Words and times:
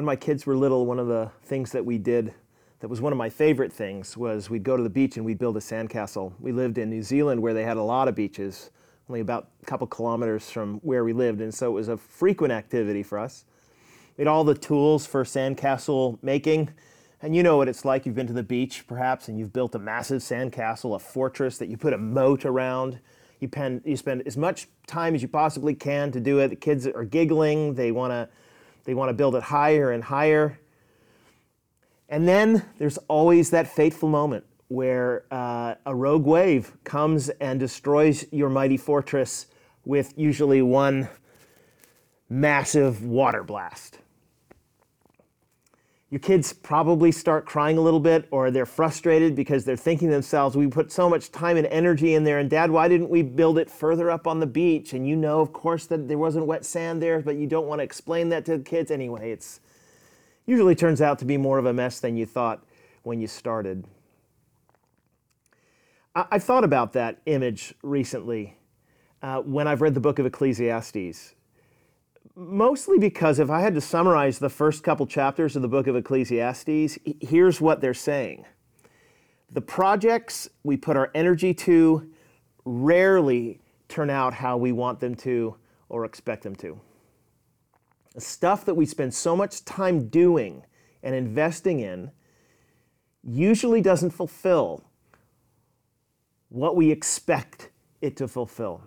when 0.00 0.06
my 0.06 0.16
kids 0.16 0.46
were 0.46 0.56
little, 0.56 0.86
one 0.86 0.98
of 0.98 1.08
the 1.08 1.30
things 1.44 1.72
that 1.72 1.84
we 1.84 1.98
did 1.98 2.32
that 2.78 2.88
was 2.88 3.02
one 3.02 3.12
of 3.12 3.18
my 3.18 3.28
favorite 3.28 3.70
things 3.70 4.16
was 4.16 4.48
we'd 4.48 4.62
go 4.62 4.74
to 4.74 4.82
the 4.82 4.88
beach 4.88 5.18
and 5.18 5.26
we'd 5.26 5.38
build 5.38 5.58
a 5.58 5.60
sandcastle. 5.60 6.32
We 6.40 6.52
lived 6.52 6.78
in 6.78 6.88
New 6.88 7.02
Zealand 7.02 7.42
where 7.42 7.52
they 7.52 7.64
had 7.64 7.76
a 7.76 7.82
lot 7.82 8.08
of 8.08 8.14
beaches, 8.14 8.70
only 9.10 9.20
about 9.20 9.50
a 9.62 9.66
couple 9.66 9.86
kilometers 9.86 10.50
from 10.50 10.76
where 10.76 11.04
we 11.04 11.12
lived, 11.12 11.42
and 11.42 11.52
so 11.52 11.66
it 11.66 11.74
was 11.74 11.88
a 11.88 11.98
frequent 11.98 12.50
activity 12.50 13.02
for 13.02 13.18
us. 13.18 13.44
We 14.16 14.22
had 14.22 14.28
all 14.28 14.42
the 14.42 14.54
tools 14.54 15.04
for 15.04 15.22
sandcastle 15.22 16.18
making. 16.22 16.70
And 17.20 17.36
you 17.36 17.42
know 17.42 17.58
what 17.58 17.68
it's 17.68 17.84
like. 17.84 18.06
You've 18.06 18.14
been 18.14 18.26
to 18.26 18.32
the 18.32 18.42
beach, 18.42 18.86
perhaps, 18.86 19.28
and 19.28 19.38
you've 19.38 19.52
built 19.52 19.74
a 19.74 19.78
massive 19.78 20.22
sandcastle, 20.22 20.96
a 20.96 20.98
fortress 20.98 21.58
that 21.58 21.68
you 21.68 21.76
put 21.76 21.92
a 21.92 21.98
moat 21.98 22.46
around. 22.46 23.00
You, 23.38 23.48
pen, 23.48 23.82
you 23.84 23.98
spend 23.98 24.22
as 24.24 24.38
much 24.38 24.66
time 24.86 25.14
as 25.14 25.20
you 25.20 25.28
possibly 25.28 25.74
can 25.74 26.10
to 26.12 26.20
do 26.20 26.38
it. 26.38 26.48
The 26.48 26.56
kids 26.56 26.86
are 26.86 27.04
giggling. 27.04 27.74
They 27.74 27.92
want 27.92 28.12
to 28.12 28.30
they 28.90 28.94
want 28.94 29.08
to 29.08 29.14
build 29.14 29.36
it 29.36 29.44
higher 29.44 29.92
and 29.92 30.02
higher. 30.02 30.58
And 32.08 32.26
then 32.26 32.64
there's 32.78 32.98
always 33.06 33.50
that 33.50 33.68
fateful 33.68 34.08
moment 34.08 34.44
where 34.66 35.26
uh, 35.30 35.76
a 35.86 35.94
rogue 35.94 36.24
wave 36.24 36.76
comes 36.82 37.28
and 37.28 37.60
destroys 37.60 38.26
your 38.32 38.48
mighty 38.48 38.76
fortress 38.76 39.46
with 39.84 40.12
usually 40.16 40.60
one 40.60 41.08
massive 42.28 43.04
water 43.04 43.44
blast 43.44 43.98
your 46.10 46.18
kids 46.18 46.52
probably 46.52 47.12
start 47.12 47.46
crying 47.46 47.78
a 47.78 47.80
little 47.80 48.00
bit 48.00 48.26
or 48.32 48.50
they're 48.50 48.66
frustrated 48.66 49.36
because 49.36 49.64
they're 49.64 49.76
thinking 49.76 50.08
to 50.08 50.14
themselves, 50.14 50.56
we 50.56 50.66
put 50.66 50.90
so 50.90 51.08
much 51.08 51.30
time 51.30 51.56
and 51.56 51.68
energy 51.68 52.14
in 52.14 52.24
there, 52.24 52.40
and 52.40 52.50
dad, 52.50 52.68
why 52.68 52.88
didn't 52.88 53.08
we 53.08 53.22
build 53.22 53.58
it 53.58 53.70
further 53.70 54.10
up 54.10 54.26
on 54.26 54.40
the 54.40 54.46
beach? 54.46 54.92
And 54.92 55.06
you 55.06 55.14
know, 55.14 55.40
of 55.40 55.52
course, 55.52 55.86
that 55.86 56.08
there 56.08 56.18
wasn't 56.18 56.46
wet 56.46 56.64
sand 56.64 57.00
there, 57.00 57.20
but 57.20 57.36
you 57.36 57.46
don't 57.46 57.68
want 57.68 57.78
to 57.78 57.84
explain 57.84 58.28
that 58.30 58.44
to 58.46 58.58
the 58.58 58.64
kids. 58.64 58.90
Anyway, 58.90 59.30
it's 59.30 59.60
usually 60.46 60.74
turns 60.74 61.00
out 61.00 61.20
to 61.20 61.24
be 61.24 61.36
more 61.36 61.58
of 61.58 61.66
a 61.66 61.72
mess 61.72 62.00
than 62.00 62.16
you 62.16 62.26
thought 62.26 62.64
when 63.04 63.20
you 63.20 63.28
started. 63.28 63.86
I- 66.16 66.26
have 66.32 66.42
thought 66.42 66.64
about 66.64 66.92
that 66.94 67.20
image 67.26 67.72
recently 67.84 68.56
uh, 69.22 69.42
when 69.42 69.68
I've 69.68 69.80
read 69.80 69.94
the 69.94 70.00
book 70.00 70.18
of 70.18 70.26
Ecclesiastes 70.26 71.36
mostly 72.34 72.98
because 72.98 73.38
if 73.38 73.50
I 73.50 73.60
had 73.60 73.74
to 73.74 73.80
summarize 73.80 74.38
the 74.38 74.48
first 74.48 74.82
couple 74.82 75.06
chapters 75.06 75.56
of 75.56 75.62
the 75.62 75.68
book 75.68 75.86
of 75.86 75.96
Ecclesiastes, 75.96 76.98
here's 77.20 77.60
what 77.60 77.80
they're 77.80 77.94
saying. 77.94 78.44
The 79.50 79.60
projects 79.60 80.48
we 80.62 80.76
put 80.76 80.96
our 80.96 81.10
energy 81.14 81.52
to 81.54 82.10
rarely 82.64 83.60
turn 83.88 84.10
out 84.10 84.34
how 84.34 84.56
we 84.56 84.72
want 84.72 85.00
them 85.00 85.14
to 85.16 85.56
or 85.88 86.04
expect 86.04 86.44
them 86.44 86.54
to. 86.56 86.80
The 88.14 88.20
stuff 88.20 88.64
that 88.64 88.74
we 88.74 88.86
spend 88.86 89.12
so 89.12 89.36
much 89.36 89.64
time 89.64 90.08
doing 90.08 90.64
and 91.02 91.14
investing 91.14 91.80
in 91.80 92.10
usually 93.22 93.80
doesn't 93.80 94.10
fulfill 94.10 94.84
what 96.48 96.76
we 96.76 96.90
expect 96.90 97.70
it 98.00 98.16
to 98.16 98.28
fulfill. 98.28 98.82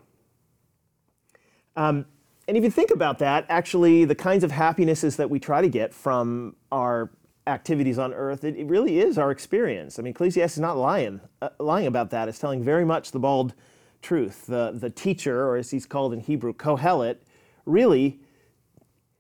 Um, 1.76 2.06
and 2.48 2.58
if 2.58 2.64
you 2.64 2.70
think 2.70 2.92
about 2.92 3.20
that, 3.20 3.46
actually, 3.50 4.06
the 4.06 4.16
kinds 4.16 4.44
of 4.44 4.52
happinesses 4.52 5.16
that 5.16 5.30
we 5.30 5.40
try 5.40 5.62
to 5.62 5.70
get 5.70 5.94
from 5.94 6.56
our 6.72 7.10
activities 7.48 7.98
on 7.98 8.14
earth, 8.14 8.44
it, 8.44 8.58
it 8.58 8.68
really 8.68 9.00
is 9.00 9.18
our 9.18 9.32
experience. 9.32 9.98
I 9.98 10.02
mean, 10.02 10.12
Ecclesiastes 10.12 10.58
is 10.58 10.62
not 10.62 10.78
lying, 10.78 11.22
uh, 11.42 11.50
lying 11.60 11.88
about 11.88 12.10
that. 12.12 12.28
It's 12.28 12.40
telling 12.40 12.64
very 12.64 12.86
much 12.86 13.12
the 13.12 13.20
bald 13.20 13.54
truth. 14.02 14.46
The, 14.46 14.72
the 14.74 14.90
teacher, 14.90 15.48
or 15.48 15.56
as 15.56 15.72
he's 15.72 15.86
called 15.86 16.14
in 16.14 16.20
Hebrew, 16.20 16.54
Kohelet, 16.54 17.18
really 17.66 18.20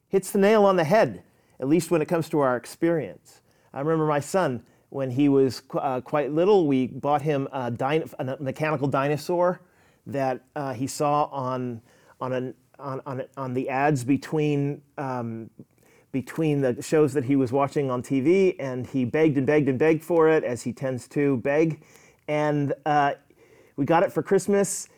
hits 0.10 0.32
the 0.32 0.40
nail 0.40 0.66
on 0.66 0.76
the 0.76 0.84
head, 0.84 1.24
at 1.60 1.68
least 1.68 1.92
when 1.92 2.02
it 2.02 2.08
comes 2.08 2.30
to 2.30 2.40
our 2.40 2.58
experience. 2.58 3.42
I 3.74 3.80
remember 3.80 4.06
my 4.06 4.20
son, 4.20 4.64
when 4.90 5.10
he 5.10 5.28
was 5.28 5.64
uh, 5.74 6.02
quite 6.02 6.32
little, 6.32 6.68
we 6.68 6.88
bought 6.88 7.22
him 7.22 7.48
a, 7.52 7.74
a 8.20 8.38
mechanical 8.40 8.88
dinosaur 8.88 9.62
that 10.06 10.42
uh, 10.56 10.74
he 10.74 10.86
saw 10.86 11.24
on, 11.26 11.82
on 12.22 12.34
an 12.34 12.54
on, 12.80 13.02
on, 13.06 13.24
on 13.38 13.54
the 13.54 13.70
ads 13.70 14.04
between, 14.04 14.82
um, 14.98 15.50
between 16.12 16.62
the 16.62 16.82
shows 16.82 17.14
that 17.14 17.26
he 17.26 17.36
was 17.36 17.52
watching 17.52 17.90
on 17.90 18.02
TV, 18.04 18.56
and 18.60 18.86
he 18.88 19.06
begged 19.06 19.38
and 19.38 19.48
begged 19.48 19.70
and 19.70 19.80
begged 19.80 20.04
for 20.04 20.30
it, 20.30 20.44
as 20.44 20.62
he 20.64 20.74
tends 20.74 21.08
to 21.10 21.38
beg. 21.38 21.84
And 22.28 22.74
uh, 22.86 23.14
we 23.76 23.86
got 23.86 24.04
it 24.04 24.12
for 24.12 24.24
Christmas. 24.24 24.90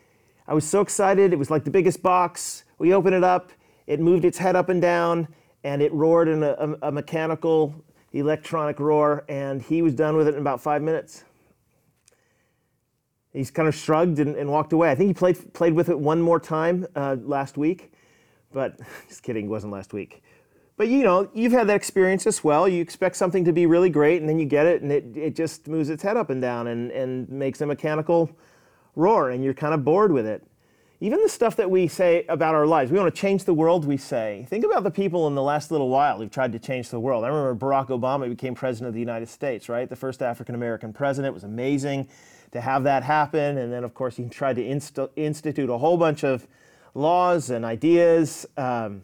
I 0.47 0.53
was 0.53 0.67
so 0.67 0.81
excited. 0.81 1.33
It 1.33 1.39
was 1.39 1.49
like 1.49 1.63
the 1.63 1.71
biggest 1.71 2.03
box. 2.03 2.65
We 2.77 2.93
opened 2.93 3.15
it 3.15 3.23
up, 3.23 3.51
it 3.87 3.99
moved 3.99 4.25
its 4.25 4.37
head 4.37 4.55
up 4.55 4.69
and 4.69 4.81
down, 4.81 5.27
and 5.63 5.81
it 5.81 5.91
roared 5.93 6.27
in 6.27 6.43
a, 6.43 6.51
a, 6.51 6.87
a 6.89 6.91
mechanical 6.91 7.73
electronic 8.13 8.79
roar, 8.79 9.25
and 9.27 9.61
he 9.61 9.81
was 9.81 9.93
done 9.93 10.15
with 10.15 10.27
it 10.27 10.35
in 10.35 10.41
about 10.41 10.61
five 10.61 10.81
minutes. 10.81 11.23
He's 13.35 13.51
kind 13.51 13.67
of 13.67 13.75
shrugged 13.75 14.19
and, 14.19 14.35
and, 14.35 14.49
walked 14.49 14.71
away. 14.71 14.89
I 14.89 14.95
think 14.95 15.09
he 15.09 15.13
played, 15.13 15.53
played 15.53 15.73
with 15.73 15.89
it 15.89 15.99
one 15.99 16.21
more 16.21 16.39
time 16.39 16.87
uh, 16.95 17.17
last 17.21 17.57
week, 17.57 17.91
but 18.53 18.79
just 19.09 19.23
kidding, 19.23 19.45
it 19.45 19.49
wasn't 19.49 19.73
last 19.73 19.93
week. 19.93 20.23
But 20.77 20.87
you 20.87 21.03
know, 21.03 21.29
you've 21.33 21.51
had 21.51 21.67
that 21.67 21.75
experience 21.75 22.25
as 22.27 22.43
well. 22.43 22.67
You 22.67 22.81
expect 22.81 23.17
something 23.17 23.43
to 23.45 23.51
be 23.51 23.65
really 23.65 23.89
great, 23.89 24.21
and 24.21 24.29
then 24.29 24.39
you 24.39 24.45
get 24.45 24.65
it, 24.65 24.81
and 24.81 24.91
it, 24.91 25.05
it 25.15 25.35
just 25.35 25.67
moves 25.67 25.89
its 25.89 26.01
head 26.01 26.15
up 26.15 26.29
and 26.29 26.41
down 26.41 26.67
and, 26.67 26.91
and 26.91 27.29
makes 27.29 27.59
a 27.61 27.65
mechanical 27.65 28.29
roar, 28.95 29.29
and 29.31 29.43
you're 29.43 29.53
kind 29.53 29.73
of 29.73 29.83
bored 29.83 30.11
with 30.11 30.25
it. 30.25 30.45
Even 31.01 31.21
the 31.21 31.29
stuff 31.29 31.57
that 31.57 31.69
we 31.69 31.89
say 31.89 32.25
about 32.29 32.55
our 32.55 32.65
lives, 32.65 32.89
we 32.89 32.97
want 32.97 33.13
to 33.13 33.21
change 33.21 33.43
the 33.43 33.53
world, 33.53 33.83
we 33.83 33.97
say. 33.97 34.45
Think 34.49 34.63
about 34.63 34.83
the 34.83 34.91
people 34.91 35.27
in 35.27 35.35
the 35.35 35.43
last 35.43 35.71
little 35.71 35.89
while 35.89 36.19
who've 36.19 36.31
tried 36.31 36.53
to 36.53 36.59
change 36.59 36.89
the 36.89 37.01
world. 37.01 37.25
I 37.25 37.27
remember 37.27 37.53
Barack 37.53 37.87
Obama 37.87 38.29
became 38.29 38.55
president 38.55 38.87
of 38.87 38.93
the 38.93 39.01
United 39.01 39.27
States, 39.27 39.67
right? 39.67 39.89
The 39.89 39.95
first 39.97 40.21
African 40.21 40.55
American 40.55 40.93
president 40.93 41.31
it 41.31 41.33
was 41.33 41.43
amazing 41.43 42.07
to 42.55 42.61
have 42.61 42.85
that 42.85 43.03
happen. 43.03 43.57
And 43.57 43.71
then, 43.71 43.83
of 43.83 43.93
course, 43.93 44.15
he 44.15 44.29
tried 44.29 44.55
to 44.55 44.65
inst- 44.65 44.97
institute 45.17 45.69
a 45.69 45.77
whole 45.77 45.97
bunch 45.97 46.23
of 46.23 46.47
laws 46.93 47.49
and 47.49 47.65
ideas, 47.65 48.45
um, 48.55 49.01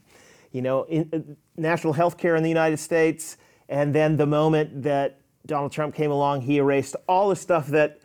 you 0.54 0.62
know, 0.62 0.84
in, 0.84 1.10
uh, 1.12 1.20
national 1.58 1.92
health 1.92 2.18
care 2.18 2.38
in 2.38 2.44
the 2.44 2.50
United 2.50 2.78
States. 2.78 3.38
And 3.68 3.94
then 3.94 4.16
the 4.16 4.26
moment 4.26 4.84
that 4.84 5.20
Donald 5.46 5.74
Trump 5.74 5.94
came 5.94 6.12
along, 6.12 6.42
he 6.42 6.58
erased 6.58 6.96
all 7.10 7.28
the 7.28 7.36
stuff 7.36 7.68
that, 7.68 8.00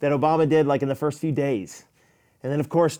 that 0.00 0.10
Obama 0.10 0.48
did, 0.48 0.66
like 0.66 0.82
in 0.82 0.88
the 0.88 0.96
first 0.96 1.20
few 1.20 1.32
days. 1.32 1.84
And 2.42 2.50
then, 2.50 2.58
of 2.58 2.68
course, 2.68 2.98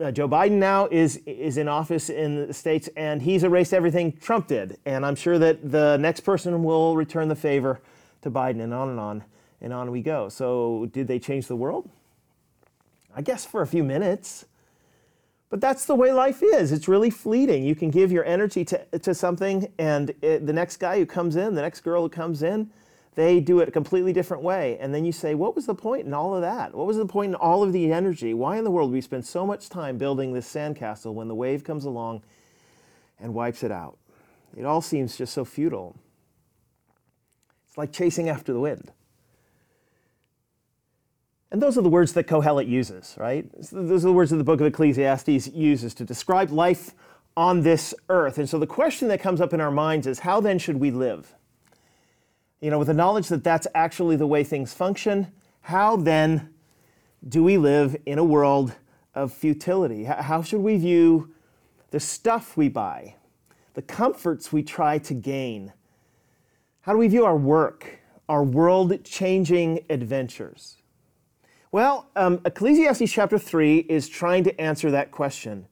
uh, 0.00 0.10
Joe 0.10 0.28
Biden 0.28 0.58
now 0.58 0.86
is 0.90 1.16
is 1.24 1.56
in 1.56 1.66
office 1.66 2.10
in 2.10 2.46
the 2.48 2.52
states, 2.52 2.90
and 2.94 3.22
he's 3.22 3.42
erased 3.42 3.72
everything 3.72 4.12
Trump 4.12 4.48
did. 4.48 4.76
And 4.84 5.04
I'm 5.04 5.16
sure 5.16 5.38
that 5.38 5.72
the 5.72 5.96
next 5.96 6.20
person 6.20 6.62
will 6.62 6.94
return 6.94 7.28
the 7.28 7.34
favor 7.34 7.80
to 8.20 8.30
Biden, 8.30 8.60
and 8.62 8.74
on 8.74 8.90
and 8.90 9.00
on 9.00 9.24
and 9.62 9.72
on 9.72 9.90
we 9.90 10.02
go. 10.02 10.28
So, 10.28 10.90
did 10.92 11.08
they 11.08 11.18
change 11.18 11.46
the 11.46 11.56
world? 11.56 11.88
I 13.14 13.22
guess 13.22 13.46
for 13.46 13.62
a 13.62 13.66
few 13.66 13.84
minutes. 13.84 14.44
But 15.48 15.60
that's 15.60 15.84
the 15.84 15.94
way 15.94 16.12
life 16.12 16.42
is. 16.42 16.72
It's 16.72 16.88
really 16.88 17.10
fleeting. 17.10 17.62
You 17.62 17.74
can 17.74 17.90
give 17.90 18.10
your 18.10 18.24
energy 18.24 18.64
to, 18.64 18.86
to 18.98 19.14
something, 19.14 19.70
and 19.78 20.14
it, 20.22 20.46
the 20.46 20.52
next 20.52 20.78
guy 20.78 20.98
who 20.98 21.04
comes 21.04 21.36
in, 21.36 21.54
the 21.54 21.60
next 21.60 21.80
girl 21.80 22.02
who 22.02 22.08
comes 22.08 22.42
in, 22.42 22.70
they 23.16 23.38
do 23.38 23.60
it 23.60 23.68
a 23.68 23.70
completely 23.70 24.14
different 24.14 24.42
way. 24.42 24.78
And 24.80 24.94
then 24.94 25.04
you 25.04 25.12
say, 25.12 25.34
What 25.34 25.54
was 25.54 25.66
the 25.66 25.74
point 25.74 26.06
in 26.06 26.14
all 26.14 26.34
of 26.34 26.40
that? 26.40 26.74
What 26.74 26.86
was 26.86 26.96
the 26.96 27.04
point 27.04 27.30
in 27.30 27.34
all 27.34 27.62
of 27.62 27.74
the 27.74 27.92
energy? 27.92 28.32
Why 28.32 28.56
in 28.56 28.64
the 28.64 28.70
world 28.70 28.90
we 28.90 29.02
spend 29.02 29.26
so 29.26 29.46
much 29.46 29.68
time 29.68 29.98
building 29.98 30.32
this 30.32 30.50
sandcastle 30.50 31.12
when 31.12 31.28
the 31.28 31.34
wave 31.34 31.64
comes 31.64 31.84
along 31.84 32.22
and 33.20 33.34
wipes 33.34 33.62
it 33.62 33.70
out? 33.70 33.98
It 34.56 34.64
all 34.64 34.80
seems 34.80 35.18
just 35.18 35.34
so 35.34 35.44
futile. 35.44 35.96
It's 37.68 37.76
like 37.76 37.92
chasing 37.92 38.30
after 38.30 38.54
the 38.54 38.60
wind. 38.60 38.90
And 41.52 41.60
those 41.60 41.76
are 41.76 41.82
the 41.82 41.90
words 41.90 42.14
that 42.14 42.26
Kohelet 42.26 42.66
uses, 42.66 43.14
right? 43.18 43.46
Those 43.70 44.06
are 44.06 44.08
the 44.08 44.12
words 44.14 44.30
that 44.30 44.38
the 44.38 44.44
book 44.44 44.62
of 44.62 44.66
Ecclesiastes 44.66 45.48
uses 45.48 45.92
to 45.94 46.04
describe 46.04 46.50
life 46.50 46.94
on 47.36 47.60
this 47.60 47.94
earth. 48.08 48.38
And 48.38 48.48
so 48.48 48.58
the 48.58 48.66
question 48.66 49.08
that 49.08 49.20
comes 49.20 49.38
up 49.38 49.52
in 49.52 49.60
our 49.60 49.70
minds 49.70 50.06
is 50.06 50.20
how 50.20 50.40
then 50.40 50.58
should 50.58 50.78
we 50.78 50.90
live? 50.90 51.34
You 52.62 52.70
know, 52.70 52.78
with 52.78 52.88
the 52.88 52.94
knowledge 52.94 53.28
that 53.28 53.44
that's 53.44 53.66
actually 53.74 54.16
the 54.16 54.26
way 54.26 54.44
things 54.44 54.72
function, 54.72 55.30
how 55.60 55.96
then 55.96 56.48
do 57.28 57.44
we 57.44 57.58
live 57.58 57.96
in 58.06 58.18
a 58.18 58.24
world 58.24 58.74
of 59.14 59.30
futility? 59.30 60.04
How 60.04 60.42
should 60.42 60.62
we 60.62 60.78
view 60.78 61.34
the 61.90 62.00
stuff 62.00 62.56
we 62.56 62.70
buy, 62.70 63.16
the 63.74 63.82
comforts 63.82 64.54
we 64.54 64.62
try 64.62 64.96
to 65.00 65.12
gain? 65.12 65.74
How 66.80 66.92
do 66.92 66.98
we 66.98 67.08
view 67.08 67.26
our 67.26 67.36
work, 67.36 67.98
our 68.26 68.42
world 68.42 69.04
changing 69.04 69.80
adventures? 69.90 70.78
Well, 71.72 72.10
um, 72.16 72.38
Ecclesiastes 72.44 73.10
chapter 73.10 73.38
3 73.38 73.78
is 73.78 74.06
trying 74.06 74.44
to 74.44 74.60
answer 74.60 74.90
that 74.90 75.10
question. 75.10 75.66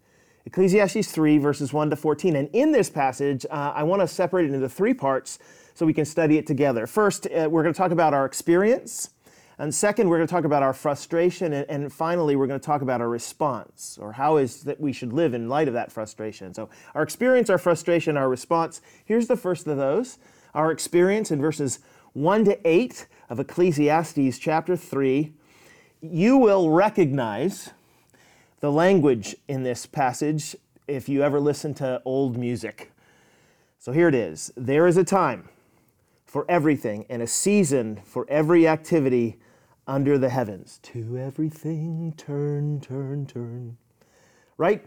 Ecclesiastes 0.47 1.13
3, 1.13 1.37
verses 1.37 1.75
1 1.75 1.91
to 1.91 1.97
14. 1.97 2.37
And 2.37 2.49
in 2.55 2.73
this 2.73 2.89
passage, 2.89 3.45
uh, 3.51 3.75
I 3.77 3.83
want 3.83 4.01
to 4.01 4.09
separate 4.09 4.47
it 4.47 4.55
into 4.55 4.69
three 4.71 4.95
parts 4.95 5.39
so 5.75 5.85
we 5.85 5.93
can 5.93 6.07
study 6.07 6.39
it 6.39 6.47
together. 6.47 6.87
First, 6.87 7.27
uh, 7.27 7.51
we're 7.51 7.63
going 7.63 7.75
to 7.75 7.79
talk 7.79 7.91
about 7.91 8.15
our 8.15 8.25
experience. 8.25 9.11
And 9.59 9.75
second, 9.75 10.09
we're 10.09 10.17
going 10.17 10.27
to 10.27 10.33
talk 10.33 10.47
about 10.47 10.63
our 10.63 10.73
frustration. 10.73 11.53
And, 11.53 11.69
and 11.69 11.93
finally, 11.93 12.35
we're 12.35 12.47
going 12.47 12.61
to 12.61 12.65
talk 12.65 12.81
about 12.81 13.03
our 13.03 13.11
response 13.11 13.99
or 14.01 14.13
how 14.13 14.39
is 14.39 14.63
that 14.63 14.81
we 14.81 14.95
should 14.95 15.13
live 15.13 15.35
in 15.35 15.51
light 15.51 15.69
of 15.69 15.75
that 15.75 15.93
frustration. 15.93 16.55
So, 16.55 16.71
our 16.95 17.03
experience, 17.03 17.51
our 17.51 17.59
frustration, 17.59 18.17
our 18.17 18.31
response. 18.31 18.81
Here's 19.05 19.27
the 19.27 19.37
first 19.37 19.67
of 19.67 19.77
those 19.77 20.17
our 20.55 20.73
experience 20.73 21.31
in 21.31 21.43
verses 21.43 21.81
1 22.15 22.47
to 22.47 22.67
8 22.67 23.07
of 23.29 23.39
Ecclesiastes 23.39 24.39
chapter 24.39 24.77
3. 24.77 25.35
You 26.03 26.39
will 26.39 26.71
recognize 26.71 27.71
the 28.61 28.73
language 28.73 29.37
in 29.49 29.65
this 29.65 29.85
passage 29.85 30.57
if 30.89 31.11
you 31.11 31.23
ever 31.23 31.39
listen 31.39 31.75
to 31.75 32.01
old 32.07 32.39
music. 32.39 32.91
So 33.79 33.93
here 33.93 34.09
it 34.09 34.15
is 34.15 34.53
There 34.57 34.87
is 34.87 34.97
a 34.97 35.05
time 35.05 35.49
for 36.25 36.47
everything 36.49 37.05
and 37.11 37.21
a 37.21 37.27
season 37.27 38.01
for 38.05 38.25
every 38.31 38.67
activity 38.67 39.39
under 39.87 40.17
the 40.17 40.31
heavens. 40.31 40.79
To 40.85 41.19
everything, 41.19 42.15
turn, 42.17 42.81
turn, 42.81 43.27
turn. 43.27 43.77
Right? 44.57 44.87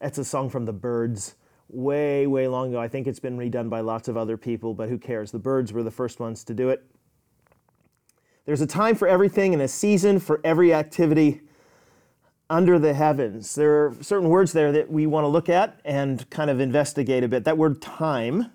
That's 0.00 0.18
a 0.18 0.24
song 0.24 0.50
from 0.50 0.64
the 0.64 0.72
Byrds 0.72 1.36
way, 1.68 2.26
way 2.26 2.48
long 2.48 2.70
ago. 2.70 2.80
I 2.80 2.88
think 2.88 3.06
it's 3.06 3.20
been 3.20 3.38
redone 3.38 3.70
by 3.70 3.80
lots 3.80 4.08
of 4.08 4.16
other 4.16 4.36
people, 4.36 4.74
but 4.74 4.88
who 4.88 4.98
cares? 4.98 5.30
The 5.30 5.38
Byrds 5.38 5.72
were 5.72 5.84
the 5.84 5.90
first 5.90 6.18
ones 6.18 6.42
to 6.44 6.54
do 6.54 6.68
it. 6.70 6.84
There's 8.44 8.60
a 8.60 8.66
time 8.66 8.96
for 8.96 9.06
everything 9.06 9.52
and 9.52 9.62
a 9.62 9.68
season 9.68 10.18
for 10.18 10.40
every 10.42 10.74
activity 10.74 11.42
under 12.50 12.78
the 12.78 12.92
heavens. 12.92 13.54
There 13.54 13.86
are 13.86 13.96
certain 14.00 14.28
words 14.28 14.52
there 14.52 14.72
that 14.72 14.90
we 14.90 15.06
want 15.06 15.24
to 15.24 15.28
look 15.28 15.48
at 15.48 15.80
and 15.84 16.28
kind 16.28 16.50
of 16.50 16.58
investigate 16.58 17.22
a 17.22 17.28
bit. 17.28 17.44
That 17.44 17.56
word 17.56 17.80
time 17.80 18.50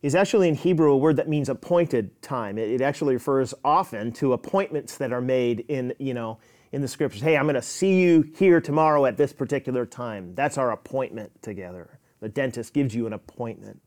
is 0.00 0.14
actually 0.14 0.48
in 0.48 0.54
Hebrew 0.54 0.92
a 0.92 0.96
word 0.96 1.16
that 1.16 1.28
means 1.28 1.48
appointed 1.48 2.22
time. 2.22 2.56
It, 2.56 2.80
actually 2.80 3.14
refers 3.14 3.52
often 3.64 4.12
to 4.12 4.32
appointments 4.32 4.96
that 4.98 5.12
are 5.12 5.20
made 5.20 5.64
in, 5.68 5.92
you 5.98 6.14
know, 6.14 6.38
in 6.72 6.80
the 6.80 6.88
scriptures. 6.88 7.20
Hey, 7.20 7.36
I'm 7.36 7.44
going 7.44 7.56
to 7.56 7.62
see 7.62 8.00
you 8.00 8.30
here 8.36 8.60
tomorrow 8.60 9.04
at 9.06 9.16
this 9.16 9.32
particular 9.32 9.84
time. 9.84 10.34
That's 10.36 10.56
our 10.56 10.70
appointment 10.70 11.30
together. 11.42 11.98
The 12.20 12.28
dentist 12.28 12.72
gives 12.72 12.94
you 12.94 13.06
an 13.06 13.12
appointment. 13.12 13.82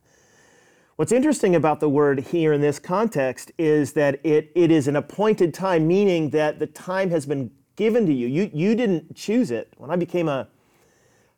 What's 0.95 1.12
interesting 1.12 1.56
about 1.56 1.80
the 1.80 1.90
word 1.90 2.19
here 2.19 2.54
in 2.54 2.62
this 2.62 2.78
context 2.78 3.51
is 3.57 3.94
that 3.94 4.24
it, 4.24 4.51
it 4.54 4.69
is 4.69 4.88
an 4.88 4.95
appointed 4.95 5.51
time, 5.51 5.88
meaning 5.88 6.30
that 6.30 6.60
the 6.60 6.68
time 6.68 7.10
has 7.10 7.25
been 7.25 7.50
given 7.75 8.06
to 8.06 8.13
you. 8.13 8.28
You, 8.28 8.51
you 8.54 8.75
didn't 8.75 9.16
choose 9.16 9.50
it. 9.50 9.74
When 9.78 9.90
I 9.90 9.95
became 9.95 10.30
a 10.30 10.48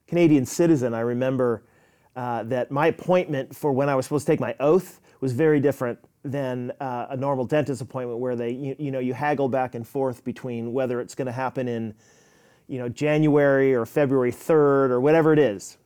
Canadian 0.08 0.46
citizen, 0.46 0.94
I 0.94 1.00
remember 1.00 1.64
uh, 2.18 2.44
that 2.44 2.70
my 2.70 2.88
appointment 2.88 3.56
for 3.56 3.72
when 3.72 3.88
I 3.88 3.96
was 3.96 4.06
supposed 4.06 4.26
to 4.26 4.34
take 4.34 4.42
my 4.42 4.58
oath 4.60 5.00
was 5.22 5.32
very 5.32 5.62
different 5.62 6.00
than 6.26 6.74
uh, 6.82 7.08
a 7.12 7.16
normal 7.16 7.46
dentist 7.46 7.82
appointment 7.82 8.20
where 8.20 8.36
they, 8.36 8.50
you, 8.50 8.76
you, 8.78 8.92
know, 8.92 9.00
you 9.00 9.14
haggle 9.14 9.48
back 9.48 9.74
and 9.74 9.88
forth 9.88 10.26
between 10.26 10.74
whether 10.74 11.00
it's 11.00 11.16
going 11.16 11.28
to 11.28 11.32
happen 11.32 11.70
in, 11.70 11.96
you 12.68 12.78
know, 12.78 12.90
January 12.90 13.74
or 13.74 13.86
February 13.86 14.34
3rd 14.34 14.90
or 14.90 15.00
whatever 15.00 15.32
it 15.32 15.40
is. 15.40 15.78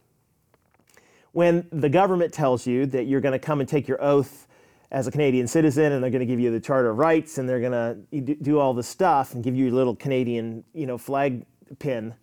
When 1.39 1.65
the 1.71 1.87
government 1.87 2.33
tells 2.33 2.67
you 2.67 2.85
that 2.87 3.05
you're 3.05 3.21
going 3.21 3.31
to 3.31 3.39
come 3.39 3.61
and 3.61 3.69
take 3.69 3.87
your 3.87 4.03
oath 4.03 4.45
as 4.91 5.07
a 5.07 5.11
Canadian 5.11 5.47
citizen, 5.47 5.93
and 5.93 6.03
they're 6.03 6.11
going 6.11 6.19
to 6.19 6.25
give 6.25 6.41
you 6.41 6.51
the 6.51 6.59
Charter 6.59 6.89
of 6.89 6.97
Rights, 6.97 7.37
and 7.37 7.47
they're 7.47 7.61
going 7.61 7.71
to 8.11 8.35
do 8.41 8.59
all 8.59 8.73
the 8.73 8.83
stuff 8.83 9.33
and 9.33 9.41
give 9.41 9.55
you 9.55 9.69
a 9.69 9.73
little 9.73 9.95
Canadian, 9.95 10.65
you 10.73 10.85
know, 10.85 10.97
flag 10.97 11.45
pin. 11.79 12.13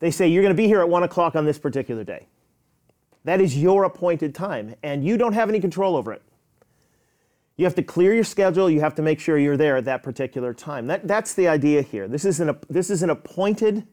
They 0.00 0.10
say 0.10 0.26
you're 0.26 0.42
going 0.42 0.56
to 0.56 0.60
be 0.60 0.66
here 0.66 0.80
at 0.80 0.88
one 0.88 1.04
o'clock 1.04 1.36
on 1.36 1.44
this 1.44 1.56
particular 1.56 2.02
day. 2.02 2.26
That 3.22 3.40
is 3.40 3.56
your 3.56 3.84
appointed 3.84 4.34
time, 4.34 4.74
and 4.82 5.04
you 5.04 5.16
don't 5.16 5.34
have 5.34 5.48
any 5.48 5.60
control 5.60 5.94
over 5.94 6.12
it. 6.12 6.22
You 7.58 7.64
have 7.64 7.76
to 7.76 7.84
clear 7.84 8.12
your 8.12 8.24
schedule. 8.24 8.68
You 8.68 8.80
have 8.80 8.96
to 8.96 9.02
make 9.02 9.20
sure 9.20 9.38
you're 9.38 9.56
there 9.56 9.76
at 9.76 9.84
that 9.84 10.02
particular 10.02 10.52
time. 10.52 10.88
That, 10.88 11.06
that's 11.06 11.32
the 11.32 11.46
idea 11.46 11.82
here. 11.82 12.08
This 12.08 12.24
is, 12.24 12.40
an, 12.40 12.58
this 12.68 12.90
is 12.90 13.04
an 13.04 13.10
appointed 13.10 13.86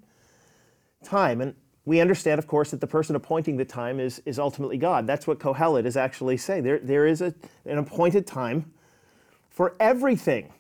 time. 1.03 1.41
And 1.41 1.53
we 1.85 2.01
understand, 2.01 2.39
of 2.39 2.47
course, 2.47 2.71
that 2.71 2.81
the 2.81 2.87
person 2.87 3.15
appointing 3.15 3.57
the 3.57 3.65
time 3.65 3.99
is, 3.99 4.21
is 4.25 4.39
ultimately 4.39 4.77
God. 4.77 5.05
That's 5.05 5.27
what 5.27 5.39
Kohelet 5.39 5.85
is 5.85 5.95
actually 5.95 6.37
saying. 6.37 6.63
There, 6.63 6.79
there 6.79 7.05
is 7.05 7.21
a, 7.21 7.33
an 7.65 7.77
appointed 7.77 8.25
time 8.25 8.71
for 9.49 9.75
everything. 9.79 10.51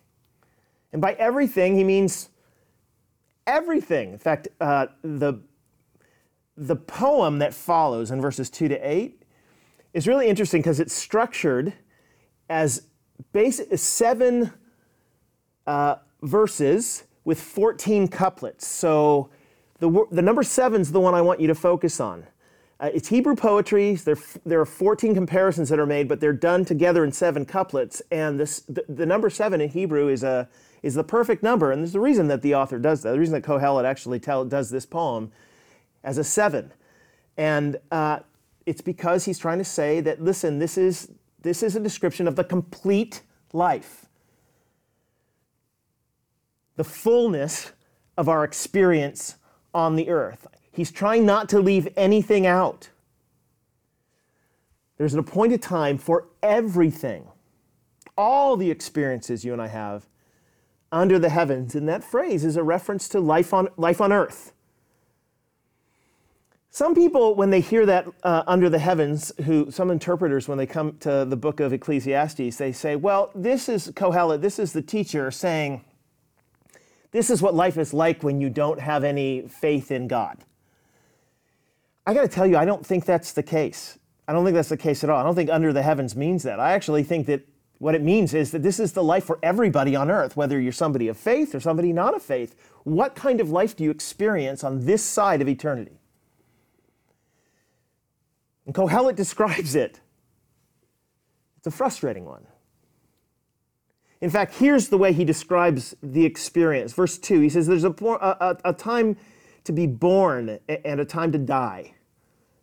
And 0.93 1.01
by 1.01 1.13
everything, 1.13 1.75
he 1.75 1.83
means 1.83 2.29
everything. 3.47 4.13
In 4.13 4.19
fact, 4.19 4.49
uh, 4.61 4.87
the, 5.01 5.41
the 6.55 6.75
poem 6.75 7.39
that 7.39 7.53
follows 7.53 8.11
in 8.11 8.21
verses 8.21 8.49
2 8.51 8.67
to 8.69 8.75
8 8.75 9.23
is 9.93 10.07
really 10.07 10.27
interesting 10.27 10.61
because 10.61 10.79
it's 10.79 10.93
structured 10.93 11.73
as 12.49 12.83
basic, 13.33 13.77
seven 13.79 14.53
uh, 15.65 15.95
verses 16.21 17.05
with 17.23 17.39
14 17.41 18.07
couplets. 18.07 18.67
So 18.67 19.29
the, 19.79 20.05
the 20.11 20.21
number 20.21 20.43
seven 20.43 20.81
is 20.81 20.91
the 20.91 20.99
one 20.99 21.13
I 21.13 21.21
want 21.21 21.39
you 21.39 21.47
to 21.47 21.55
focus 21.55 21.99
on. 21.99 22.25
Uh, 22.79 22.89
it's 22.93 23.07
Hebrew 23.07 23.35
poetry. 23.35 23.95
There, 23.95 24.17
there 24.45 24.59
are 24.59 24.65
14 24.65 25.13
comparisons 25.13 25.69
that 25.69 25.79
are 25.79 25.85
made, 25.85 26.07
but 26.07 26.19
they're 26.19 26.33
done 26.33 26.65
together 26.65 27.03
in 27.05 27.11
seven 27.11 27.45
couplets. 27.45 28.01
And 28.11 28.39
this, 28.39 28.61
the, 28.61 28.83
the 28.89 29.05
number 29.05 29.29
seven 29.29 29.61
in 29.61 29.69
Hebrew 29.69 30.09
is, 30.09 30.23
a, 30.23 30.49
is 30.83 30.93
the 30.93 31.03
perfect 31.03 31.41
number. 31.41 31.71
And 31.71 31.81
there's 31.81 31.95
a 31.95 32.01
reason 32.01 32.27
that 32.27 32.41
the 32.41 32.55
author 32.55 32.77
does 32.77 33.01
that. 33.03 33.11
The 33.11 33.19
reason 33.19 33.33
that 33.33 33.43
Kohelet 33.43 33.85
actually 33.85 34.19
tell, 34.19 34.43
does 34.43 34.69
this 34.69 34.85
poem 34.85 35.31
as 36.03 36.17
a 36.17 36.23
seven. 36.23 36.73
And 37.37 37.79
uh, 37.91 38.19
it's 38.65 38.81
because 38.81 39.25
he's 39.25 39.39
trying 39.39 39.59
to 39.59 39.65
say 39.65 40.01
that, 40.01 40.21
listen, 40.21 40.59
this 40.59 40.77
is, 40.77 41.11
this 41.41 41.63
is 41.63 41.75
a 41.75 41.79
description 41.79 42.27
of 42.27 42.35
the 42.35 42.43
complete 42.43 43.21
life, 43.53 44.05
the 46.75 46.83
fullness 46.83 47.71
of 48.17 48.27
our 48.27 48.43
experience 48.43 49.35
on 49.75 49.97
the 49.97 50.09
earth. 50.09 50.47
He's 50.71 50.91
trying 50.91 51.25
not 51.25 51.49
to 51.49 51.59
leave 51.59 51.87
anything 51.95 52.47
out. 52.47 52.89
There's 54.97 55.13
an 55.13 55.19
appointed 55.19 55.61
time 55.61 55.97
for 55.97 56.29
everything, 56.41 57.27
all 58.17 58.55
the 58.55 58.71
experiences 58.71 59.43
you 59.43 59.51
and 59.51 59.61
I 59.61 59.67
have 59.67 60.07
under 60.91 61.19
the 61.19 61.29
heavens. 61.29 61.75
And 61.75 61.87
that 61.89 62.03
phrase 62.03 62.45
is 62.45 62.55
a 62.55 62.63
reference 62.63 63.09
to 63.09 63.19
life 63.19 63.53
on, 63.53 63.67
life 63.75 63.99
on 63.99 64.13
earth. 64.13 64.53
Some 66.69 66.95
people, 66.95 67.35
when 67.35 67.49
they 67.49 67.61
hear 67.61 67.85
that 67.85 68.07
uh, 68.23 68.43
under 68.47 68.69
the 68.69 68.79
heavens, 68.79 69.31
who 69.45 69.71
some 69.71 69.91
interpreters, 69.91 70.47
when 70.47 70.57
they 70.57 70.65
come 70.65 70.97
to 70.99 71.25
the 71.25 71.37
book 71.37 71.59
of 71.59 71.73
Ecclesiastes, 71.73 72.57
they 72.57 72.71
say, 72.71 72.95
well, 72.95 73.31
this 73.35 73.69
is 73.69 73.91
Kohelet, 73.91 74.41
this 74.41 74.59
is 74.59 74.73
the 74.73 74.81
teacher 74.81 75.31
saying, 75.31 75.83
this 77.15 77.29
is 77.29 77.41
what 77.41 77.55
life 77.55 77.77
is 77.77 77.93
like 77.93 78.23
when 78.23 78.41
you 78.41 78.49
don't 78.49 78.79
have 78.79 79.05
any 79.05 79.47
faith 79.47 79.89
in 79.89 80.09
God. 80.09 80.43
I 82.05 82.13
got 82.13 82.23
to 82.23 82.27
tell 82.27 82.45
you, 82.45 82.57
I 82.57 82.65
don't 82.65 82.85
think 82.85 83.05
that's 83.05 83.31
the 83.31 83.41
case. 83.41 83.97
I 84.27 84.33
don't 84.33 84.43
think 84.43 84.55
that's 84.55 84.67
the 84.67 84.75
case 84.75 85.01
at 85.01 85.09
all. 85.09 85.17
I 85.17 85.23
don't 85.23 85.33
think 85.33 85.49
under 85.49 85.71
the 85.71 85.81
heavens 85.81 86.13
means 86.13 86.43
that. 86.43 86.59
I 86.59 86.73
actually 86.73 87.03
think 87.03 87.27
that 87.27 87.47
what 87.77 87.95
it 87.95 88.01
means 88.01 88.33
is 88.33 88.51
that 88.51 88.63
this 88.63 88.81
is 88.81 88.91
the 88.91 89.03
life 89.03 89.23
for 89.23 89.39
everybody 89.41 89.95
on 89.95 90.11
earth, 90.11 90.35
whether 90.35 90.59
you're 90.59 90.73
somebody 90.73 91.07
of 91.07 91.17
faith 91.17 91.55
or 91.55 91.61
somebody 91.61 91.93
not 91.93 92.15
of 92.15 92.21
faith. 92.21 92.53
What 92.83 93.15
kind 93.15 93.39
of 93.39 93.49
life 93.49 93.77
do 93.77 93.85
you 93.85 93.91
experience 93.91 94.61
on 94.63 94.85
this 94.85 95.01
side 95.01 95.41
of 95.41 95.47
eternity? 95.47 95.99
And 98.65 98.75
Kohelet 98.75 99.15
describes 99.15 99.73
it. 99.73 100.01
It's 101.57 101.67
a 101.67 101.71
frustrating 101.71 102.25
one. 102.25 102.45
In 104.21 104.29
fact, 104.29 104.55
here's 104.55 104.89
the 104.89 104.97
way 104.97 105.13
he 105.13 105.25
describes 105.25 105.95
the 106.01 106.25
experience. 106.25 106.93
Verse 106.93 107.17
2, 107.17 107.41
he 107.41 107.49
says, 107.49 107.67
There's 107.67 107.83
a, 107.83 107.91
a, 107.91 108.57
a 108.65 108.73
time 108.73 109.17
to 109.65 109.71
be 109.71 109.87
born 109.87 110.59
and 110.67 110.99
a 110.99 111.05
time 111.05 111.31
to 111.31 111.37
die. 111.37 111.93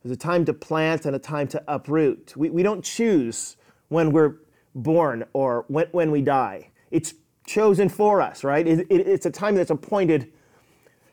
There's 0.03 0.15
a 0.15 0.19
time 0.19 0.45
to 0.47 0.55
plant 0.55 1.07
and 1.07 1.15
a 1.15 1.19
time 1.19 1.47
to 1.49 1.63
uproot. 1.69 2.35
We, 2.37 2.51
we 2.51 2.63
don't 2.63 2.85
choose 2.85 3.57
when 3.89 4.11
we're 4.11 4.37
born 4.75 5.25
or 5.33 5.65
when, 5.69 5.87
when 5.93 6.11
we 6.11 6.23
die. 6.23 6.71
It's 6.91 7.15
chosen 7.47 7.89
for 7.89 8.21
us, 8.21 8.43
right? 8.45 8.67
It, 8.67 8.87
it, 8.91 9.07
it's 9.07 9.27
a 9.27 9.31
time 9.31 9.55
that's 9.55 9.71
appointed 9.71 10.33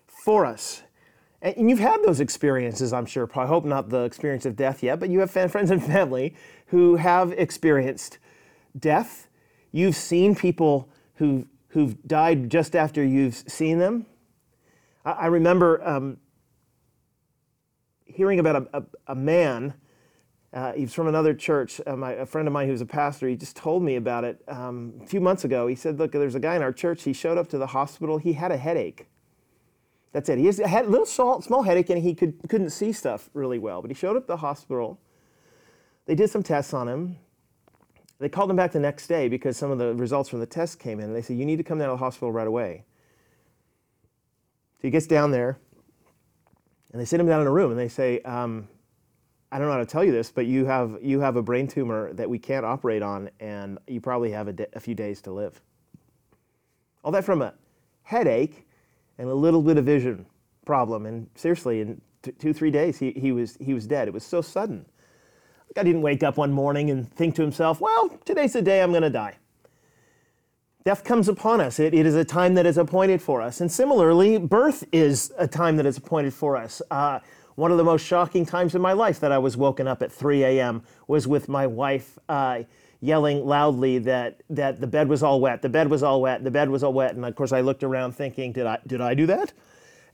for 0.07 0.45
us. 0.45 0.83
And 1.41 1.69
you've 1.69 1.79
had 1.79 2.03
those 2.03 2.19
experiences, 2.19 2.91
I'm 2.91 3.05
sure. 3.05 3.29
I 3.35 3.45
hope 3.45 3.63
not 3.63 3.89
the 3.89 4.03
experience 4.03 4.45
of 4.45 4.55
death 4.55 4.83
yet, 4.83 4.99
but 4.99 5.09
you 5.09 5.19
have 5.19 5.31
friends 5.31 5.71
and 5.71 5.83
family 5.83 6.35
who 6.67 6.97
have 6.97 7.31
experienced 7.33 8.17
death 8.77 9.28
You've 9.71 9.95
seen 9.95 10.35
people 10.35 10.89
who've, 11.15 11.45
who've 11.69 12.01
died 12.07 12.49
just 12.49 12.75
after 12.75 13.03
you've 13.03 13.35
seen 13.35 13.79
them. 13.79 14.05
I, 15.05 15.11
I 15.11 15.25
remember 15.27 15.85
um, 15.87 16.17
hearing 18.05 18.39
about 18.39 18.55
a, 18.55 18.77
a, 18.77 18.83
a 19.07 19.15
man. 19.15 19.73
Uh, 20.51 20.73
he's 20.73 20.93
from 20.93 21.07
another 21.07 21.33
church. 21.33 21.79
Uh, 21.85 21.95
my, 21.95 22.13
a 22.13 22.25
friend 22.25 22.47
of 22.47 22.53
mine 22.53 22.67
who's 22.67 22.81
a 22.81 22.85
pastor, 22.85 23.27
he 23.27 23.35
just 23.35 23.55
told 23.55 23.83
me 23.83 23.95
about 23.95 24.23
it 24.23 24.41
um, 24.47 24.93
a 25.03 25.05
few 25.05 25.21
months 25.21 25.43
ago. 25.43 25.67
He 25.67 25.75
said, 25.75 25.99
Look, 25.99 26.11
there's 26.11 26.35
a 26.35 26.39
guy 26.39 26.55
in 26.55 26.63
our 26.63 26.73
church. 26.73 27.03
He 27.03 27.13
showed 27.13 27.37
up 27.37 27.47
to 27.49 27.57
the 27.57 27.67
hospital. 27.67 28.17
He 28.17 28.33
had 28.33 28.51
a 28.51 28.57
headache. 28.57 29.07
That's 30.11 30.27
it. 30.27 30.39
He 30.39 30.45
had 30.63 30.85
a 30.85 30.89
little 30.89 31.05
small, 31.05 31.61
headache 31.61 31.91
and 31.91 32.01
he 32.01 32.15
could, 32.15 32.39
couldn't 32.49 32.71
see 32.71 32.91
stuff 32.91 33.29
really 33.35 33.59
well. 33.59 33.81
But 33.83 33.91
he 33.91 33.95
showed 33.95 34.17
up 34.17 34.23
at 34.23 34.27
the 34.27 34.37
hospital. 34.37 34.99
They 36.07 36.15
did 36.15 36.31
some 36.31 36.41
tests 36.41 36.73
on 36.73 36.87
him 36.87 37.17
They 38.19 38.29
called 38.29 38.49
him 38.49 38.57
back 38.57 38.73
the 38.73 38.79
next 38.79 39.07
day 39.07 39.29
because 39.29 39.55
some 39.55 39.71
of 39.71 39.77
the 39.77 39.95
results 39.95 40.29
from 40.29 40.39
the 40.39 40.45
test 40.45 40.79
came 40.79 40.99
in. 40.99 41.05
And 41.05 41.15
they 41.15 41.21
said, 41.21 41.37
You 41.37 41.45
need 41.45 41.57
to 41.57 41.63
come 41.63 41.79
down 41.79 41.87
to 41.87 41.93
the 41.93 41.97
hospital 41.97 42.31
right 42.31 42.47
away. 42.47 42.83
So 44.79 44.87
he 44.87 44.91
gets 44.91 45.07
down 45.07 45.31
there, 45.31 45.57
and 46.91 47.01
they 47.01 47.05
sit 47.05 47.19
him 47.19 47.27
down 47.27 47.41
in 47.41 47.47
a 47.47 47.51
room, 47.51 47.71
and 47.71 47.79
they 47.79 47.89
say, 47.89 48.21
um, 48.21 48.67
I 49.51 49.57
don't 49.57 49.67
know 49.67 49.73
how 49.73 49.79
to 49.79 49.85
tell 49.85 50.03
you 50.03 50.11
this, 50.11 50.31
but 50.31 50.45
you 50.45 50.65
have, 50.65 50.97
you 51.01 51.19
have 51.19 51.35
a 51.35 51.41
brain 51.41 51.67
tumor 51.67 52.13
that 52.13 52.29
we 52.29 52.39
can't 52.39 52.65
operate 52.65 53.01
on, 53.01 53.29
and 53.39 53.77
you 53.87 53.99
probably 53.99 54.31
have 54.31 54.47
a, 54.47 54.53
de- 54.53 54.67
a 54.73 54.79
few 54.79 54.95
days 54.95 55.21
to 55.23 55.31
live. 55.31 55.59
All 57.03 57.11
that 57.11 57.25
from 57.25 57.41
a 57.41 57.53
headache 58.03 58.67
and 59.17 59.27
a 59.27 59.33
little 59.33 59.61
bit 59.61 59.77
of 59.77 59.85
vision 59.85 60.25
problem. 60.65 61.05
And 61.05 61.29
seriously, 61.35 61.81
in 61.81 62.01
t- 62.21 62.31
two, 62.31 62.53
three 62.53 62.71
days, 62.71 62.99
he, 62.99 63.11
he, 63.11 63.31
was, 63.31 63.57
he 63.59 63.73
was 63.73 63.87
dead. 63.87 64.07
It 64.07 64.13
was 64.13 64.23
so 64.23 64.39
sudden. 64.41 64.85
Guy 65.75 65.83
didn't 65.83 66.01
wake 66.01 66.23
up 66.23 66.37
one 66.37 66.51
morning 66.51 66.89
and 66.89 67.11
think 67.13 67.35
to 67.35 67.41
himself, 67.41 67.79
well, 67.79 68.09
today's 68.25 68.53
the 68.53 68.61
day 68.61 68.81
I'm 68.81 68.91
going 68.91 69.03
to 69.03 69.09
die. 69.09 69.37
Death 70.83 71.03
comes 71.03 71.27
upon 71.27 71.61
us. 71.61 71.79
It, 71.79 71.93
it 71.93 72.05
is 72.05 72.15
a 72.15 72.25
time 72.25 72.55
that 72.55 72.65
is 72.65 72.77
appointed 72.77 73.21
for 73.21 73.41
us. 73.41 73.61
And 73.61 73.71
similarly, 73.71 74.37
birth 74.37 74.83
is 74.91 75.31
a 75.37 75.47
time 75.47 75.77
that 75.77 75.85
is 75.85 75.97
appointed 75.97 76.33
for 76.33 76.57
us. 76.57 76.81
Uh, 76.89 77.19
one 77.55 77.71
of 77.71 77.77
the 77.77 77.83
most 77.83 78.05
shocking 78.05 78.45
times 78.45 78.73
in 78.73 78.81
my 78.81 78.93
life 78.93 79.19
that 79.19 79.31
I 79.31 79.37
was 79.37 79.57
woken 79.57 79.87
up 79.87 80.01
at 80.01 80.11
3 80.11 80.43
a.m. 80.43 80.81
was 81.07 81.27
with 81.27 81.49
my 81.49 81.67
wife 81.67 82.17
uh, 82.29 82.63
yelling 83.01 83.45
loudly 83.45 83.99
that, 83.99 84.41
that 84.49 84.79
the 84.79 84.87
bed 84.87 85.09
was 85.09 85.21
all 85.21 85.39
wet, 85.41 85.61
the 85.61 85.69
bed 85.69 85.89
was 85.89 86.01
all 86.01 86.21
wet, 86.21 86.43
the 86.43 86.51
bed 86.51 86.69
was 86.69 86.83
all 86.83 86.93
wet. 86.93 87.15
And 87.15 87.25
of 87.25 87.35
course, 87.35 87.51
I 87.51 87.61
looked 87.61 87.83
around 87.83 88.13
thinking, 88.13 88.53
did 88.53 88.65
I, 88.65 88.79
did 88.87 89.01
I 89.01 89.13
do 89.13 89.25
that? 89.27 89.53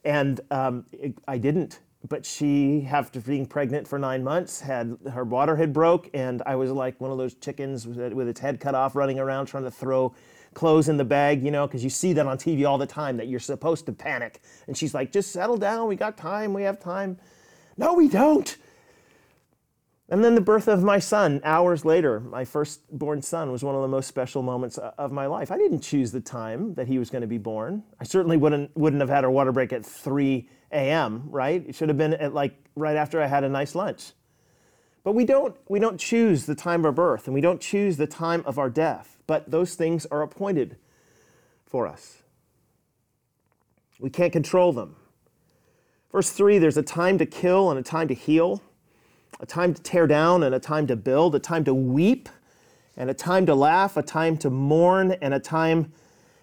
And 0.04 0.42
um, 0.52 0.86
it, 0.92 1.14
I 1.28 1.38
didn't. 1.38 1.80
But 2.08 2.26
she, 2.26 2.88
after 2.92 3.20
being 3.20 3.46
pregnant 3.46 3.88
for 3.88 3.98
nine 3.98 4.24
months, 4.24 4.62
had 4.62 4.98
her 5.12 5.24
water 5.24 5.56
had 5.56 5.74
broke, 5.74 6.10
and 6.14 6.44
I 6.46 6.56
was 6.56 6.70
like 6.70 7.00
one 7.00 7.12
of 7.12 7.18
those 7.18 7.34
chickens 7.36 7.88
with, 7.88 8.14
with 8.14 8.28
its 8.28 8.40
head 8.40 8.60
cut 8.60 8.76
off, 8.76 8.96
running 8.96 9.18
around 9.18 9.48
trying 9.48 9.64
to 9.64 9.72
throw 9.72 10.14
clothes 10.54 10.88
in 10.90 10.98
the 10.98 11.06
bag, 11.06 11.44
you 11.44 11.52
know, 11.52 11.66
because 11.68 11.84
you 11.84 11.90
see 11.90 12.14
that 12.14 12.28
on 12.28 12.38
TV 12.38 12.68
all 12.68 12.78
the 12.78 12.86
time 12.86 13.18
that 13.18 13.28
you're 13.28 13.40
supposed 13.40 13.86
to 13.86 13.92
panic. 13.92 14.42
And 14.68 14.78
she's 14.78 14.94
like, 14.94 15.12
just 15.12 15.32
settle 15.32 15.58
down. 15.58 15.88
We 15.88 15.96
got 15.96 16.18
time. 16.18 16.54
We 16.54 16.64
have 16.64 16.80
time. 16.80 17.18
No, 17.78 17.94
we 17.94 18.08
don't. 18.08 18.56
And 20.08 20.24
then 20.24 20.36
the 20.36 20.42
birth 20.42 20.68
of 20.68 20.84
my 20.84 21.00
son, 21.00 21.42
hours 21.44 21.84
later, 21.84 22.20
my 22.20 22.46
firstborn 22.46 23.24
son, 23.24 23.52
was 23.52 23.64
one 23.64 23.74
of 23.74 23.82
the 23.82 23.88
most 23.88 24.08
special 24.08 24.44
moments 24.44 24.78
uh, 24.78 24.92
of 25.00 25.12
my 25.12 25.26
life. 25.26 25.50
I 25.50 25.58
didn't 25.58 25.80
choose 25.80 26.12
the 26.12 26.22
time 26.22 26.76
that 26.76 26.88
he 26.88 27.00
was 27.00 27.10
going 27.10 27.24
to 27.24 27.28
be 27.28 27.40
born. 27.40 27.82
I 28.00 28.04
certainly 28.04 28.38
wouldn't, 28.38 28.76
wouldn't 28.78 29.00
have 29.00 29.10
had 29.10 29.24
a 29.24 29.32
water 29.32 29.52
break 29.52 29.74
at 29.74 29.84
3 29.84 30.48
a.m., 30.72 31.24
right? 31.30 31.64
It 31.68 31.74
should 31.74 31.90
have 31.90 31.98
been 31.98 32.14
at 32.14 32.36
like 32.36 32.54
right 32.76 32.96
after 32.96 33.20
I 33.20 33.26
had 33.26 33.44
a 33.44 33.50
nice 33.50 33.74
lunch. 33.74 34.12
But 35.04 35.14
we 35.14 35.26
don't, 35.26 35.56
we 35.70 35.80
don't 35.80 36.00
choose 36.00 36.46
the 36.46 36.56
time 36.56 36.82
of 36.82 36.86
our 36.86 36.92
birth 36.92 37.26
and 37.26 37.34
we 37.34 37.42
don't 37.42 37.62
choose 37.62 37.98
the 37.98 38.08
time 38.08 38.44
of 38.46 38.60
our 38.60 38.70
death, 38.70 39.18
but 39.26 39.50
those 39.50 39.74
things 39.74 40.06
are 40.08 40.22
appointed 40.22 40.78
for 41.66 41.88
us. 41.88 42.24
We 44.00 44.10
can't 44.10 44.34
control 44.34 44.72
them. 44.72 44.96
Verse 46.12 46.32
3 46.32 46.60
there's 46.60 46.78
a 46.78 46.84
time 46.84 47.18
to 47.18 47.26
kill 47.26 47.72
and 47.72 47.80
a 47.80 47.84
time 47.84 48.08
to 48.08 48.14
heal, 48.14 48.62
a 49.40 49.46
time 49.46 49.74
to 49.74 49.82
tear 49.82 50.08
down 50.08 50.44
and 50.44 50.56
a 50.56 50.60
time 50.60 50.88
to 50.88 50.96
build, 50.96 51.36
a 51.36 51.40
time 51.40 51.64
to 51.66 51.74
weep 51.74 52.30
and 52.98 53.10
a 53.10 53.14
time 53.14 53.46
to 53.46 53.56
laugh, 53.56 53.98
a 53.98 54.04
time 54.04 54.38
to 54.38 54.50
mourn 54.50 55.12
and 55.22 55.34
a 55.34 55.40
time 55.40 55.92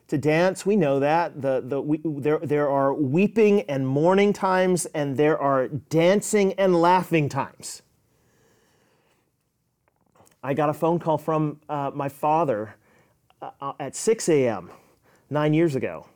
to 0.08 0.18
dance. 0.18 0.66
We 0.66 0.76
know 0.76 1.00
that. 1.00 1.40
The, 1.40 1.62
the, 1.64 1.80
we, 1.80 2.00
there, 2.04 2.38
there 2.38 2.68
are 2.68 2.92
weeping 2.92 3.62
and 3.62 3.87
mourning 3.87 4.32
times, 4.34 4.84
and 4.87 5.16
there 5.16 5.38
are 5.38 5.68
dancing 5.68 6.52
and 6.54 6.78
laughing 6.78 7.28
times. 7.30 7.82
I 10.42 10.54
got 10.54 10.68
a 10.68 10.75
phone 10.75 10.99
call 10.99 11.18
from 11.18 11.61
uh, 11.68 11.92
my 11.94 12.08
father 12.08 12.75
uh, 13.40 13.72
at 13.80 13.96
6 13.96 14.28
a.m. 14.28 14.70
nine 15.30 15.54
years 15.54 15.76
ago. 15.76 16.06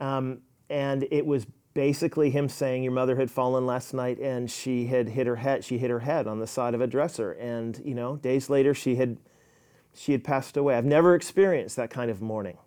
Um, 0.00 0.40
and 0.68 1.06
it 1.10 1.24
was 1.24 1.46
basically 1.74 2.30
him 2.30 2.48
saying 2.48 2.84
your 2.84 2.92
mother 2.92 3.16
had 3.16 3.30
fallen 3.30 3.66
last 3.66 3.92
night 3.92 4.18
and 4.18 4.50
she 4.50 4.86
had 4.86 5.08
hit 5.08 5.26
her 5.26 5.36
head 5.36 5.64
she 5.64 5.76
hit 5.76 5.90
her 5.90 6.00
head 6.00 6.26
on 6.26 6.38
the 6.38 6.46
side 6.46 6.72
of 6.72 6.80
a 6.80 6.86
dresser. 6.86 7.32
And 7.32 7.80
you 7.84 7.94
know 7.94 8.16
days 8.16 8.48
later 8.48 8.72
she 8.72 8.94
had 8.94 9.18
she 9.92 10.12
had 10.12 10.24
passed 10.24 10.56
away. 10.56 10.76
I've 10.76 10.84
never 10.84 11.14
experienced 11.14 11.76
that 11.76 11.90
kind 11.90 12.10
of 12.10 12.22
mourning. 12.22 12.58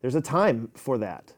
There's 0.00 0.14
a 0.14 0.20
time 0.20 0.70
for 0.74 0.98
that. 0.98 1.32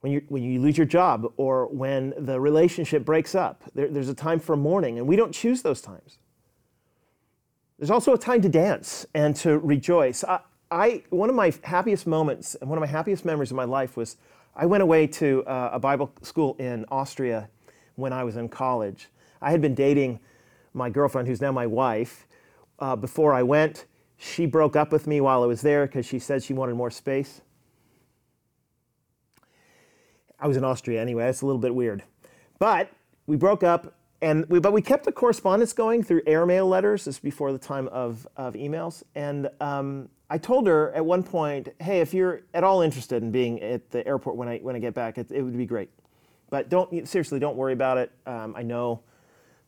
When 0.00 0.12
you, 0.12 0.22
when 0.28 0.42
you 0.42 0.60
lose 0.60 0.76
your 0.76 0.86
job 0.86 1.32
or 1.36 1.66
when 1.68 2.12
the 2.18 2.40
relationship 2.40 3.04
breaks 3.04 3.34
up 3.34 3.62
there, 3.74 3.88
there's 3.88 4.08
a 4.08 4.14
time 4.14 4.40
for 4.40 4.56
mourning 4.56 4.98
and 4.98 5.06
we 5.06 5.16
don't 5.16 5.32
choose 5.32 5.62
those 5.62 5.80
times. 5.80 6.18
There's 7.78 7.90
also 7.90 8.12
a 8.12 8.18
time 8.18 8.42
to 8.42 8.48
dance 8.48 9.06
and 9.14 9.34
to 9.36 9.58
rejoice. 9.58 10.24
I, 10.24 10.40
I 10.70 11.02
one 11.10 11.28
of 11.28 11.34
my 11.34 11.52
happiest 11.62 12.06
moments 12.06 12.54
and 12.56 12.68
one 12.68 12.78
of 12.78 12.80
my 12.80 12.88
happiest 12.88 13.24
memories 13.24 13.50
of 13.50 13.56
my 13.56 13.64
life 13.64 13.96
was 13.96 14.16
I 14.54 14.66
went 14.66 14.82
away 14.82 15.06
to 15.06 15.44
uh, 15.44 15.70
a 15.72 15.78
Bible 15.78 16.12
school 16.22 16.56
in 16.58 16.84
Austria 16.90 17.48
when 17.96 18.12
I 18.12 18.24
was 18.24 18.36
in 18.36 18.48
college. 18.48 19.08
I 19.40 19.50
had 19.50 19.60
been 19.60 19.74
dating 19.74 20.20
my 20.74 20.90
girlfriend, 20.90 21.26
who's 21.28 21.40
now 21.40 21.52
my 21.52 21.66
wife, 21.66 22.26
uh, 22.78 22.96
before 22.96 23.32
I 23.32 23.42
went. 23.42 23.86
She 24.18 24.46
broke 24.46 24.76
up 24.76 24.92
with 24.92 25.06
me 25.06 25.20
while 25.20 25.42
I 25.42 25.46
was 25.46 25.62
there 25.62 25.86
because 25.86 26.06
she 26.06 26.18
said 26.18 26.42
she 26.42 26.54
wanted 26.54 26.74
more 26.74 26.90
space. 26.90 27.40
I 30.38 30.46
was 30.46 30.56
in 30.56 30.64
Austria 30.64 31.00
anyway, 31.00 31.24
that's 31.24 31.42
a 31.42 31.46
little 31.46 31.60
bit 31.60 31.74
weird. 31.74 32.02
But 32.58 32.90
we 33.26 33.36
broke 33.36 33.62
up, 33.62 33.94
and 34.20 34.46
we, 34.48 34.60
but 34.60 34.72
we 34.72 34.82
kept 34.82 35.04
the 35.04 35.12
correspondence 35.12 35.72
going 35.72 36.02
through 36.02 36.22
airmail 36.26 36.68
letters. 36.68 37.04
This 37.04 37.16
is 37.16 37.20
before 37.20 37.52
the 37.52 37.58
time 37.58 37.88
of, 37.88 38.26
of 38.36 38.54
emails. 38.54 39.02
And 39.14 39.48
um, 39.60 40.08
I 40.32 40.38
told 40.38 40.66
her 40.66 40.90
at 40.94 41.04
one 41.04 41.22
point, 41.22 41.68
hey, 41.78 42.00
if 42.00 42.14
you're 42.14 42.40
at 42.54 42.64
all 42.64 42.80
interested 42.80 43.22
in 43.22 43.30
being 43.30 43.60
at 43.60 43.90
the 43.90 44.06
airport 44.08 44.34
when 44.34 44.48
I, 44.48 44.60
when 44.60 44.74
I 44.74 44.78
get 44.78 44.94
back, 44.94 45.18
it, 45.18 45.30
it 45.30 45.42
would 45.42 45.58
be 45.58 45.66
great. 45.66 45.90
But 46.48 46.70
don't, 46.70 47.06
seriously, 47.06 47.38
don't 47.38 47.54
worry 47.54 47.74
about 47.74 47.98
it. 47.98 48.12
Um, 48.26 48.54
I 48.56 48.62
know 48.62 49.02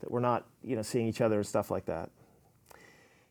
that 0.01 0.11
we're 0.11 0.21
not, 0.21 0.47
you 0.63 0.75
know, 0.75 0.81
seeing 0.81 1.07
each 1.07 1.21
other 1.21 1.37
and 1.37 1.47
stuff 1.47 1.71
like 1.71 1.85
that. 1.85 2.09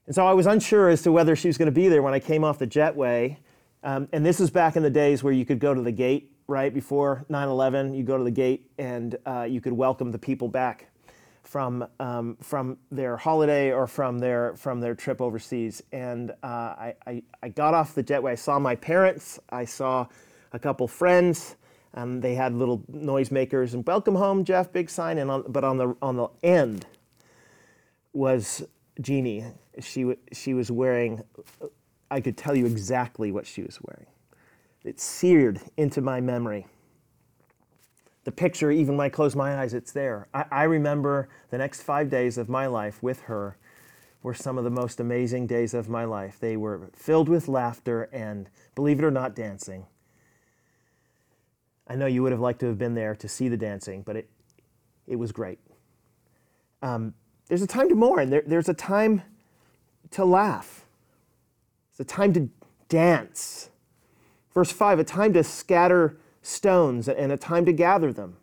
And 0.05 0.13
so 0.13 0.27
I 0.27 0.33
was 0.33 0.45
unsure 0.45 0.89
as 0.89 1.01
to 1.01 1.11
whether 1.11 1.35
she 1.35 1.47
was 1.47 1.57
going 1.57 1.65
to 1.65 1.71
be 1.71 1.87
there 1.87 2.03
when 2.03 2.13
I 2.13 2.19
came 2.19 2.43
off 2.43 2.59
the 2.59 2.67
jetway. 2.67 3.37
Um, 3.83 4.07
and 4.13 4.23
this 4.23 4.39
is 4.39 4.51
back 4.51 4.75
in 4.75 4.83
the 4.83 4.91
days 4.91 5.23
where 5.23 5.33
you 5.33 5.43
could 5.43 5.57
go 5.57 5.73
to 5.73 5.81
the 5.81 5.91
gate, 5.91 6.31
right? 6.45 6.71
Before 6.71 7.25
9 7.29 7.47
11, 7.47 7.95
you 7.95 8.03
go 8.03 8.15
to 8.15 8.23
the 8.23 8.29
gate 8.29 8.69
and 8.77 9.17
uh, 9.25 9.47
you 9.49 9.59
could 9.59 9.73
welcome 9.73 10.11
the 10.11 10.19
people 10.19 10.49
back 10.49 10.91
from 11.43 11.85
um, 11.99 12.37
from 12.41 12.77
their 12.91 13.17
holiday 13.17 13.71
or 13.71 13.85
from 13.87 14.19
their 14.19 14.55
from 14.55 14.79
their 14.79 14.95
trip 14.95 15.21
overseas. 15.21 15.83
And 15.91 16.31
uh, 16.31 16.45
I, 16.45 16.95
I, 17.05 17.23
I 17.43 17.49
got 17.49 17.73
off 17.73 17.93
the 17.93 18.03
jetway. 18.03 18.31
I 18.31 18.35
saw 18.35 18.59
my 18.59 18.75
parents. 18.75 19.39
I 19.49 19.65
saw 19.65 20.07
a 20.53 20.59
couple 20.59 20.87
friends. 20.87 21.55
Um, 21.95 22.21
they 22.21 22.33
had 22.33 22.55
little 22.55 22.79
noisemakers 22.91 23.73
and 23.73 23.85
"Welcome 23.85 24.15
home, 24.15 24.45
Jeff" 24.45 24.71
big 24.71 24.89
sign. 24.89 25.17
And 25.17 25.29
on, 25.29 25.43
but 25.49 25.63
on 25.63 25.77
the 25.77 25.95
on 26.01 26.15
the 26.17 26.27
end 26.41 26.85
was 28.13 28.63
Jeannie. 29.01 29.45
She 29.79 30.15
she 30.31 30.53
was 30.53 30.71
wearing. 30.71 31.21
I 32.09 32.21
could 32.21 32.37
tell 32.37 32.55
you 32.55 32.65
exactly 32.65 33.31
what 33.31 33.45
she 33.45 33.63
was 33.63 33.79
wearing. 33.81 34.07
It 34.83 34.99
seared 34.99 35.59
into 35.77 36.01
my 36.01 36.21
memory 36.21 36.67
the 38.23 38.31
picture, 38.31 38.71
even 38.71 38.97
when 38.97 39.05
I 39.05 39.09
close 39.09 39.35
my 39.35 39.59
eyes, 39.61 39.73
it's 39.73 39.91
there. 39.91 40.27
I, 40.33 40.45
I, 40.51 40.63
remember 40.63 41.27
the 41.49 41.57
next 41.57 41.81
five 41.81 42.09
days 42.09 42.37
of 42.37 42.47
my 42.47 42.67
life 42.67 43.03
with 43.03 43.21
her 43.21 43.57
were 44.21 44.33
some 44.33 44.57
of 44.57 44.63
the 44.63 44.69
most 44.69 44.99
amazing 45.01 45.47
days 45.47 45.73
of 45.73 45.89
my 45.89 46.05
life. 46.05 46.39
They 46.39 46.55
were 46.55 46.89
filled 46.95 47.27
with 47.27 47.49
laughter 47.49 48.03
and, 48.13 48.49
believe 48.75 48.99
it 48.99 49.05
or 49.05 49.11
not, 49.11 49.35
dancing. 49.35 49.85
I 51.87 51.95
know 51.95 52.05
you 52.05 52.23
would 52.23 52.31
have 52.31 52.39
liked 52.39 52.61
to 52.61 52.67
have 52.67 52.77
been 52.77 52.93
there 52.93 53.13
to 53.15 53.27
see 53.27 53.49
the 53.49 53.57
dancing, 53.57 54.03
but 54.03 54.15
it, 54.15 54.29
it 55.05 55.17
was 55.17 55.33
great. 55.33 55.59
Um, 56.81 57.13
there's 57.47 57.61
a 57.61 57.67
time 57.67 57.89
to 57.89 57.95
mourn, 57.95 58.29
there, 58.29 58.43
there's 58.45 58.69
a 58.69 58.73
time 58.73 59.21
to 60.11 60.23
laugh, 60.23 60.85
it's 61.91 61.99
a 61.99 62.05
time 62.05 62.31
to 62.33 62.49
dance. 62.87 63.69
Verse 64.53 64.71
5 64.71 64.99
a 64.99 65.03
time 65.03 65.33
to 65.33 65.43
scatter 65.43 66.17
stones 66.43 67.09
and 67.09 67.31
a 67.31 67.37
time 67.37 67.65
to 67.65 67.73
gather 67.73 68.13
them. 68.13 68.37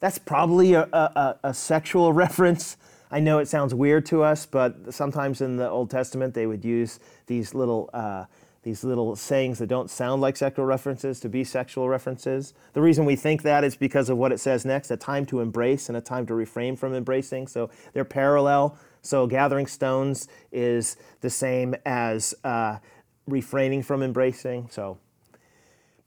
That's 0.00 0.18
probably 0.18 0.74
a, 0.74 0.88
a, 0.92 1.38
a, 1.44 1.54
sexual 1.54 2.12
reference. 2.24 2.76
I 3.10 3.20
know 3.20 3.38
it 3.38 3.46
sounds 3.46 3.74
weird 3.74 4.06
to 4.06 4.22
us, 4.22 4.46
but 4.46 4.92
sometimes 4.92 5.40
in 5.40 5.56
the 5.56 5.68
Old 5.68 5.90
Testament 5.90 6.34
they 6.34 6.46
would 6.46 6.64
use 6.64 6.98
these 7.26 7.54
little, 7.54 7.90
uh, 7.92 8.24
these 8.62 8.84
little 8.84 9.16
sayings 9.16 9.58
that 9.58 9.66
don't 9.66 9.90
sound 9.90 10.20
like 10.20 10.36
sexual 10.36 10.64
references 10.64 11.20
to 11.20 11.28
be 11.28 11.44
sexual 11.44 11.88
references. 11.88 12.54
The 12.74 12.80
reason 12.80 13.04
we 13.04 13.16
think 13.16 13.42
that 13.42 13.64
is 13.64 13.76
because 13.76 14.08
of 14.08 14.18
what 14.18 14.32
it 14.32 14.40
says 14.40 14.64
next 14.64 14.90
a 14.90 14.96
time 14.96 15.26
to 15.26 15.40
embrace 15.40 15.88
and 15.88 15.96
a 15.96 16.00
time 16.00 16.26
to 16.26 16.34
refrain 16.34 16.76
from 16.76 16.94
embracing. 16.94 17.46
So 17.46 17.70
they're 17.92 18.04
parallel. 18.04 18.78
So 19.02 19.26
gathering 19.26 19.66
stones 19.66 20.28
is 20.52 20.96
the 21.20 21.30
same 21.30 21.74
as 21.86 22.34
uh, 22.44 22.78
refraining 23.26 23.82
from 23.82 24.02
embracing. 24.02 24.68
So 24.70 24.98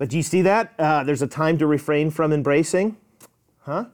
but 0.02 0.10
do 0.10 0.18
you 0.18 0.24
see 0.24 0.42
that? 0.42 0.74
Uh, 0.80 1.04
there's 1.04 1.22
a 1.22 1.28
time 1.28 1.60
to 1.60 1.68
refrain 1.68 2.10
from 2.10 2.34
embracing. 2.34 2.98
Huh? 3.60 3.86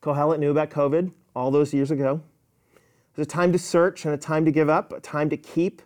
Kohelet 0.00 0.40
knew 0.40 0.50
about 0.50 0.70
COVID 0.70 1.12
all 1.36 1.52
those 1.52 1.72
years 1.72 1.92
ago. 1.92 2.20
There's 3.14 3.28
a 3.28 3.30
time 3.30 3.52
to 3.52 3.60
search 3.60 4.04
and 4.04 4.12
a 4.12 4.18
time 4.18 4.44
to 4.44 4.50
give 4.50 4.68
up, 4.68 4.92
a 4.92 4.98
time 4.98 5.30
to 5.30 5.36
keep 5.36 5.80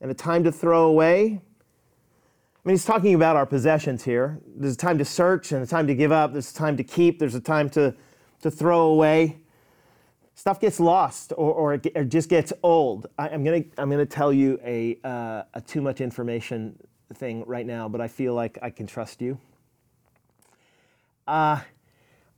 and 0.00 0.10
a 0.10 0.14
time 0.14 0.42
to 0.42 0.50
throw 0.50 0.86
away. 0.86 1.26
I 1.26 1.30
mean, 2.64 2.74
he's 2.74 2.84
talking 2.84 3.14
about 3.14 3.36
our 3.36 3.46
possessions 3.46 4.02
here. 4.02 4.40
There's 4.56 4.74
a 4.74 4.76
time 4.76 4.98
to 4.98 5.04
search 5.04 5.52
and 5.52 5.62
a 5.62 5.66
time 5.66 5.86
to 5.86 5.94
give 5.94 6.10
up. 6.10 6.32
There's 6.32 6.50
a 6.50 6.54
time 6.54 6.76
to 6.76 6.82
keep. 6.82 7.20
There's 7.20 7.36
a 7.36 7.40
time 7.40 7.70
to, 7.70 7.94
to 8.42 8.50
throw 8.50 8.80
away. 8.80 9.38
Stuff 10.34 10.58
gets 10.58 10.80
lost 10.80 11.32
or, 11.36 11.52
or, 11.52 11.74
it, 11.74 12.08
just 12.08 12.28
gets 12.28 12.52
old. 12.64 13.06
I, 13.16 13.28
am 13.28 13.44
going 13.44 13.62
to 13.62 13.70
I'm 13.80 13.90
gonna 13.90 14.04
tell 14.04 14.32
you 14.32 14.58
a, 14.64 14.98
uh, 15.04 15.44
a 15.54 15.60
too 15.60 15.82
much 15.82 16.00
information 16.00 16.76
thing 17.14 17.44
right 17.46 17.66
now, 17.66 17.88
but 17.88 18.00
I 18.00 18.08
feel 18.08 18.34
like 18.34 18.58
I 18.62 18.70
can 18.70 18.86
trust 18.86 19.20
you. 19.20 19.38
Uh, 21.26 21.60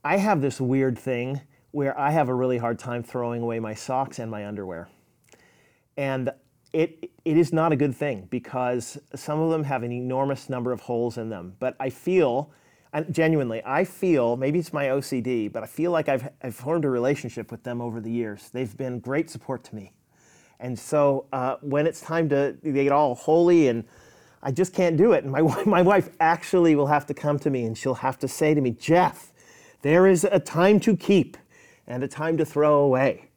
I 0.03 0.17
have 0.17 0.41
this 0.41 0.59
weird 0.59 0.97
thing 0.97 1.41
where 1.71 1.97
I 1.97 2.11
have 2.11 2.29
a 2.29 2.33
really 2.33 2.57
hard 2.57 2.79
time 2.79 3.03
throwing 3.03 3.41
away 3.41 3.59
my 3.59 3.73
socks 3.73 4.19
and 4.19 4.29
my 4.29 4.45
underwear. 4.45 4.89
And 5.95 6.31
it, 6.73 7.11
it 7.25 7.37
is 7.37 7.53
not 7.53 7.71
a 7.71 7.75
good 7.75 7.95
thing 7.95 8.27
because 8.29 8.97
some 9.15 9.39
of 9.39 9.51
them 9.51 9.63
have 9.63 9.83
an 9.83 9.91
enormous 9.91 10.49
number 10.49 10.71
of 10.71 10.81
holes 10.81 11.17
in 11.17 11.29
them. 11.29 11.55
But 11.59 11.75
I 11.79 11.89
feel, 11.89 12.51
genuinely, 13.11 13.61
I 13.65 13.83
feel, 13.83 14.35
maybe 14.37 14.59
it's 14.59 14.73
my 14.73 14.85
OCD, 14.85 15.51
but 15.51 15.63
I 15.63 15.67
feel 15.67 15.91
like 15.91 16.09
I've, 16.09 16.29
I've 16.41 16.55
formed 16.55 16.85
a 16.85 16.89
relationship 16.89 17.51
with 17.51 17.63
them 17.63 17.81
over 17.81 18.01
the 18.01 18.11
years. 18.11 18.49
They've 18.51 18.75
been 18.75 18.99
great 18.99 19.29
support 19.29 19.63
to 19.65 19.75
me. 19.75 19.93
And 20.59 20.77
so 20.77 21.25
uh, 21.33 21.55
when 21.61 21.87
it's 21.87 22.01
time 22.01 22.29
to, 22.29 22.55
they 22.61 22.83
get 22.83 22.91
all 22.91 23.15
holy 23.15 23.67
and 23.67 23.83
I 24.43 24.51
just 24.51 24.73
can't 24.73 24.97
do 24.97 25.13
it. 25.13 25.23
And 25.23 25.31
my, 25.31 25.41
my 25.65 25.81
wife 25.81 26.09
actually 26.19 26.75
will 26.75 26.87
have 26.87 27.05
to 27.07 27.13
come 27.13 27.39
to 27.39 27.49
me 27.49 27.63
and 27.65 27.77
she'll 27.77 27.95
have 27.95 28.19
to 28.19 28.27
say 28.27 28.53
to 28.53 28.61
me, 28.61 28.71
Jeff, 28.71 29.31
there 29.81 30.07
is 30.07 30.23
a 30.23 30.39
time 30.39 30.79
to 30.81 30.95
keep 30.95 31.37
and 31.87 32.03
a 32.03 32.07
time 32.07 32.37
to 32.37 32.45
throw 32.45 32.79
away. 32.79 33.29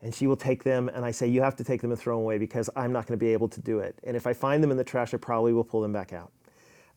And 0.00 0.14
she 0.14 0.26
will 0.26 0.36
take 0.36 0.64
them, 0.64 0.90
and 0.90 1.02
I 1.02 1.10
say, 1.10 1.26
You 1.26 1.40
have 1.40 1.56
to 1.56 1.64
take 1.64 1.80
them 1.80 1.90
and 1.90 1.98
throw 1.98 2.16
them 2.16 2.24
away 2.24 2.36
because 2.36 2.68
I'm 2.76 2.92
not 2.92 3.06
going 3.06 3.18
to 3.18 3.24
be 3.24 3.32
able 3.32 3.48
to 3.48 3.60
do 3.62 3.78
it. 3.78 3.98
And 4.04 4.16
if 4.16 4.26
I 4.26 4.34
find 4.34 4.62
them 4.62 4.70
in 4.70 4.76
the 4.76 4.84
trash, 4.84 5.14
I 5.14 5.16
probably 5.16 5.54
will 5.54 5.64
pull 5.64 5.80
them 5.80 5.94
back 5.94 6.12
out. 6.12 6.30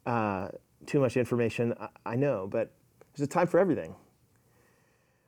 Uh, 0.06 0.50
too 0.86 1.00
much 1.00 1.16
information, 1.16 1.74
I, 1.80 1.88
I 2.06 2.16
know, 2.18 2.48
but 2.52 2.74
there's 3.16 3.26
a 3.26 3.30
time 3.30 3.48
for 3.48 3.60
everything. 3.60 3.96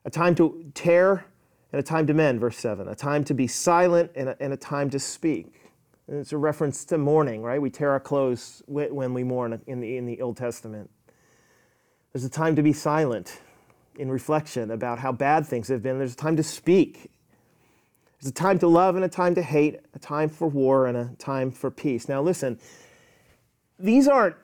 A 0.04 0.10
time 0.10 0.36
to 0.36 0.66
tear 0.74 1.26
and 1.72 1.80
a 1.80 1.84
time 1.84 2.06
to 2.08 2.14
mend, 2.14 2.42
verse 2.42 2.58
7. 2.58 2.88
A 2.88 2.96
time 2.96 3.24
to 3.24 3.34
be 3.34 3.48
silent 3.48 4.12
and 4.16 4.30
a, 4.30 4.44
and 4.44 4.52
a 4.52 4.58
time 4.58 4.90
to 4.90 5.00
speak. 5.00 5.69
It's 6.12 6.34
a 6.34 6.38
reference 6.38 6.86
to 6.86 6.98
mourning, 6.98 7.44
right? 7.44 7.62
We 7.62 7.70
tear 7.70 7.92
our 7.92 8.00
clothes 8.00 8.64
when 8.68 9.14
we 9.14 9.24
mourn 9.24 9.62
in 9.68 9.80
the, 9.80 9.98
in 9.98 10.08
the 10.08 10.22
Old 10.22 10.38
Testament. 10.38 10.90
There's 12.12 12.26
a 12.26 12.30
time 12.30 12.56
to 12.56 12.64
be 12.64 12.74
silent 12.74 13.40
in 13.96 14.10
reflection 14.10 14.72
about 14.72 14.98
how 14.98 15.12
bad 15.12 15.46
things 15.46 15.68
have 15.68 15.84
been. 15.84 16.00
There's 16.00 16.14
a 16.14 16.18
time 16.18 16.36
to 16.38 16.44
speak. 16.44 17.12
There's 18.20 18.32
a 18.32 18.34
time 18.34 18.58
to 18.60 18.68
love 18.68 18.96
and 18.96 19.06
a 19.06 19.10
time 19.10 19.36
to 19.36 19.44
hate, 19.44 19.82
a 19.94 20.00
time 20.00 20.30
for 20.30 20.48
war 20.48 20.88
and 20.88 20.98
a 20.98 21.12
time 21.20 21.52
for 21.52 21.70
peace. 21.70 22.10
Now, 22.10 22.24
listen, 22.24 22.60
these 23.78 24.08
aren't 24.08 24.36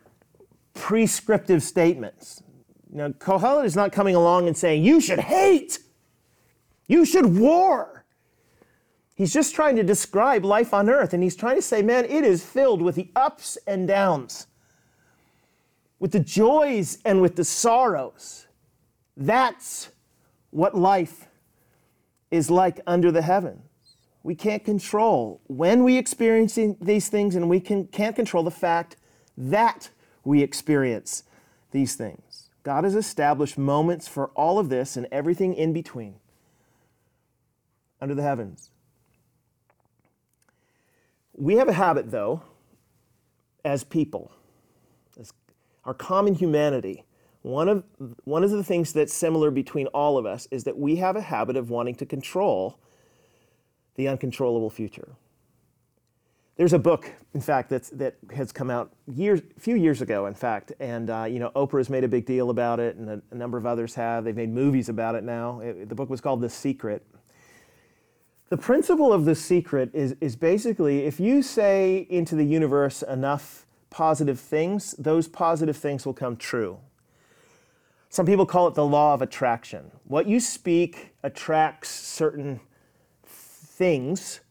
prescriptive 0.75 1.63
statements. 1.63 2.43
Now, 2.91 3.09
Kohelet 3.09 3.65
is 3.65 3.75
not 3.75 3.91
coming 3.91 4.13
along 4.13 4.47
and 4.47 4.55
saying, 4.55 4.83
you 4.83 5.01
should 5.01 5.19
hate, 5.19 5.79
you 6.87 7.05
should 7.05 7.37
war. 7.37 7.94
He's 9.15 9.33
just 9.33 9.55
trying 9.55 9.77
to 9.77 9.83
describe 9.83 10.43
life 10.43 10.73
on 10.73 10.89
earth, 10.89 11.13
and 11.13 11.23
he's 11.23 11.37
trying 11.37 11.55
to 11.55 11.61
say, 11.61 11.81
man, 11.81 12.03
it 12.03 12.25
is 12.25 12.43
filled 12.45 12.81
with 12.81 12.95
the 12.95 13.09
ups 13.15 13.57
and 13.65 13.87
downs, 13.87 14.47
with 15.99 16.11
the 16.11 16.19
joys 16.19 16.97
and 17.05 17.21
with 17.21 17.37
the 17.37 17.45
sorrows. 17.45 18.47
That's 19.15 19.89
what 20.49 20.75
life 20.75 21.27
is 22.29 22.51
like 22.51 22.81
under 22.85 23.09
the 23.09 23.21
heavens. 23.21 23.61
We 24.21 24.35
can't 24.35 24.65
control 24.65 25.39
when 25.47 25.85
we 25.85 25.97
experience 25.97 26.59
these 26.81 27.07
things, 27.07 27.35
and 27.35 27.49
we 27.49 27.61
can, 27.61 27.87
can't 27.87 28.17
control 28.17 28.43
the 28.43 28.51
fact 28.51 28.97
that 29.37 29.89
we 30.25 30.41
experience 30.41 31.23
these 31.71 31.95
things. 31.95 32.49
God 32.63 32.83
has 32.83 32.95
established 32.95 33.57
moments 33.57 34.09
for 34.09 34.27
all 34.29 34.59
of 34.59 34.67
this 34.67 34.97
and 34.97 35.07
everything 35.09 35.53
in 35.53 35.71
between 35.71 36.15
under 38.01 38.15
the 38.15 38.23
heavens. 38.23 38.71
We 41.37 41.55
have 41.55 41.67
a 41.67 41.73
habit, 41.73 42.11
though, 42.11 42.41
as 43.63 43.83
people, 43.83 44.31
as 45.19 45.33
our 45.83 45.93
common 45.93 46.33
humanity. 46.33 47.03
One 47.41 47.69
of, 47.69 47.83
one 48.23 48.43
of 48.43 48.51
the 48.51 48.63
things 48.63 48.93
that's 48.93 49.13
similar 49.13 49.51
between 49.51 49.87
all 49.87 50.17
of 50.17 50.25
us 50.25 50.47
is 50.49 50.63
that 50.63 50.77
we 50.77 50.95
have 50.95 51.15
a 51.15 51.21
habit 51.21 51.57
of 51.57 51.69
wanting 51.69 51.95
to 51.95 52.05
control 52.05 52.79
the 53.95 54.07
uncontrollable 54.07 54.69
future. 54.69 55.15
There's 56.57 56.73
a 56.73 56.79
book, 56.79 57.11
in 57.33 57.41
fact, 57.41 57.69
that's, 57.69 57.89
that 57.89 58.15
has 58.33 58.53
come 58.53 58.69
out 58.69 58.93
years, 59.07 59.41
a 59.57 59.59
few 59.59 59.75
years 59.75 60.01
ago, 60.01 60.25
in 60.27 60.33
fact, 60.33 60.71
and 60.79 61.09
uh, 61.09 61.25
you 61.25 61.37
know 61.37 61.51
Oprah 61.53 61.79
has 61.79 61.89
made 61.89 62.05
a 62.05 62.07
big 62.07 62.25
deal 62.25 62.49
about 62.49 62.79
it, 62.79 62.95
and 62.95 63.09
a, 63.09 63.21
a 63.31 63.35
number 63.35 63.57
of 63.57 63.65
others 63.65 63.93
have. 63.95 64.23
They've 64.23 64.35
made 64.35 64.53
movies 64.53 64.87
about 64.87 65.15
it 65.15 65.25
now. 65.25 65.59
It, 65.59 65.89
the 65.89 65.95
book 65.95 66.09
was 66.09 66.21
called 66.21 66.39
The 66.39 66.49
Secret, 66.49 67.05
the 68.49 68.57
principle 68.57 69.11
of 69.11 69.25
the 69.25 69.35
secret 69.35 69.89
is, 69.93 70.15
is 70.21 70.35
basically 70.35 71.05
if 71.05 71.19
you 71.19 71.41
say 71.41 72.05
into 72.09 72.35
the 72.35 72.45
universe 72.45 73.01
enough 73.01 73.65
positive 73.89 74.39
things, 74.39 74.93
those 74.99 75.27
positive 75.27 75.77
things 75.77 76.05
will 76.05 76.13
come 76.13 76.37
true. 76.37 76.77
Some 78.09 78.25
people 78.25 78.45
call 78.45 78.67
it 78.67 78.75
the 78.75 78.85
law 78.85 79.13
of 79.13 79.21
attraction. 79.21 79.91
What 80.05 80.27
you 80.27 80.39
speak 80.39 81.13
attracts 81.23 81.89
certain 81.89 82.59
things 83.25 84.41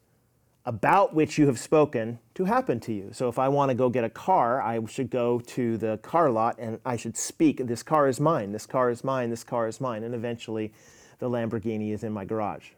about 0.66 1.14
which 1.14 1.38
you 1.38 1.46
have 1.46 1.58
spoken 1.58 2.18
to 2.34 2.44
happen 2.44 2.80
to 2.80 2.92
you. 2.92 3.10
So 3.12 3.28
if 3.28 3.38
I 3.38 3.48
want 3.48 3.68
to 3.70 3.74
go 3.74 3.88
get 3.88 4.02
a 4.02 4.10
car, 4.10 4.62
I 4.62 4.84
should 4.86 5.10
go 5.10 5.40
to 5.40 5.76
the 5.76 5.98
car 5.98 6.30
lot 6.30 6.56
and 6.58 6.80
I 6.84 6.96
should 6.96 7.16
speak, 7.16 7.66
this 7.66 7.82
car 7.82 8.08
is 8.08 8.18
mine, 8.18 8.52
this 8.52 8.66
car 8.66 8.90
is 8.90 9.04
mine, 9.04 9.30
this 9.30 9.44
car 9.44 9.68
is 9.68 9.80
mine, 9.80 10.02
and 10.04 10.14
eventually 10.14 10.72
the 11.18 11.28
Lamborghini 11.28 11.92
is 11.92 12.02
in 12.02 12.12
my 12.12 12.24
garage. 12.24 12.70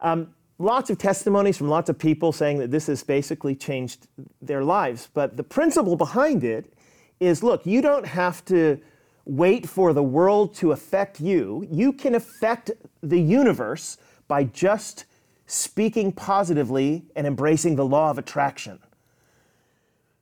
Um, 0.00 0.34
lots 0.58 0.90
of 0.90 0.98
testimonies 0.98 1.56
from 1.56 1.68
lots 1.68 1.88
of 1.88 1.98
people 1.98 2.32
saying 2.32 2.58
that 2.58 2.70
this 2.70 2.86
has 2.86 3.02
basically 3.02 3.54
changed 3.54 4.06
their 4.42 4.64
lives. 4.64 5.08
But 5.12 5.36
the 5.36 5.42
principle 5.42 5.96
behind 5.96 6.44
it 6.44 6.72
is 7.20 7.42
look, 7.42 7.66
you 7.66 7.80
don't 7.82 8.06
have 8.06 8.44
to 8.46 8.80
wait 9.24 9.68
for 9.68 9.92
the 9.92 10.02
world 10.02 10.54
to 10.54 10.72
affect 10.72 11.20
you. 11.20 11.66
You 11.70 11.92
can 11.92 12.14
affect 12.14 12.70
the 13.02 13.20
universe 13.20 13.98
by 14.26 14.44
just 14.44 15.04
speaking 15.46 16.12
positively 16.12 17.04
and 17.16 17.26
embracing 17.26 17.76
the 17.76 17.84
law 17.84 18.10
of 18.10 18.18
attraction. 18.18 18.78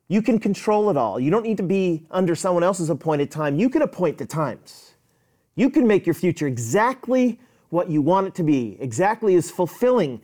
You 0.07 0.21
can 0.21 0.39
control 0.39 0.89
it 0.89 0.97
all. 0.97 1.19
You 1.19 1.29
don't 1.29 1.43
need 1.43 1.57
to 1.57 1.63
be 1.63 2.05
under 2.11 2.33
someone 2.33 2.63
else's 2.63 2.89
appointed 2.89 3.29
time. 3.29 3.59
You 3.59 3.69
can 3.69 3.81
appoint 3.81 4.17
the 4.17 4.25
times. 4.25 4.93
You 5.55 5.69
can 5.69 5.85
make 5.85 6.05
your 6.05 6.13
future 6.13 6.47
exactly 6.47 7.39
what 7.69 7.89
you 7.89 8.01
want 8.01 8.27
it 8.27 8.35
to 8.35 8.43
be, 8.43 8.77
exactly 8.79 9.35
as 9.35 9.51
fulfilling 9.51 10.21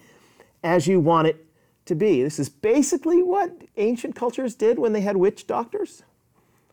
as 0.64 0.88
you 0.88 1.00
want 1.00 1.28
it 1.28 1.46
to 1.86 1.96
be. 1.96 2.24
This 2.24 2.40
is 2.40 2.50
basically 2.50 3.22
what 3.22 3.52
ancient 3.78 4.16
cultures 4.16 4.56
did 4.56 4.80
when 4.80 4.94
they 4.94 5.02
had 5.02 5.18
witch 5.18 5.48
doctors. 5.48 6.04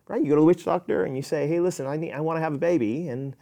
Right? 0.07 0.23
You 0.23 0.31
go 0.31 0.37
to 0.37 0.43
a 0.43 0.45
witch 0.45 0.65
doctor 0.65 1.05
and 1.05 1.17
you 1.17 1.23
say, 1.23 1.47
"Hey, 1.47 1.61
listen, 1.61 1.87
I 1.87 1.97
need, 1.97 2.13
I 2.13 2.21
want 2.21 2.37
to 2.37 2.41
have 2.41 2.55
a 2.55 2.59
baby," 2.59 3.09
and 3.09 3.37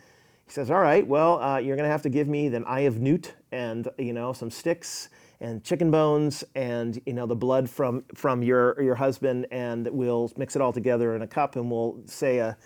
he 0.47 0.53
says, 0.53 0.71
"All 0.71 0.81
right, 0.81 1.07
well, 1.07 1.41
uh, 1.41 1.59
you're 1.59 1.77
going 1.77 1.87
to 1.87 1.91
have 1.91 2.03
to 2.03 2.11
give 2.11 2.29
me 2.29 2.47
an 2.47 2.64
eye 2.67 2.81
of 2.81 3.01
newt 3.01 3.35
and 3.53 3.88
you 3.99 4.12
know 4.12 4.33
some 4.35 4.51
sticks 4.51 5.09
and 5.41 5.62
chicken 5.64 5.91
bones 5.91 6.45
and 6.55 7.01
you 7.07 7.14
know 7.14 7.25
the 7.27 7.37
blood 7.37 7.71
from 7.71 8.05
from 8.14 8.43
your 8.43 8.81
your 8.83 8.95
husband, 8.97 9.47
and 9.51 9.88
we'll 9.88 10.31
mix 10.37 10.57
it 10.57 10.62
all 10.62 10.73
together 10.73 11.17
in 11.17 11.23
a 11.23 11.27
cup 11.27 11.57
and 11.57 11.71
we'll 11.71 12.01
say 12.05 12.38
a, 12.38 12.57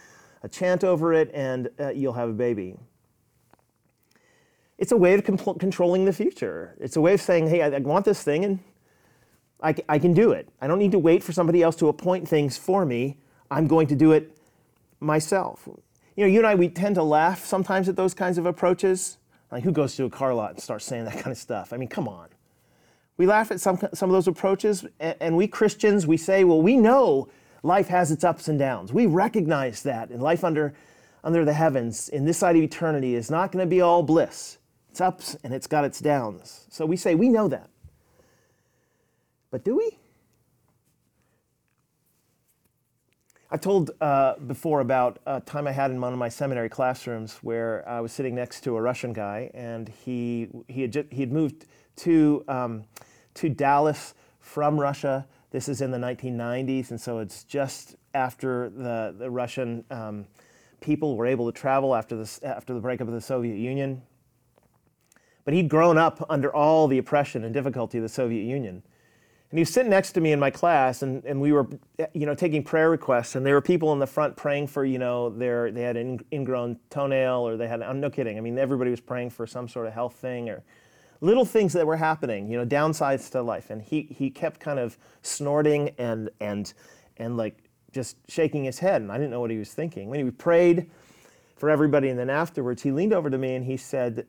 a 0.43 0.49
chant 0.49 0.83
over 0.83 1.13
it, 1.13 1.31
and 1.33 1.71
uh, 1.79 1.91
you'll 1.91 2.13
have 2.13 2.29
a 2.29 2.33
baby." 2.33 2.77
It's 4.83 4.91
a 4.91 4.97
way 4.97 5.15
of 5.15 5.23
controlling 5.23 6.07
the 6.07 6.13
future. 6.13 6.75
It's 6.81 6.97
a 6.97 7.01
way 7.01 7.15
of 7.15 7.21
saying, 7.21 7.49
hey, 7.49 7.63
I, 7.63 7.69
I 7.69 7.79
want 7.79 8.05
this 8.05 8.25
thing 8.25 8.45
and 8.45 8.59
I, 9.63 9.77
I 9.89 10.01
can 10.01 10.13
do 10.13 10.33
it. 10.33 10.49
I 10.61 10.67
don't 10.67 10.81
need 10.81 10.91
to 10.91 10.99
wait 10.99 11.23
for 11.23 11.33
somebody 11.33 11.63
else 11.63 11.77
to 11.77 11.87
appoint 11.87 12.27
things 12.27 12.59
for 12.59 12.85
me. 12.85 13.19
I'm 13.49 13.69
going 13.69 13.87
to 13.87 13.95
do 13.95 14.11
it 14.11 14.37
myself. 14.99 15.69
You 16.17 16.25
know, 16.25 16.27
you 16.27 16.39
and 16.39 16.49
I, 16.49 16.57
we 16.57 16.69
tend 16.69 16.97
to 16.97 17.05
laugh 17.05 17.45
sometimes 17.45 17.89
at 17.89 17.95
those 17.95 18.13
kinds 18.13 18.39
of 18.39 18.47
approaches. 18.47 19.19
Like, 19.53 19.63
who 19.63 19.71
goes 19.71 19.95
to 19.95 20.05
a 20.05 20.11
car 20.11 20.35
lot 20.35 20.55
and 20.55 20.61
starts 20.61 20.85
saying 20.85 21.05
that 21.05 21.15
kind 21.23 21.29
of 21.29 21.39
stuff? 21.39 21.73
I 21.73 21.77
mean, 21.77 21.89
come 21.89 22.09
on. 22.09 22.27
We 23.19 23.27
laugh 23.27 23.53
at 23.53 23.61
some, 23.61 23.79
some 23.95 24.11
of 24.11 24.15
those 24.15 24.27
approaches, 24.27 24.85
and, 24.99 25.15
and 25.21 25.37
we 25.37 25.47
Christians, 25.47 26.09
we 26.09 26.17
say, 26.17 26.43
well, 26.43 26.61
we 26.61 26.77
know 26.77 27.29
life 27.63 27.87
has 27.87 28.11
its 28.11 28.25
ups 28.25 28.49
and 28.49 28.59
downs. 28.59 28.93
We 28.93 29.07
recognize 29.07 29.85
that, 29.85 30.11
and 30.11 30.21
life 30.21 30.43
under, 30.43 30.75
under 31.23 31.45
the 31.45 31.53
heavens 31.53 32.09
in 32.09 32.25
this 32.25 32.39
side 32.39 32.57
of 32.57 32.63
eternity 32.63 33.15
is 33.15 33.31
not 33.31 33.53
going 33.53 33.65
to 33.65 33.71
be 33.71 33.81
all 33.81 34.03
bliss. 34.03 34.59
It's 34.93 35.01
ups 35.01 35.39
and 35.43 35.55
it's 35.55 35.67
got 35.67 35.87
its 35.87 36.01
downs. 36.01 36.67
So 36.69 36.85
we 36.85 36.99
say 36.99 37.15
we 37.15 37.31
know 37.31 37.49
that. 37.49 37.71
But 39.51 39.65
do 39.65 39.75
we? 39.75 39.99
I've 43.51 43.63
told 43.63 43.93
uh, 44.03 44.35
before 44.47 44.81
about 44.81 45.19
a 45.25 45.41
time 45.41 45.67
I 45.67 45.73
had 45.73 45.91
in 45.91 45.99
one 45.99 46.13
of 46.13 46.19
my 46.19 46.29
seminary 46.29 46.69
classrooms 46.69 47.39
where 47.41 47.89
I 47.89 48.01
was 48.01 48.13
sitting 48.13 48.35
next 48.35 48.65
to 48.65 48.77
a 48.77 48.83
Russian 48.83 49.15
guy, 49.15 49.51
and 49.55 49.89
he 49.89 50.49
he 50.69 50.83
had 50.83 50.93
just, 50.93 51.09
he 51.11 51.21
had 51.21 51.33
moved 51.33 51.65
to 51.97 52.45
um, 52.47 52.85
to 53.33 53.49
Dallas 53.49 54.13
from 54.41 54.79
Russia. 54.79 55.27
This 55.53 55.71
is 55.71 55.81
in 55.81 55.91
the 55.91 55.97
1990s, 55.97 56.91
and 56.91 57.01
so 57.01 57.19
it's 57.19 57.45
just 57.45 57.97
after 58.13 58.69
the 58.69 59.15
the 59.19 59.31
Russian 59.31 59.87
um, 59.91 60.27
people 60.83 61.17
were 61.17 61.27
able 61.27 61.51
to 61.51 61.59
travel 61.59 61.95
after 61.95 62.15
this 62.15 62.43
after 62.43 62.75
the 62.75 62.81
breakup 62.81 63.09
of 63.09 63.15
the 63.15 63.23
Soviet 63.23 63.57
Union. 63.57 64.03
But 65.45 65.55
he'd 65.55 65.69
grown 65.69 65.99
up 65.99 66.25
under 66.29 66.55
all 66.55 66.87
the 66.89 66.99
oppression 66.99 67.45
and 67.45 67.53
difficulty 67.53 67.99
of 67.99 68.03
the 68.03 68.09
Soviet 68.09 68.45
Union. 68.45 68.83
And 69.51 69.59
he 69.59 69.63
was 69.63 69.71
sitting 69.71 69.91
next 69.91 70.13
to 70.13 70.21
me 70.23 70.33
in 70.33 70.41
my 70.41 70.51
class, 70.51 71.03
and, 71.03 71.23
and 71.27 71.39
we 71.39 71.53
were, 71.53 71.69
you 72.15 72.25
know, 72.25 72.35
taking 72.35 72.63
prayer 72.63 72.89
requests, 72.89 73.35
and 73.35 73.45
there 73.45 73.53
were 73.53 73.61
people 73.61 73.93
in 73.93 73.99
the 73.99 74.07
front 74.07 74.35
praying 74.35 74.69
for, 74.69 74.83
you 74.83 74.99
know, 74.99 75.29
their 75.29 75.71
they 75.71 75.83
had 75.83 75.99
an 75.99 76.21
ingrown 76.33 76.79
toenail, 76.89 77.47
or 77.47 77.59
they 77.59 77.69
had, 77.69 77.83
I'm 77.83 78.01
no 78.01 78.09
kidding. 78.09 78.39
I 78.39 78.41
mean, 78.41 78.59
everybody 78.59 78.91
was 78.91 79.01
praying 79.01 79.29
for 79.29 79.47
some 79.47 79.69
sort 79.69 79.87
of 79.87 79.93
health 79.93 80.15
thing, 80.15 80.49
or 80.49 80.63
little 81.21 81.45
things 81.45 81.75
that 81.75 81.87
were 81.87 81.99
happening, 81.99 82.49
you 82.49 82.57
know, 82.57 82.65
downsides 82.65 83.31
to 83.33 83.43
life. 83.43 83.69
And 83.69 83.83
he 83.83 84.09
he 84.17 84.31
kept 84.31 84.59
kind 84.59 84.79
of 84.79 84.97
snorting 85.21 85.91
and 85.99 86.31
and 86.41 86.73
and 87.19 87.37
like 87.37 87.69
just 87.93 88.17
shaking 88.31 88.65
his 88.65 88.79
head, 88.79 89.03
and 89.03 89.13
I 89.13 89.19
didn't 89.19 89.33
know 89.33 89.41
what 89.41 89.51
he 89.51 89.59
was 89.59 89.75
thinking. 89.75 90.09
When 90.09 90.25
he 90.25 90.31
prayed 90.31 90.91
for 91.57 91.69
everybody, 91.69 92.09
and 92.09 92.19
then 92.19 92.31
afterwards, 92.31 92.83
he 92.83 92.91
leaned 92.91 93.13
over 93.13 93.29
to 93.29 93.37
me 93.37 93.55
and 93.55 93.67
he 93.67 93.77
said, 93.77 94.27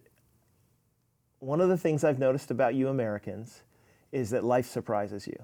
"One 1.43 1.61
of 1.61 1.69
the 1.69 1.77
things 1.77 2.03
I've 2.03 2.19
noticed 2.19 2.51
about 2.51 2.75
you 2.75 2.89
Americans." 2.89 3.63
is 4.13 4.29
that 4.29 4.43
life 4.43 4.67
surprises 4.67 5.27
you. 5.27 5.35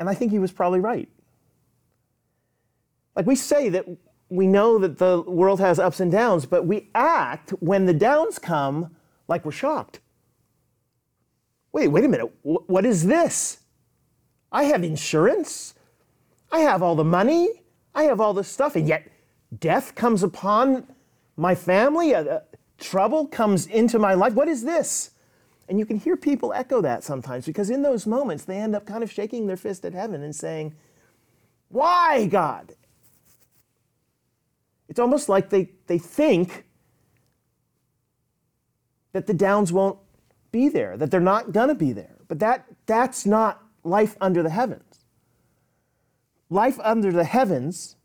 And 0.00 0.08
I 0.08 0.14
think 0.14 0.32
he 0.32 0.38
was 0.38 0.50
probably 0.50 0.80
right. 0.80 1.08
Like 3.14 3.26
we 3.26 3.36
say 3.36 3.68
that 3.68 3.86
we 4.28 4.46
know 4.46 4.78
that 4.78 4.98
the 4.98 5.22
world 5.22 5.60
has 5.60 5.78
ups 5.78 6.00
and 6.00 6.10
downs, 6.10 6.46
but 6.46 6.66
we 6.66 6.88
act 6.94 7.50
when 7.60 7.84
the 7.84 7.94
downs 7.94 8.38
come 8.38 8.96
like 9.28 9.44
we're 9.44 9.52
shocked. 9.52 10.00
Wait, 11.72 11.88
wait 11.88 12.04
a 12.04 12.08
minute. 12.08 12.32
what 12.42 12.86
is 12.86 13.06
this? 13.06 13.58
I 14.50 14.64
have 14.64 14.82
insurance. 14.82 15.74
I 16.50 16.60
have 16.60 16.82
all 16.82 16.94
the 16.94 17.04
money. 17.04 17.62
I 17.94 18.04
have 18.04 18.20
all 18.20 18.32
this 18.32 18.48
stuff. 18.48 18.74
And 18.74 18.88
yet 18.88 19.08
death 19.60 19.94
comes 19.94 20.22
upon 20.22 20.86
my 21.36 21.54
family. 21.54 22.14
Uh, 22.14 22.24
uh, 22.24 22.40
trouble 22.78 23.26
comes 23.26 23.66
into 23.66 23.98
my 23.98 24.14
life. 24.14 24.34
What 24.34 24.48
is 24.48 24.62
this? 24.62 25.10
And 25.68 25.78
you 25.78 25.86
can 25.86 25.98
hear 25.98 26.16
people 26.16 26.52
echo 26.52 26.80
that 26.80 27.02
sometimes 27.02 27.46
because 27.46 27.70
in 27.70 27.82
those 27.82 28.06
moments 28.06 28.44
they 28.44 28.56
end 28.56 28.76
up 28.76 28.86
kind 28.86 29.02
of 29.02 29.10
shaking 29.10 29.46
their 29.46 29.56
fist 29.56 29.84
at 29.84 29.94
heaven 29.94 30.22
and 30.22 30.34
saying, 30.34 30.74
Why, 31.68 32.26
God? 32.26 32.74
It's 34.88 35.00
almost 35.00 35.28
like 35.28 35.50
they, 35.50 35.70
they 35.88 35.98
think 35.98 36.64
that 39.12 39.26
the 39.26 39.34
downs 39.34 39.72
won't 39.72 39.98
be 40.52 40.68
there, 40.68 40.96
that 40.96 41.10
they're 41.10 41.20
not 41.20 41.52
going 41.52 41.68
to 41.68 41.74
be 41.74 41.92
there. 41.92 42.16
But 42.28 42.38
that, 42.40 42.66
that's 42.86 43.26
not 43.26 43.62
life 43.82 44.16
under 44.20 44.42
the 44.42 44.50
heavens. 44.50 45.04
Life 46.48 46.78
under 46.82 47.10
the 47.10 47.24
heavens, 47.24 47.96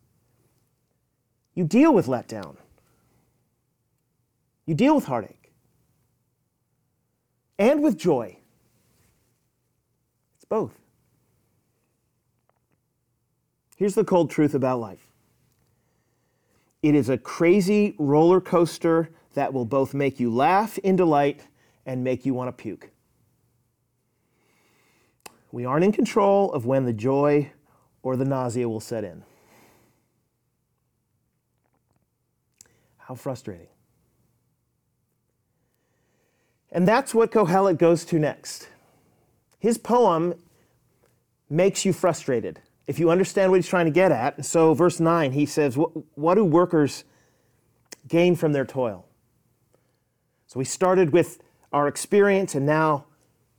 you 1.53 1.63
deal 1.63 1.93
with 1.93 2.07
letdown, 2.07 2.57
you 4.65 4.75
deal 4.75 4.95
with 4.95 5.05
heartache 5.05 5.51
and 7.57 7.83
with 7.83 7.97
joy. 7.97 8.37
It's 10.35 10.45
both. 10.45 10.77
Here's 13.77 13.95
the 13.95 14.03
cold 14.03 14.29
truth 14.29 14.53
about 14.53 14.79
life 14.79 15.07
it 16.83 16.95
is 16.95 17.09
a 17.09 17.17
crazy 17.17 17.95
roller 17.99 18.41
coaster 18.41 19.09
that 19.33 19.53
will 19.53 19.65
both 19.65 19.93
make 19.93 20.19
you 20.19 20.33
laugh 20.33 20.77
in 20.79 20.95
delight 20.95 21.47
and 21.85 22.03
make 22.03 22.25
you 22.25 22.33
want 22.33 22.47
to 22.47 22.51
puke. 22.51 22.89
We 25.51 25.65
aren't 25.65 25.83
in 25.83 25.91
control 25.91 26.51
of 26.53 26.65
when 26.65 26.85
the 26.85 26.93
joy 26.93 27.51
or 28.03 28.15
the 28.15 28.25
nausea 28.25 28.67
will 28.67 28.79
set 28.79 29.03
in. 29.03 29.23
How 32.97 33.15
frustrating. 33.15 33.67
And 36.71 36.87
that's 36.87 37.13
what 37.13 37.31
Kohelet 37.31 37.77
goes 37.77 38.05
to 38.05 38.19
next. 38.19 38.69
His 39.59 39.77
poem 39.77 40.33
makes 41.49 41.85
you 41.85 41.93
frustrated 41.93 42.61
if 42.87 42.99
you 42.99 43.11
understand 43.11 43.51
what 43.51 43.57
he's 43.57 43.67
trying 43.67 43.85
to 43.85 43.91
get 43.91 44.11
at. 44.11 44.43
So, 44.45 44.73
verse 44.73 44.99
9, 44.99 45.33
he 45.33 45.45
says, 45.45 45.77
What, 45.77 46.35
do 46.35 46.45
workers 46.45 47.03
gain 48.07 48.35
from 48.35 48.53
their 48.53 48.65
toil? 48.65 49.05
So, 50.47 50.59
we 50.59 50.65
started 50.65 51.11
with 51.13 51.39
our 51.71 51.87
experience, 51.87 52.55
and 52.55 52.65
now 52.65 53.05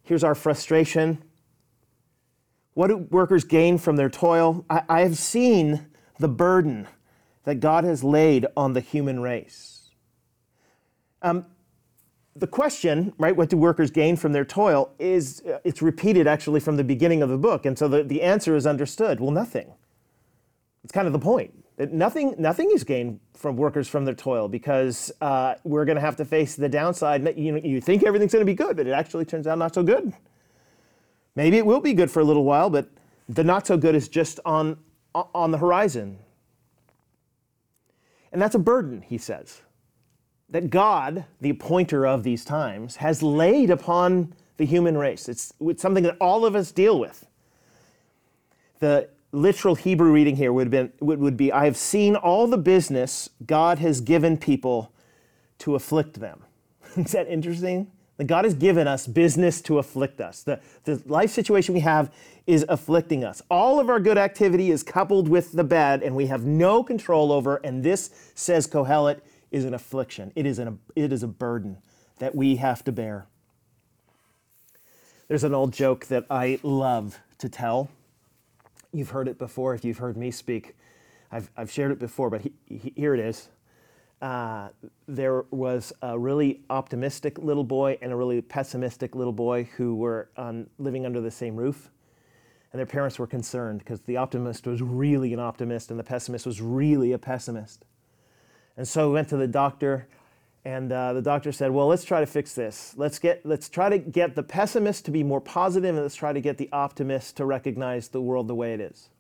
here's 0.03 0.25
our 0.25 0.35
frustration. 0.35 1.23
What 2.75 2.89
do 2.89 2.97
workers 2.97 3.45
gain 3.45 3.79
from 3.79 3.97
their 3.97 4.11
toil? 4.11 4.65
I, 4.69 4.83
I 4.89 5.01
have 5.03 5.17
seen 5.17 5.87
the 6.19 6.29
burden 6.29 6.89
that 7.45 7.57
God 7.57 7.85
has 7.85 8.03
laid 8.03 8.47
on 8.57 8.73
the 8.73 8.81
human 8.81 9.21
race. 9.21 9.91
Um, 11.21 11.47
the 12.35 12.47
question, 12.47 13.13
right, 13.19 13.37
what 13.37 13.51
do 13.51 13.57
workers 13.57 13.91
gain 13.91 14.17
from 14.17 14.33
their 14.33 14.45
toil, 14.45 14.91
is 14.99 15.43
uh, 15.43 15.59
it's 15.65 15.83
repeated 15.83 16.27
actually 16.27 16.61
from 16.61 16.77
the 16.77 16.85
beginning 16.85 17.23
of 17.23 17.29
the 17.29 17.37
book. 17.37 17.67
And 17.67 17.79
so 17.79 17.89
the, 17.89 18.03
the 18.03 18.23
answer 18.23 18.57
is 18.57 18.67
understood. 18.67 19.21
Well, 19.21 19.31
nothing. 19.31 19.73
It's 20.83 20.93
kind 20.93 21.07
of 21.07 21.13
the 21.13 21.19
point. 21.19 21.53
That 21.77 21.93
nothing, 21.93 22.35
nothing 22.39 22.71
is 22.73 22.85
gained 22.85 23.21
from 23.35 23.57
workers 23.57 23.89
from 23.89 24.05
their 24.05 24.15
toil 24.15 24.49
because 24.49 25.13
uh, 25.21 25.55
we're 25.65 25.85
going 25.85 25.97
to 25.97 26.01
have 26.01 26.17
to 26.17 26.25
face 26.25 26.55
the 26.55 26.69
downside. 26.69 27.23
You, 27.37 27.59
you 27.59 27.81
think 27.81 28.03
everything's 28.03 28.33
going 28.33 28.45
to 28.45 28.51
be 28.51 28.55
good, 28.55 28.77
but 28.77 28.87
it 28.87 28.93
actually 28.93 29.25
turns 29.25 29.47
out 29.47 29.59
not 29.59 29.75
so 29.75 29.83
good. 29.83 30.13
Maybe 31.35 31.59
it 31.59 31.67
will 31.67 31.81
be 31.81 31.93
good 31.93 32.11
for 32.11 32.21
a 32.21 32.25
little 32.25 32.45
while, 32.45 32.71
but 32.71 32.89
the 33.29 33.45
not 33.45 33.67
so 33.67 33.77
good 33.77 33.95
is 33.95 34.09
just 34.09 34.41
on, 34.45 34.79
on 35.15 35.51
the 35.51 35.59
horizon. 35.59 36.19
And 38.33 38.41
that's 38.41 38.55
a 38.55 38.59
burden, 38.59 39.03
he 39.03 39.19
says 39.19 39.61
that 40.53 40.69
God, 40.69 41.25
the 41.41 41.51
appointer 41.51 42.07
of 42.07 42.23
these 42.23 42.45
times, 42.45 42.97
has 42.97 43.23
laid 43.23 43.71
upon 43.71 44.35
the 44.59 44.67
human 44.67 44.97
race. 44.97 45.29
It's, 45.29 45.53
it's 45.61 45.81
something 45.81 46.05
that 46.05 46.17
all 46.21 46.45
of 46.45 46.55
us 46.55 46.71
deal 46.71 47.01
with. 47.01 47.27
The 48.79 49.09
literal 49.33 49.75
Hebrew 49.75 50.13
reading 50.13 50.37
here 50.37 50.53
would, 50.53 50.71
been, 50.71 50.93
would, 51.01 51.19
would 51.21 51.39
be 51.39 51.51
I 51.51 51.65
have 51.65 51.77
seen 51.77 52.17
all 52.17 52.47
the 52.47 52.59
business 52.59 53.31
God 53.47 53.79
has 53.79 54.03
given 54.03 54.37
people 54.37 54.93
to 55.61 55.75
afflict 55.75 56.21
them. 56.21 56.45
Is 56.97 57.13
that 57.13 57.29
interesting? 57.29 57.91
That 58.19 58.25
God 58.25 58.45
has 58.45 58.53
given 58.53 58.87
us 58.87 59.07
business 59.07 59.63
to 59.63 59.79
afflict 59.79 60.21
us. 60.21 60.43
The, 60.43 60.61
the 60.85 61.03
life 61.07 61.31
situation 61.31 61.73
we 61.73 61.81
have 61.81 62.13
is 62.47 62.67
afflicting 62.69 63.25
us. 63.25 63.41
All 63.51 63.81
of 63.81 63.89
our 63.89 64.01
good 64.01 64.19
activity 64.19 64.71
is 64.71 64.83
coupled 64.83 65.29
with 65.29 65.53
the 65.53 65.65
bad, 65.65 66.03
and 66.03 66.15
we 66.15 66.27
have 66.27 66.45
no 66.45 66.85
control 66.85 67.33
over. 67.33 67.57
And 67.65 67.83
this, 67.83 68.11
says 68.35 68.67
Kohelet, 68.67 69.21
is 69.53 69.65
an 69.65 69.75
affliction, 69.75 70.33
it 70.35 70.47
is, 70.47 70.59
an, 70.59 70.79
it 70.97 71.13
is 71.13 71.23
a 71.23 71.29
burden 71.29 71.79
that 72.19 72.35
we 72.35 72.57
have 72.57 72.83
to 72.85 72.93
bear. 72.93 73.27
There's 75.29 75.45
an 75.45 75.55
old 75.55 75.73
joke 75.73 76.07
that 76.07 76.27
I 76.31 76.59
love 76.63 77.19
to 77.39 77.49
tell. 77.49 77.89
You've 78.93 79.11
heard 79.11 79.29
it 79.29 79.39
before 79.39 79.75
if 79.75 79.85
you've 79.85 79.99
heard 79.99 80.17
me 80.17 80.31
speak. 80.31 80.77
I've, 81.31 81.51
I've 81.57 81.71
shared 81.71 81.93
it 81.93 81.99
before, 81.99 82.29
but 82.29 82.43
he, 82.43 82.53
he, 82.67 82.93
here 82.95 83.15
it 83.15 83.21
is. 83.21 83.49
Uh, 84.21 84.69
there 85.09 85.43
was 85.51 85.93
a 86.03 86.19
really 86.19 86.61
optimistic 86.71 87.39
little 87.39 87.65
boy 87.65 87.99
and 88.03 88.13
a 88.13 88.17
really 88.17 88.41
pessimistic 88.41 89.15
little 89.17 89.33
boy 89.33 89.65
who 89.77 89.95
were 89.95 90.29
on, 90.37 90.69
living 90.79 91.07
under 91.07 91.21
the 91.21 91.31
same 91.31 91.57
roof. 91.57 91.91
And 92.73 92.79
their 92.79 92.87
parents 92.87 93.19
were 93.19 93.27
concerned 93.27 93.81
because 93.81 94.01
the 94.03 94.17
optimist 94.17 94.67
was 94.67 94.81
really 94.81 95.33
an 95.33 95.41
optimist 95.41 95.91
and 95.91 95.99
the 95.99 96.05
pessimist 96.05 96.47
was 96.47 96.61
really 96.61 97.13
a 97.13 97.19
pessimist. 97.19 97.85
And 98.77 98.87
so 98.87 99.09
we 99.09 99.15
went 99.15 99.29
to 99.29 99.37
the 99.37 99.47
doctor, 99.47 100.09
and 100.65 100.91
uh, 100.91 101.13
the 101.13 101.23
doctor 101.23 101.53
said, 101.53 101.71
"Well, 101.71 101.87
let's 101.87 102.05
try 102.05 102.21
to 102.21 102.27
fix 102.27 102.55
this. 102.55 102.95
Let's 102.97 103.19
get 103.19 103.45
let's 103.45 103.69
try 103.69 103.89
to 103.89 103.99
get 103.99 104.35
the 104.35 104.43
pessimist 104.43 105.05
to 105.07 105.11
be 105.11 105.23
more 105.23 105.41
positive, 105.41 105.95
and 105.95 106.03
let's 106.03 106.15
try 106.15 106.33
to 106.33 106.41
get 106.41 106.59
the 106.59 106.69
optimist 106.73 107.37
to 107.37 107.45
recognize 107.45 108.09
the 108.09 108.21
world 108.21 108.49
the 108.49 108.55
way 108.55 108.73
it 108.75 108.81
is." 108.81 109.11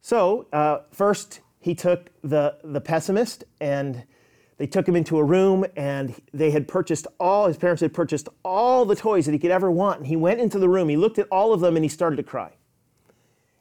So 0.00 0.46
uh, 0.52 0.80
first, 0.90 1.40
he 1.66 1.74
took 1.74 2.10
the 2.22 2.56
the 2.62 2.80
pessimist 2.80 3.42
and 3.60 4.04
they 4.56 4.68
took 4.68 4.88
him 4.88 4.94
into 4.94 5.18
a 5.18 5.24
room 5.24 5.66
and 5.76 6.14
they 6.32 6.52
had 6.52 6.68
purchased 6.68 7.08
all 7.18 7.48
his 7.48 7.56
parents 7.56 7.80
had 7.80 7.92
purchased 7.92 8.28
all 8.44 8.84
the 8.84 8.94
toys 8.94 9.26
that 9.26 9.32
he 9.32 9.38
could 9.40 9.50
ever 9.50 9.68
want 9.68 9.98
and 9.98 10.06
he 10.06 10.14
went 10.14 10.40
into 10.40 10.60
the 10.60 10.68
room 10.68 10.88
he 10.88 10.96
looked 10.96 11.18
at 11.18 11.26
all 11.28 11.52
of 11.52 11.58
them 11.58 11.74
and 11.74 11.84
he 11.84 11.88
started 11.88 12.14
to 12.14 12.22
cry 12.22 12.52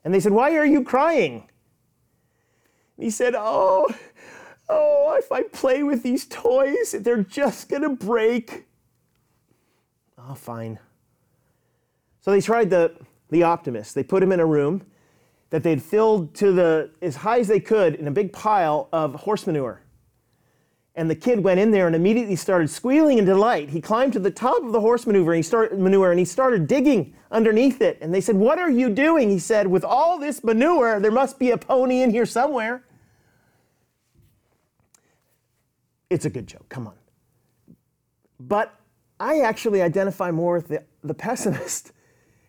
and 0.04 0.14
they 0.14 0.20
said 0.20 0.32
why 0.32 0.56
are 0.56 0.66
you 0.68 0.84
crying 0.84 1.50
he 2.98 3.10
said, 3.10 3.36
Oh, 3.36 3.88
oh, 4.70 5.16
if 5.20 5.32
I 5.32 5.44
play 5.44 5.84
with 5.84 6.04
these 6.04 6.26
toys, 6.26 6.96
they're 7.00 7.24
just 7.24 7.70
going 7.70 7.82
to 7.82 7.90
break. 7.90 8.66
Oh, 10.18 10.34
fine. 10.34 10.80
So 12.22 12.32
they 12.32 12.42
tried 12.42 12.70
the, 12.70 12.96
the 13.30 13.44
optimist. 13.44 13.96
They 13.96 14.04
put 14.04 14.24
him 14.24 14.32
in 14.32 14.40
a 14.40 14.46
room 14.46 14.86
that 15.50 15.64
they'd 15.64 15.82
filled 15.82 16.34
to 16.36 16.52
the 16.52 16.92
as 17.02 17.18
high 17.18 17.40
as 17.40 17.48
they 17.48 17.60
could 17.60 17.96
in 17.96 18.08
a 18.08 18.12
big 18.12 18.34
pile 18.34 18.90
of 18.92 19.14
horse 19.16 19.46
manure. 19.46 19.82
And 20.96 21.10
the 21.10 21.16
kid 21.16 21.44
went 21.44 21.60
in 21.60 21.72
there 21.72 21.88
and 21.88 21.96
immediately 21.96 22.38
started 22.38 22.70
squealing 22.70 23.18
in 23.18 23.26
delight. 23.26 23.70
He 23.70 23.82
climbed 23.82 24.14
to 24.14 24.20
the 24.20 24.32
top 24.32 24.64
of 24.64 24.72
the 24.72 24.80
horse 24.80 25.04
and 25.06 25.16
he 25.16 25.22
manure 25.78 26.12
and 26.12 26.20
he 26.20 26.26
started 26.26 26.68
digging 26.68 27.14
underneath 27.32 27.82
it. 27.82 27.98
And 28.02 28.14
they 28.14 28.22
said, 28.22 28.38
"What 28.38 28.60
are 28.60 28.72
you 28.72 28.90
doing?" 28.90 29.30
He 29.30 29.40
said, 29.40 29.68
"With 29.68 29.84
all 29.84 30.18
this 30.18 30.44
manure, 30.44 31.02
there 31.02 31.12
must 31.12 31.38
be 31.38 31.52
a 31.52 31.58
pony 31.58 32.02
in 32.02 32.12
here 32.12 32.26
somewhere." 32.26 32.85
It's 36.10 36.26
a 36.26 36.30
good 36.30 36.48
joke. 36.48 36.68
Come 36.70 36.88
on. 36.88 36.96
But 38.40 38.74
I 39.20 39.42
actually 39.42 39.82
identify 39.82 40.32
more 40.32 40.56
with 40.56 40.68
the, 40.68 40.84
the 41.04 41.14
pessimist. 41.14 41.92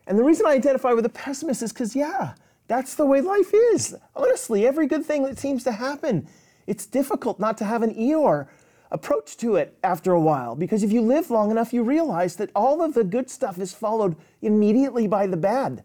And 0.07 0.19
the 0.19 0.25
reason 0.25 0.47
I 0.47 0.51
identify 0.51 0.93
with 0.93 1.05
the 1.05 1.11
pessimist 1.11 1.63
is 1.63 1.73
because, 1.73 1.97
yeah, 1.97 2.35
that's 2.69 2.95
the 2.95 3.07
way 3.07 3.21
life 3.21 3.53
is. 3.53 3.95
Honestly, 4.15 4.67
every 4.67 4.87
good 4.87 5.05
thing 5.05 5.23
that 5.25 5.39
seems 5.39 5.65
to 5.65 5.73
happen, 5.73 6.29
it's 6.67 6.87
difficult 6.87 7.39
not 7.41 7.57
to 7.59 7.65
have 7.65 7.83
an 7.83 7.95
Eeyore 7.95 8.49
approach 8.91 9.37
to 9.39 9.57
it 9.57 9.77
after 9.83 10.13
a 10.13 10.21
while 10.21 10.55
because 10.55 10.83
if 10.83 10.93
you 10.93 11.01
live 11.01 11.31
long 11.31 11.51
enough, 11.51 11.73
you 11.73 11.83
realize 11.83 12.37
that 12.37 12.51
all 12.55 12.83
of 12.83 12.95
the 12.95 13.05
good 13.05 13.29
stuff 13.29 13.59
is 13.59 13.73
followed 13.73 14.17
immediately 14.43 15.07
by 15.07 15.27
the 15.27 15.37
bad, 15.37 15.83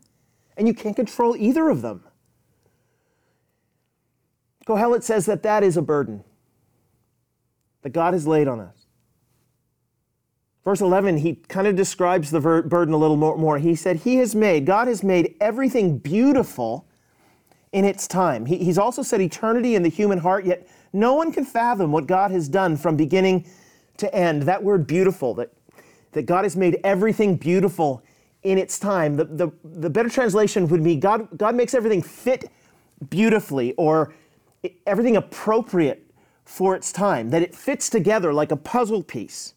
and 0.56 0.68
you 0.68 0.74
can't 0.74 0.96
control 0.96 1.36
either 1.36 1.70
of 1.70 1.82
them. 1.82 2.04
Kohelet 4.68 5.04
says 5.04 5.26
that 5.26 5.42
that 5.44 5.64
is 5.64 5.78
a 5.78 5.82
burden 5.82 6.24
that 7.82 7.92
God 7.92 8.14
has 8.14 8.28
laid 8.28 8.48
on 8.48 8.60
us. 8.60 8.82
Verse 10.64 10.82
11, 10.82 11.18
he 11.18 11.36
kind 11.36 11.66
of 11.66 11.76
describes 11.76 12.30
the 12.30 12.40
burden 12.40 12.94
a 12.94 12.98
little 12.98 13.18
more, 13.18 13.36
more. 13.38 13.58
He 13.58 13.74
said, 13.74 13.98
He 13.98 14.18
has 14.18 14.36
made, 14.36 14.66
God 14.66 14.88
has 14.88 15.04
made 15.04 15.36
everything 15.42 15.98
beautiful 15.98 16.86
in 17.72 17.84
its 17.84 18.08
time. 18.08 18.46
He, 18.46 18.58
he's 18.58 18.78
also 18.78 19.02
said 19.02 19.22
eternity 19.22 19.76
in 19.76 19.82
the 19.82 19.90
human 19.90 20.20
heart, 20.20 20.46
yet 20.46 20.68
no 20.94 21.16
one 21.16 21.32
can 21.32 21.46
fathom 21.46 21.92
what 21.92 22.06
God 22.06 22.30
has 22.32 22.48
done 22.48 22.78
from 22.78 22.96
beginning 22.96 23.48
to 23.98 24.14
end. 24.14 24.44
That 24.44 24.64
word 24.64 24.86
beautiful, 24.86 25.34
that, 25.36 25.52
that 26.12 26.28
God 26.28 26.44
has 26.44 26.56
made 26.56 26.80
everything 26.84 27.38
beautiful 27.38 28.04
in 28.44 28.58
its 28.58 28.78
time. 28.78 29.16
The, 29.16 29.26
the, 29.26 29.52
the 29.64 29.90
better 29.90 30.10
translation 30.10 30.68
would 30.68 30.84
be 30.84 30.96
God, 30.96 31.28
God 31.38 31.56
makes 31.56 31.74
everything 31.74 32.04
fit 32.04 32.52
beautifully 33.10 33.74
or 33.74 34.14
everything 34.86 35.18
appropriate 35.18 36.06
for 36.52 36.76
its 36.76 36.92
time, 36.92 37.30
that 37.30 37.42
it 37.42 37.56
fits 37.56 37.90
together 37.90 38.34
like 38.34 38.52
a 38.52 38.58
puzzle 38.58 39.04
piece 39.04 39.54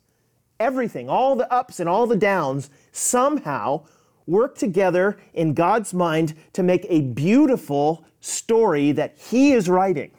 everything, 0.60 1.08
all 1.08 1.36
the 1.36 1.52
ups 1.52 1.80
and 1.80 1.88
all 1.88 2.06
the 2.06 2.16
downs, 2.16 2.70
somehow 2.92 3.84
work 4.26 4.56
together 4.56 5.18
in 5.34 5.52
God's 5.52 5.92
mind 5.92 6.34
to 6.52 6.62
make 6.62 6.86
a 6.88 7.02
beautiful 7.02 8.04
story 8.20 8.92
that 8.92 9.16
He 9.18 9.52
is 9.52 9.68
writing. 9.68 10.10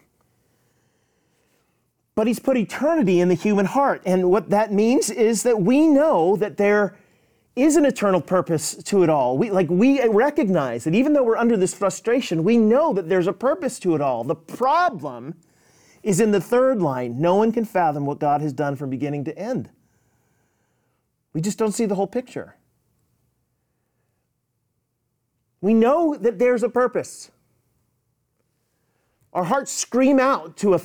But 2.13 2.27
He's 2.27 2.39
put 2.39 2.57
eternity 2.57 3.19
in 3.19 3.29
the 3.29 3.35
human 3.35 3.65
heart. 3.65 4.01
And 4.05 4.29
what 4.29 4.49
that 4.49 4.71
means 4.71 5.09
is 5.09 5.43
that 5.43 5.61
we 5.61 5.87
know 5.87 6.35
that 6.35 6.57
there 6.57 6.95
is 7.55 7.77
an 7.77 7.85
eternal 7.85 8.21
purpose 8.21 8.75
to 8.75 9.03
it 9.03 9.09
all. 9.09 9.37
We, 9.37 9.49
like 9.49 9.69
we 9.69 10.05
recognize 10.09 10.83
that 10.83 10.93
even 10.93 11.13
though 11.13 11.23
we're 11.23 11.37
under 11.37 11.57
this 11.57 11.73
frustration, 11.73 12.43
we 12.43 12.57
know 12.57 12.93
that 12.93 13.07
there's 13.07 13.27
a 13.27 13.33
purpose 13.33 13.79
to 13.79 13.95
it 13.95 14.01
all. 14.01 14.23
The 14.23 14.35
problem 14.35 15.35
is 16.05 16.19
in 16.19 16.29
the 16.29 16.39
third 16.39 16.83
line. 16.83 17.19
No 17.19 17.33
one 17.33 17.51
can 17.51 17.65
fathom 17.65 18.05
what 18.05 18.19
God 18.19 18.39
has 18.39 18.53
done 18.53 18.75
from 18.75 18.91
beginning 18.91 19.25
to 19.25 19.35
end. 19.37 19.71
We 21.33 21.41
just 21.41 21.57
don't 21.57 21.71
see 21.71 21.87
the 21.87 21.95
whole 21.95 22.05
picture. 22.05 22.55
We 25.61 25.73
know 25.73 26.15
that 26.15 26.37
there's 26.37 26.61
a 26.61 26.69
purpose. 26.69 27.31
Our 29.33 29.45
hearts 29.45 29.71
scream 29.71 30.19
out 30.19 30.55
to 30.57 30.75
a, 30.75 30.81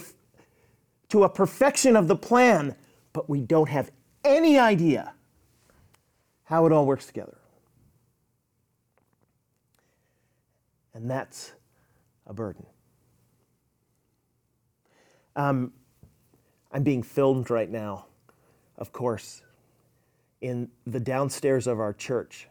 to 1.11 1.25
a 1.25 1.29
perfection 1.29 1.97
of 1.97 2.09
the 2.09 2.17
plan, 2.17 2.75
but 3.13 3.29
we 3.29 3.43
don't 3.43 3.69
have 3.69 3.91
any 4.25 4.59
idea 4.59 5.13
how 6.45 6.65
it 6.65 6.73
all 6.73 6.87
works 6.87 7.07
together. 7.07 7.37
And 10.95 11.11
that's 11.11 11.53
a 12.27 12.33
burden. 12.33 12.65
Um, 15.37 15.73
I'm 16.73 16.83
being 16.83 17.03
filmed 17.03 17.51
right 17.51 17.71
now, 17.71 18.07
of 18.79 18.93
course, 18.93 19.43
in 20.41 20.69
the 20.87 21.01
downstairs 21.01 21.67
of 21.67 21.81
our 21.81 21.93
church. 21.93 22.49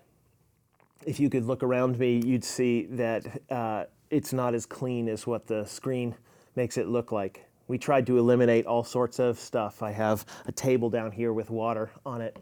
If 1.06 1.20
you 1.20 1.30
could 1.30 1.46
look 1.46 1.63
around 1.63 1.98
me, 1.98 2.22
you'd 2.26 2.44
see 2.44 2.86
that 2.92 3.42
uh, 3.50 3.86
it's 4.10 4.34
not 4.34 4.54
as 4.54 4.65
clean 4.65 5.08
as 5.08 5.26
what 5.26 5.48
the 5.48 5.65
screen 5.65 6.15
makes 6.56 6.78
it 6.78 6.88
look 6.88 7.12
like. 7.12 7.46
We 7.68 7.78
tried 7.78 8.08
to 8.08 8.18
eliminate 8.18 8.65
all 8.65 8.84
sorts 8.84 9.20
of 9.20 9.39
stuff. 9.39 9.82
I 9.84 9.92
have 9.92 10.26
a 10.46 10.52
table 10.52 10.89
down 10.89 11.12
here 11.12 11.32
with 11.32 11.50
water 11.50 11.92
on 12.06 12.22
it. 12.22 12.38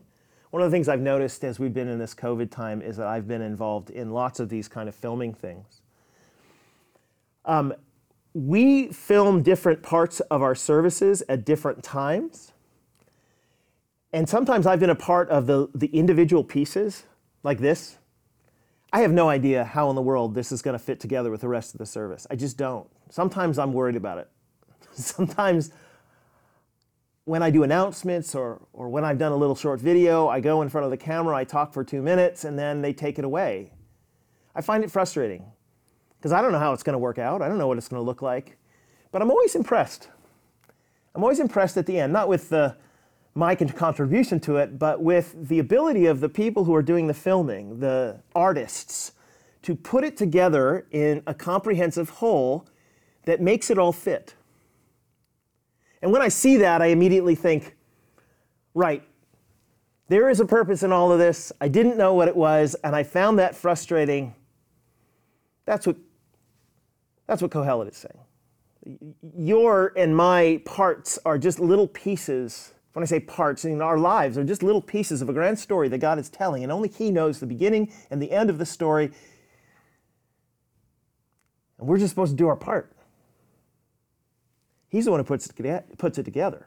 One 0.52 0.64
of 0.64 0.72
the 0.72 0.76
things 0.76 0.88
I've 0.88 1.02
noticed 1.02 1.44
as 1.44 1.60
we've 1.60 1.74
been 1.74 1.90
in 1.90 2.00
this 2.00 2.16
COVID 2.16 2.50
time 2.50 2.82
is 2.82 2.98
that 2.98 3.08
I've 3.08 3.28
been 3.28 3.42
involved 3.42 3.90
in 3.90 4.12
lots 4.12 4.40
of 4.40 4.48
these 4.48 4.68
kind 4.68 4.88
of 4.88 4.96
filming 4.96 5.34
things. 5.34 5.82
Um, 7.44 7.74
we 8.38 8.88
film 8.90 9.42
different 9.42 9.82
parts 9.82 10.20
of 10.20 10.44
our 10.44 10.54
services 10.54 11.24
at 11.28 11.44
different 11.44 11.84
times. 11.84 12.52
And 14.14 14.30
sometimes 14.30 14.68
I've 14.68 14.80
been 14.80 14.92
a 14.92 14.96
part 14.96 15.28
of 15.30 15.48
the, 15.48 15.70
the 15.74 15.88
individual 15.88 16.44
pieces 16.44 17.06
like 17.42 17.58
this. 17.58 17.98
I 18.94 19.00
have 19.00 19.12
no 19.12 19.28
idea 19.28 19.64
how 19.64 19.90
in 19.90 19.96
the 19.96 20.04
world 20.04 20.36
this 20.36 20.52
is 20.52 20.62
going 20.62 20.78
to 20.78 20.84
fit 20.84 21.00
together 21.00 21.32
with 21.32 21.42
the 21.42 21.48
rest 21.48 21.74
of 21.74 21.80
the 21.80 21.86
service. 21.88 22.28
I 22.30 22.36
just 22.36 22.58
don't. 22.58 22.88
Sometimes 23.10 23.58
I'm 23.58 23.74
worried 23.74 23.96
about 23.96 24.20
it. 24.20 24.30
Sometimes 24.94 25.72
when 27.26 27.42
I 27.42 27.50
do 27.50 27.64
announcements 27.64 28.36
or, 28.36 28.62
or 28.72 28.88
when 28.88 29.04
I've 29.04 29.18
done 29.18 29.32
a 29.32 29.36
little 29.36 29.56
short 29.56 29.82
video, 29.82 30.28
I 30.28 30.42
go 30.42 30.62
in 30.62 30.70
front 30.70 30.86
of 30.86 30.92
the 30.92 30.98
camera, 30.98 31.36
I 31.36 31.44
talk 31.44 31.74
for 31.74 31.84
two 31.84 32.04
minutes, 32.04 32.44
and 32.44 32.58
then 32.58 32.84
they 32.84 32.94
take 32.94 33.18
it 33.18 33.26
away. 33.26 33.72
I 34.54 34.62
find 34.62 34.84
it 34.84 34.92
frustrating 34.92 35.44
because 36.18 36.32
I 36.32 36.42
don't 36.42 36.52
know 36.52 36.60
how 36.60 36.74
it's 36.74 36.84
going 36.84 36.94
to 36.94 37.00
work 37.00 37.18
out. 37.18 37.42
I 37.42 37.48
don't 37.48 37.58
know 37.58 37.68
what 37.68 37.78
it's 37.78 37.88
going 37.88 38.02
to 38.02 38.06
look 38.06 38.22
like. 38.22 38.58
But 39.12 39.22
I'm 39.22 39.32
always 39.32 39.56
impressed. 39.56 40.10
I'm 41.16 41.24
always 41.24 41.40
impressed 41.40 41.78
at 41.78 41.86
the 41.86 42.00
end, 42.00 42.14
not 42.14 42.28
with 42.28 42.50
the 42.50 42.76
my 43.38 43.56
contribution 43.56 44.40
to 44.40 44.58
it, 44.58 44.80
but 44.80 45.00
with 45.00 45.48
the 45.48 45.60
ability 45.60 46.08
of 46.08 46.22
the 46.22 46.30
people 46.30 46.64
who 46.64 46.74
are 46.74 46.82
doing 46.82 47.06
the 47.06 47.14
filming, 47.14 47.80
the 47.80 48.20
artists, 48.34 49.12
to 49.62 49.76
put 49.76 50.04
it 50.04 50.18
together 50.18 50.88
in 50.90 51.22
a 51.28 51.36
comprehensive 51.36 52.10
whole 52.10 52.66
that 53.26 53.40
makes 53.40 53.70
it 53.70 53.78
all 53.78 53.92
fit. 53.92 54.34
And 56.02 56.12
when 56.12 56.22
I 56.22 56.30
see 56.30 56.58
that, 56.58 56.82
I 56.82 56.88
immediately 56.88 57.36
think, 57.36 57.76
right, 58.74 59.04
there 60.08 60.30
is 60.30 60.40
a 60.40 60.46
purpose 60.46 60.82
in 60.82 60.92
all 60.92 61.12
of 61.12 61.20
this. 61.20 61.52
I 61.62 61.68
didn't 61.68 61.98
know 61.98 62.16
what 62.16 62.28
it 62.28 62.36
was, 62.36 62.76
and 62.84 62.96
I 62.96 63.04
found 63.04 63.38
that 63.38 63.56
frustrating. 63.56 64.34
That's 65.66 65.86
what, 65.86 65.98
that's 67.28 67.42
what 67.42 67.52
Kohelet 67.52 67.90
is 67.92 67.98
saying. 67.98 69.00
Your 69.38 69.94
and 69.98 70.16
my 70.16 70.62
parts 70.66 71.20
are 71.26 71.38
just 71.38 71.60
little 71.60 71.88
pieces 71.88 72.74
when 72.98 73.04
I 73.04 73.06
say 73.06 73.20
parts, 73.20 73.64
in 73.64 73.80
our 73.80 74.00
lives 74.00 74.40
are 74.40 74.44
just 74.44 74.64
little 74.64 74.82
pieces 74.82 75.22
of 75.22 75.30
a 75.30 75.34
grand 75.34 75.60
story 75.60 75.88
that 75.90 76.00
God 76.00 76.18
is 76.18 76.32
telling, 76.32 76.64
and 76.64 76.72
only 76.72 76.90
He 76.90 77.12
knows 77.12 77.40
the 77.40 77.46
beginning 77.46 77.94
and 78.10 78.20
the 78.20 78.32
end 78.32 78.50
of 78.50 78.58
the 78.58 78.66
story. 78.66 79.12
And 81.78 81.88
we're 81.88 82.00
just 82.00 82.10
supposed 82.10 82.32
to 82.32 82.36
do 82.36 82.48
our 82.48 82.56
part. 82.56 82.92
He's 84.90 85.06
the 85.06 85.12
one 85.12 85.20
who 85.20 85.26
puts 85.26 85.48
it, 85.48 85.98
puts 86.00 86.18
it 86.18 86.24
together 86.24 86.66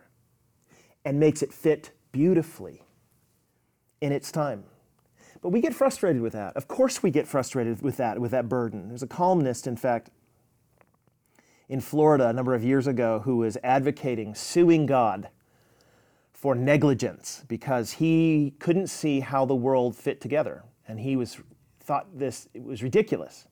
and 1.04 1.18
makes 1.18 1.42
it 1.42 1.52
fit 1.52 1.90
beautifully 2.12 2.84
in 4.00 4.12
its 4.12 4.30
time. 4.30 4.62
But 5.42 5.48
we 5.48 5.60
get 5.60 5.74
frustrated 5.74 6.22
with 6.22 6.34
that. 6.34 6.56
Of 6.56 6.68
course, 6.68 7.02
we 7.02 7.10
get 7.10 7.26
frustrated 7.26 7.82
with 7.82 7.96
that, 7.96 8.20
with 8.20 8.30
that 8.30 8.48
burden. 8.48 8.86
There's 8.86 9.02
a 9.02 9.08
columnist, 9.08 9.66
in 9.66 9.76
fact, 9.76 10.10
in 11.70 11.80
Florida 11.80 12.28
a 12.28 12.32
number 12.32 12.52
of 12.52 12.64
years 12.64 12.88
ago 12.88 13.20
who 13.20 13.36
was 13.36 13.56
advocating 13.62 14.34
suing 14.34 14.86
God 14.86 15.28
for 16.32 16.56
negligence 16.56 17.44
because 17.46 17.92
he 17.92 18.54
couldn't 18.58 18.88
see 18.88 19.20
how 19.20 19.44
the 19.44 19.54
world 19.54 19.94
fit 19.94 20.20
together. 20.20 20.64
And 20.88 20.98
he 20.98 21.14
was 21.14 21.38
thought 21.78 22.18
this 22.18 22.48
it 22.54 22.64
was 22.64 22.82
ridiculous. 22.82 23.46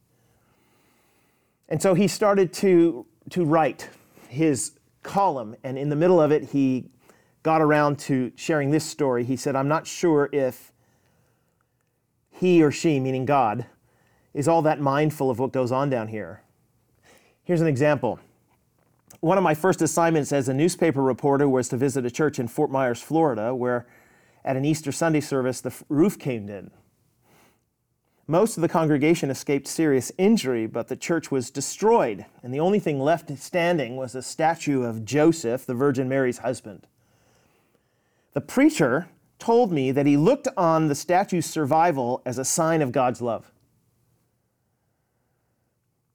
And 1.68 1.80
so 1.80 1.94
he 1.94 2.08
started 2.08 2.52
to 2.54 3.06
to 3.30 3.44
write 3.44 3.88
his 4.28 4.72
column 5.04 5.54
and 5.62 5.78
in 5.78 5.88
the 5.88 5.96
middle 5.96 6.20
of 6.20 6.32
it 6.32 6.42
he 6.50 6.90
got 7.44 7.62
around 7.62 8.00
to 8.00 8.32
sharing 8.34 8.72
this 8.72 8.84
story. 8.84 9.22
He 9.22 9.36
said 9.36 9.54
i'm 9.54 9.68
not 9.68 9.86
sure 9.86 10.28
if 10.32 10.72
he 12.30 12.62
or 12.62 12.72
she 12.72 12.98
meaning 12.98 13.24
god 13.24 13.66
is 14.34 14.48
all 14.48 14.62
that 14.62 14.80
mindful 14.80 15.30
of 15.30 15.38
what 15.38 15.52
goes 15.52 15.70
on 15.70 15.88
down 15.88 16.08
here 16.08 16.42
here's 17.48 17.62
an 17.62 17.66
example 17.66 18.20
one 19.20 19.38
of 19.38 19.42
my 19.42 19.54
first 19.54 19.82
assignments 19.82 20.32
as 20.32 20.48
a 20.48 20.54
newspaper 20.54 21.02
reporter 21.02 21.48
was 21.48 21.68
to 21.70 21.76
visit 21.76 22.06
a 22.06 22.10
church 22.10 22.38
in 22.38 22.46
Fort 22.46 22.70
Myers, 22.70 23.02
Florida, 23.02 23.52
where 23.52 23.84
at 24.44 24.56
an 24.56 24.64
Easter 24.64 24.92
Sunday 24.92 25.20
service 25.20 25.60
the 25.60 25.74
roof 25.88 26.20
caved 26.20 26.48
in. 26.48 26.70
Most 28.28 28.56
of 28.56 28.60
the 28.60 28.68
congregation 28.68 29.28
escaped 29.28 29.66
serious 29.66 30.12
injury, 30.18 30.66
but 30.66 30.86
the 30.86 30.94
church 30.94 31.32
was 31.32 31.50
destroyed, 31.50 32.26
and 32.44 32.54
the 32.54 32.60
only 32.60 32.78
thing 32.78 33.00
left 33.00 33.36
standing 33.38 33.96
was 33.96 34.14
a 34.14 34.22
statue 34.22 34.84
of 34.84 35.04
Joseph, 35.04 35.66
the 35.66 35.74
Virgin 35.74 36.08
Mary's 36.08 36.38
husband. 36.38 36.86
The 38.34 38.40
preacher 38.42 39.08
told 39.40 39.72
me 39.72 39.90
that 39.90 40.06
he 40.06 40.16
looked 40.16 40.46
on 40.56 40.86
the 40.86 40.94
statue's 40.94 41.46
survival 41.46 42.22
as 42.24 42.38
a 42.38 42.44
sign 42.44 42.82
of 42.82 42.92
God's 42.92 43.20
love. 43.20 43.50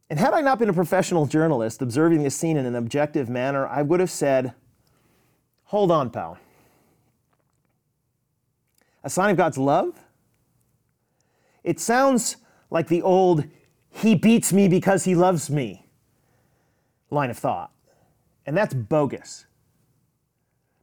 And 0.09 0.19
had 0.19 0.33
I 0.33 0.41
not 0.41 0.59
been 0.59 0.69
a 0.69 0.73
professional 0.73 1.25
journalist 1.25 1.81
observing 1.81 2.23
the 2.23 2.29
scene 2.29 2.57
in 2.57 2.65
an 2.65 2.75
objective 2.75 3.29
manner, 3.29 3.67
I 3.67 3.81
would 3.81 3.99
have 3.99 4.11
said, 4.11 4.53
Hold 5.65 5.91
on, 5.91 6.09
pal. 6.09 6.37
A 9.03 9.09
sign 9.09 9.31
of 9.31 9.37
God's 9.37 9.57
love? 9.57 9.99
It 11.63 11.79
sounds 11.79 12.37
like 12.69 12.87
the 12.87 13.01
old, 13.01 13.45
he 13.89 14.15
beats 14.15 14.53
me 14.53 14.67
because 14.67 15.05
he 15.05 15.15
loves 15.15 15.49
me 15.49 15.83
line 17.13 17.29
of 17.29 17.37
thought. 17.37 17.71
And 18.45 18.57
that's 18.57 18.73
bogus. 18.73 19.45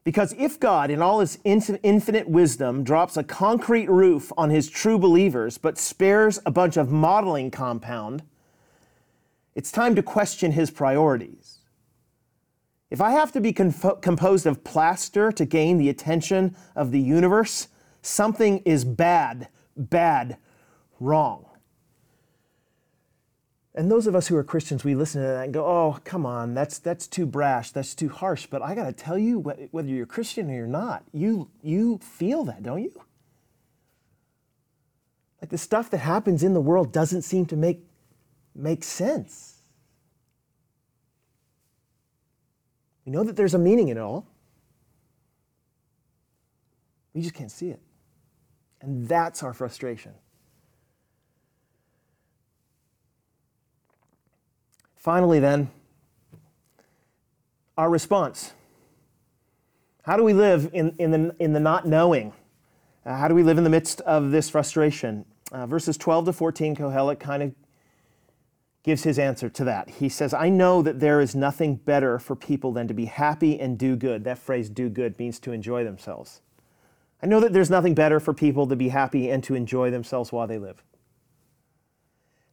Because 0.02 0.34
if 0.38 0.58
God, 0.58 0.90
in 0.90 1.02
all 1.02 1.20
his 1.20 1.38
infinite 1.44 2.28
wisdom, 2.28 2.84
drops 2.84 3.18
a 3.18 3.22
concrete 3.22 3.90
roof 3.90 4.32
on 4.38 4.48
his 4.48 4.70
true 4.70 4.98
believers 4.98 5.58
but 5.58 5.76
spares 5.76 6.40
a 6.46 6.50
bunch 6.50 6.78
of 6.78 6.90
modeling 6.90 7.50
compound, 7.50 8.22
it's 9.60 9.70
time 9.70 9.94
to 9.94 10.02
question 10.02 10.52
his 10.52 10.70
priorities. 10.70 11.58
If 12.88 13.02
I 13.02 13.10
have 13.10 13.30
to 13.32 13.42
be 13.42 13.52
composed 13.52 14.46
of 14.46 14.64
plaster 14.64 15.30
to 15.32 15.44
gain 15.44 15.76
the 15.76 15.90
attention 15.90 16.56
of 16.74 16.92
the 16.92 16.98
universe, 16.98 17.68
something 18.00 18.60
is 18.60 18.86
bad, 18.86 19.48
bad, 19.76 20.38
wrong. 20.98 21.44
And 23.74 23.90
those 23.90 24.06
of 24.06 24.14
us 24.14 24.28
who 24.28 24.36
are 24.36 24.42
Christians, 24.42 24.82
we 24.82 24.94
listen 24.94 25.20
to 25.20 25.28
that 25.28 25.44
and 25.44 25.52
go, 25.52 25.66
oh, 25.66 25.98
come 26.04 26.24
on, 26.24 26.54
that's, 26.54 26.78
that's 26.78 27.06
too 27.06 27.26
brash, 27.26 27.70
that's 27.70 27.94
too 27.94 28.08
harsh. 28.08 28.46
But 28.46 28.62
I 28.62 28.74
got 28.74 28.86
to 28.86 28.94
tell 28.94 29.18
you, 29.18 29.40
whether 29.40 29.88
you're 29.88 30.06
Christian 30.06 30.50
or 30.50 30.54
you're 30.54 30.66
not, 30.66 31.04
you, 31.12 31.50
you 31.62 31.98
feel 31.98 32.44
that, 32.44 32.62
don't 32.62 32.82
you? 32.82 32.98
Like 35.42 35.50
the 35.50 35.58
stuff 35.58 35.90
that 35.90 35.98
happens 35.98 36.42
in 36.42 36.54
the 36.54 36.62
world 36.62 36.94
doesn't 36.94 37.22
seem 37.22 37.44
to 37.44 37.56
make, 37.56 37.84
make 38.54 38.84
sense. 38.84 39.60
We 43.04 43.12
know 43.12 43.24
that 43.24 43.36
there's 43.36 43.54
a 43.54 43.58
meaning 43.58 43.88
in 43.88 43.96
it 43.96 44.00
all. 44.00 44.26
We 47.14 47.22
just 47.22 47.34
can't 47.34 47.50
see 47.50 47.70
it. 47.70 47.80
And 48.80 49.08
that's 49.08 49.42
our 49.42 49.52
frustration. 49.52 50.12
Finally, 54.96 55.40
then, 55.40 55.70
our 57.76 57.88
response. 57.88 58.52
How 60.02 60.16
do 60.16 60.22
we 60.22 60.34
live 60.34 60.70
in, 60.72 60.94
in, 60.98 61.10
the, 61.10 61.34
in 61.38 61.52
the 61.52 61.60
not 61.60 61.86
knowing? 61.86 62.32
Uh, 63.04 63.16
how 63.16 63.28
do 63.28 63.34
we 63.34 63.42
live 63.42 63.58
in 63.58 63.64
the 63.64 63.70
midst 63.70 64.02
of 64.02 64.30
this 64.30 64.50
frustration? 64.50 65.24
Uh, 65.52 65.66
verses 65.66 65.96
12 65.96 66.26
to 66.26 66.32
14, 66.32 66.76
Kohelet 66.76 67.18
kind 67.18 67.42
of 67.42 67.54
gives 68.82 69.02
his 69.02 69.18
answer 69.18 69.48
to 69.50 69.64
that. 69.64 69.90
He 69.90 70.08
says, 70.08 70.32
I 70.32 70.48
know 70.48 70.82
that 70.82 71.00
there 71.00 71.20
is 71.20 71.34
nothing 71.34 71.76
better 71.76 72.18
for 72.18 72.34
people 72.34 72.72
than 72.72 72.88
to 72.88 72.94
be 72.94 73.04
happy 73.04 73.60
and 73.60 73.78
do 73.78 73.96
good. 73.96 74.24
That 74.24 74.38
phrase, 74.38 74.70
do 74.70 74.88
good, 74.88 75.18
means 75.18 75.38
to 75.40 75.52
enjoy 75.52 75.84
themselves. 75.84 76.40
I 77.22 77.26
know 77.26 77.40
that 77.40 77.52
there's 77.52 77.70
nothing 77.70 77.94
better 77.94 78.18
for 78.18 78.32
people 78.32 78.66
to 78.66 78.76
be 78.76 78.88
happy 78.88 79.30
and 79.30 79.44
to 79.44 79.54
enjoy 79.54 79.90
themselves 79.90 80.32
while 80.32 80.46
they 80.46 80.58
live 80.58 80.82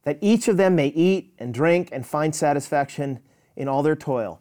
that 0.08 0.18
each 0.22 0.48
of 0.48 0.56
them 0.56 0.74
may 0.74 0.86
eat 0.88 1.34
and 1.38 1.52
drink 1.52 1.90
and 1.92 2.06
find 2.06 2.34
satisfaction 2.34 3.20
in 3.56 3.68
all 3.68 3.82
their 3.82 3.94
toil. 3.94 4.40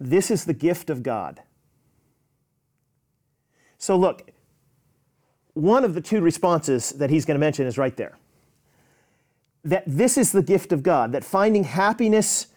This 0.00 0.30
is 0.30 0.46
the 0.46 0.54
gift 0.54 0.88
of 0.88 1.02
God. 1.02 1.42
So, 3.76 3.96
look, 3.96 4.30
one 5.52 5.84
of 5.84 5.92
the 5.92 6.00
two 6.00 6.22
responses 6.22 6.88
that 6.92 7.10
he's 7.10 7.26
going 7.26 7.34
to 7.34 7.38
mention 7.38 7.66
is 7.66 7.76
right 7.76 7.94
there. 7.98 8.16
That 9.64 9.84
this 9.86 10.18
is 10.18 10.32
the 10.32 10.42
gift 10.42 10.72
of 10.72 10.82
God, 10.82 11.12
that 11.12 11.24
finding 11.24 11.64
happiness 11.64 12.48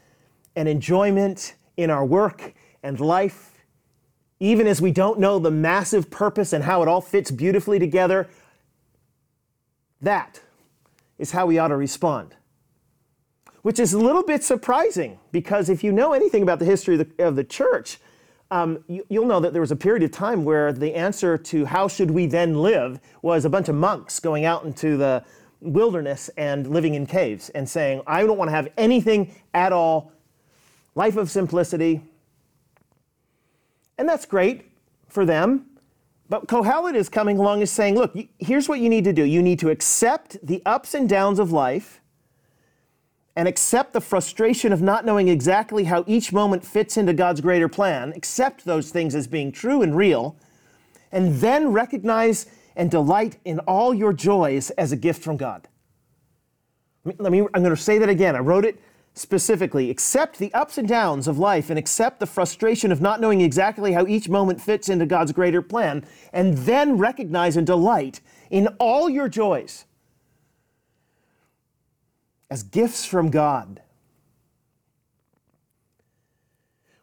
and 0.56 0.68
enjoyment 0.68 1.56
in 1.78 1.90
our 1.90 2.06
work 2.06 2.54
and 2.84 3.00
life, 3.00 3.64
even 4.40 4.68
as 4.68 4.82
we 4.82 4.92
don't 4.92 5.20
know 5.20 5.40
the 5.40 5.52
massive 5.52 6.10
purpose 6.10 6.52
and 6.54 6.64
how 6.64 6.82
it 6.82 6.88
all 6.88 7.02
fits 7.02 7.32
beautifully 7.32 7.80
together, 7.80 8.28
that 10.02 10.42
is 11.18 11.32
how 11.32 11.46
we 11.46 11.58
ought 11.58 11.70
to 11.70 11.78
respond. 11.78 12.36
Which 13.62 13.80
is 13.80 13.94
a 13.94 14.00
little 14.00 14.24
bit 14.24 14.44
surprising 14.44 15.20
because 15.32 15.70
if 15.70 15.84
you 15.84 15.92
know 15.92 16.14
anything 16.14 16.44
about 16.44 16.60
the 16.60 16.66
history 16.66 16.96
of 16.96 17.18
the, 17.18 17.26
of 17.26 17.36
the 17.36 17.44
church, 17.44 17.98
um, 18.50 18.84
you, 18.88 19.04
will 19.10 19.26
know 19.26 19.40
that 19.42 19.52
there 19.52 19.62
was 19.62 19.72
a 19.72 19.76
period 19.76 20.04
of 20.04 20.12
time 20.12 20.46
where 20.46 20.72
the 20.72 20.96
answer 20.96 21.38
to 21.38 21.66
how 21.66 21.88
should 21.88 22.12
we 22.12 22.28
then 22.28 22.62
live 22.62 23.00
was 23.22 23.44
a 23.44 23.50
bunch 23.50 23.68
of 23.68 23.76
monks 23.76 24.20
going 24.20 24.46
out 24.46 24.64
into 24.64 24.96
the 24.96 25.24
wilderness 25.62 26.30
and 26.38 26.68
living 26.68 26.96
in 26.96 27.06
caves 27.06 27.50
and 27.50 27.68
saying, 27.68 28.02
I 28.08 28.24
don't 28.26 28.38
want 28.38 28.50
to 28.50 28.56
have 28.56 28.70
anything 28.78 29.34
at 29.54 29.74
all, 29.74 30.12
life 30.96 31.18
of 31.18 31.30
simplicity. 31.32 32.02
And 33.98 34.08
that's 34.08 34.26
great 34.26 34.70
for 35.08 35.26
them. 35.26 35.66
But 36.30 36.48
Kohelet 36.48 36.96
is 36.96 37.10
coming 37.10 37.38
along 37.40 37.62
and 37.62 37.70
saying, 37.70 37.96
look, 37.96 38.16
here's 38.38 38.68
what 38.68 38.80
you 38.80 38.90
need 38.90 39.06
to 39.06 39.14
do. 39.14 39.24
You 39.24 39.42
need 39.42 39.60
to 39.60 39.70
accept 39.70 40.38
the 40.46 40.62
ups 40.66 40.94
and 40.94 41.08
downs 41.08 41.40
of 41.40 41.52
life 41.52 42.02
and 43.36 43.48
accept 43.48 43.94
the 43.94 44.02
frustration 44.02 44.74
of 44.74 44.82
not 44.82 45.06
knowing 45.06 45.28
exactly 45.28 45.86
how 45.86 46.04
each 46.08 46.34
moment 46.34 46.66
fits 46.66 46.98
into 46.98 47.14
God's 47.14 47.40
greater 47.40 47.70
plan. 47.70 48.12
Accept 48.16 48.66
those 48.66 48.90
things 48.90 49.16
as 49.16 49.28
being 49.28 49.52
true 49.52 49.82
and 49.84 49.96
real. 49.96 50.36
And 51.12 51.36
then 51.36 51.72
recognize 51.72 52.48
and 52.78 52.90
delight 52.90 53.38
in 53.44 53.60
all 53.60 53.94
your 53.94 54.14
joys 54.14 54.70
as 54.72 54.94
a 54.94 54.96
gift 54.96 55.22
from 55.22 55.36
God. 55.36 55.68
Let 57.04 57.32
me, 57.32 57.40
I'm 57.40 57.64
going 57.64 57.76
to 57.76 57.82
say 57.82 57.98
that 57.98 58.10
again. 58.10 58.36
I 58.36 58.40
wrote 58.40 58.64
it 58.64 58.80
specifically 59.14 59.90
accept 59.90 60.38
the 60.38 60.54
ups 60.54 60.78
and 60.78 60.88
downs 60.88 61.28
of 61.28 61.40
life 61.40 61.72
and 61.72 61.80
accept 61.80 62.20
the 62.20 62.26
frustration 62.28 62.92
of 62.92 63.02
not 63.02 63.20
knowing 63.20 63.42
exactly 63.42 63.92
how 63.94 64.06
each 64.06 64.30
moment 64.30 64.62
fits 64.62 64.90
into 64.90 65.08
God's 65.08 65.32
greater 65.32 65.62
plan, 65.62 66.06
and 66.32 66.56
then 66.60 66.98
recognize 66.98 67.58
and 67.58 67.66
delight 67.66 68.22
in 68.52 68.68
all 68.80 69.10
your 69.10 69.28
joys 69.28 69.86
as 72.50 72.62
gifts 72.62 73.06
from 73.06 73.32
God. 73.32 73.82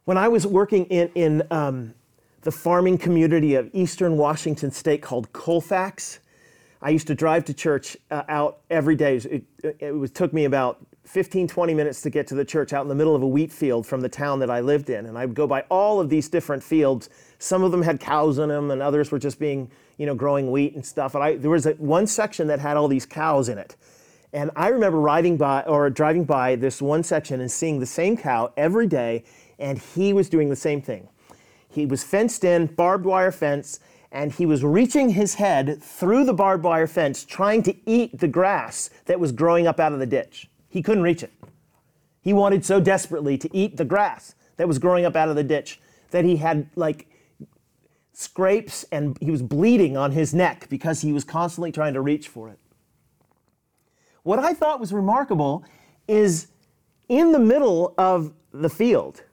When 0.05 0.17
I 0.17 0.29
was 0.29 0.47
working 0.47 0.85
in, 0.85 1.09
in 1.15 1.43
um, 1.51 1.95
the 2.45 2.51
farming 2.51 2.99
community 2.99 3.55
of 3.55 3.67
eastern 3.73 4.17
Washington 4.17 4.69
state 4.69 5.01
called 5.01 5.33
Colfax, 5.33 6.19
I 6.79 6.91
used 6.91 7.07
to 7.07 7.15
drive 7.15 7.43
to 7.45 7.55
church 7.55 7.97
uh, 8.11 8.21
out 8.29 8.59
every 8.69 8.95
day. 8.95 9.15
It, 9.15 9.43
it, 9.63 9.77
it 9.81 10.13
took 10.13 10.31
me 10.31 10.45
about 10.45 10.85
15, 11.05 11.47
20 11.47 11.73
minutes 11.73 12.03
to 12.03 12.11
get 12.11 12.27
to 12.27 12.35
the 12.35 12.45
church 12.45 12.71
out 12.71 12.83
in 12.83 12.87
the 12.87 12.93
middle 12.93 13.15
of 13.15 13.23
a 13.23 13.27
wheat 13.27 13.51
field 13.51 13.87
from 13.87 14.01
the 14.01 14.09
town 14.09 14.37
that 14.39 14.51
I 14.51 14.59
lived 14.59 14.91
in. 14.91 15.07
And 15.07 15.17
I 15.17 15.25
would 15.25 15.33
go 15.33 15.47
by 15.47 15.61
all 15.71 15.99
of 15.99 16.07
these 16.07 16.29
different 16.29 16.61
fields. 16.61 17.09
Some 17.39 17.63
of 17.63 17.71
them 17.71 17.81
had 17.81 17.99
cows 17.99 18.37
in 18.37 18.49
them, 18.49 18.69
and 18.69 18.79
others 18.79 19.11
were 19.11 19.17
just 19.17 19.39
being, 19.39 19.71
you 19.97 20.05
know, 20.05 20.13
growing 20.13 20.51
wheat 20.51 20.75
and 20.75 20.85
stuff. 20.85 21.15
And 21.15 21.23
I, 21.23 21.37
there 21.37 21.49
was 21.49 21.65
a, 21.65 21.71
one 21.73 22.05
section 22.05 22.45
that 22.47 22.59
had 22.59 22.77
all 22.77 22.87
these 22.87 23.07
cows 23.07 23.49
in 23.49 23.57
it. 23.57 23.75
And 24.33 24.51
I 24.55 24.67
remember 24.67 24.99
riding 24.99 25.35
by 25.35 25.61
or 25.63 25.89
driving 25.89 26.25
by 26.25 26.57
this 26.57 26.79
one 26.79 27.01
section 27.01 27.41
and 27.41 27.51
seeing 27.51 27.79
the 27.79 27.87
same 27.87 28.15
cow 28.15 28.53
every 28.55 28.85
day, 28.85 29.23
and 29.57 29.79
he 29.79 30.13
was 30.13 30.29
doing 30.29 30.49
the 30.49 30.55
same 30.55 30.79
thing. 30.79 31.07
He 31.75 31.85
was 31.85 32.05
fenced 32.05 32.45
in, 32.45 32.67
barbed 32.67 33.05
wire 33.05 33.33
fence, 33.33 33.81
and 34.09 34.31
he 34.31 34.45
was 34.45 34.63
reaching 34.63 35.09
his 35.09 35.35
head 35.35 35.83
through 35.83 36.23
the 36.23 36.33
barbed 36.33 36.63
wire 36.63 36.87
fence 36.87 37.25
trying 37.25 37.63
to 37.63 37.75
eat 37.85 38.17
the 38.17 38.29
grass 38.29 38.89
that 39.05 39.19
was 39.19 39.33
growing 39.33 39.67
up 39.67 39.77
out 39.77 39.91
of 39.91 39.99
the 39.99 40.05
ditch. 40.05 40.49
He 40.69 40.81
couldn't 40.81 41.03
reach 41.03 41.21
it. 41.21 41.33
He 42.21 42.31
wanted 42.31 42.63
so 42.63 42.79
desperately 42.79 43.37
to 43.37 43.49
eat 43.53 43.75
the 43.75 43.83
grass 43.83 44.35
that 44.55 44.69
was 44.69 44.79
growing 44.79 45.03
up 45.03 45.17
out 45.17 45.27
of 45.27 45.35
the 45.35 45.43
ditch 45.43 45.81
that 46.11 46.23
he 46.23 46.37
had 46.37 46.69
like 46.77 47.07
scrapes 48.13 48.85
and 48.89 49.17
he 49.19 49.29
was 49.29 49.41
bleeding 49.41 49.97
on 49.97 50.13
his 50.13 50.33
neck 50.33 50.67
because 50.69 51.01
he 51.01 51.11
was 51.11 51.25
constantly 51.25 51.73
trying 51.73 51.93
to 51.93 52.01
reach 52.01 52.29
for 52.29 52.47
it. 52.47 52.57
What 54.23 54.39
I 54.39 54.53
thought 54.53 54.79
was 54.79 54.93
remarkable 54.93 55.65
is 56.07 56.47
in 57.09 57.33
the 57.33 57.39
middle 57.39 57.93
of 57.97 58.31
the 58.53 58.69
field 58.69 59.23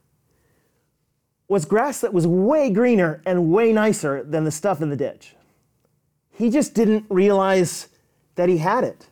was 1.53 1.67
grass 1.67 2.01
that 2.01 2.15
was 2.15 2.27
way 2.27 2.71
greener 2.71 3.21
and 3.27 3.53
way 3.53 3.75
nicer 3.75 4.25
than 4.25 4.45
the 4.45 4.51
stuff 4.51 4.81
in 4.81 4.89
the 4.89 4.97
ditch. 4.97 5.37
He 6.31 6.49
just 6.49 6.73
didn't 6.73 7.05
realize 7.11 7.89
that 8.37 8.49
he 8.49 8.57
had 8.57 8.85
it. 8.85 9.07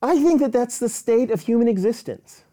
I 0.00 0.22
think 0.22 0.40
that 0.40 0.52
that's 0.52 0.78
the 0.78 0.88
state 0.88 1.32
of 1.32 1.40
human 1.40 1.66
existence. 1.66 2.44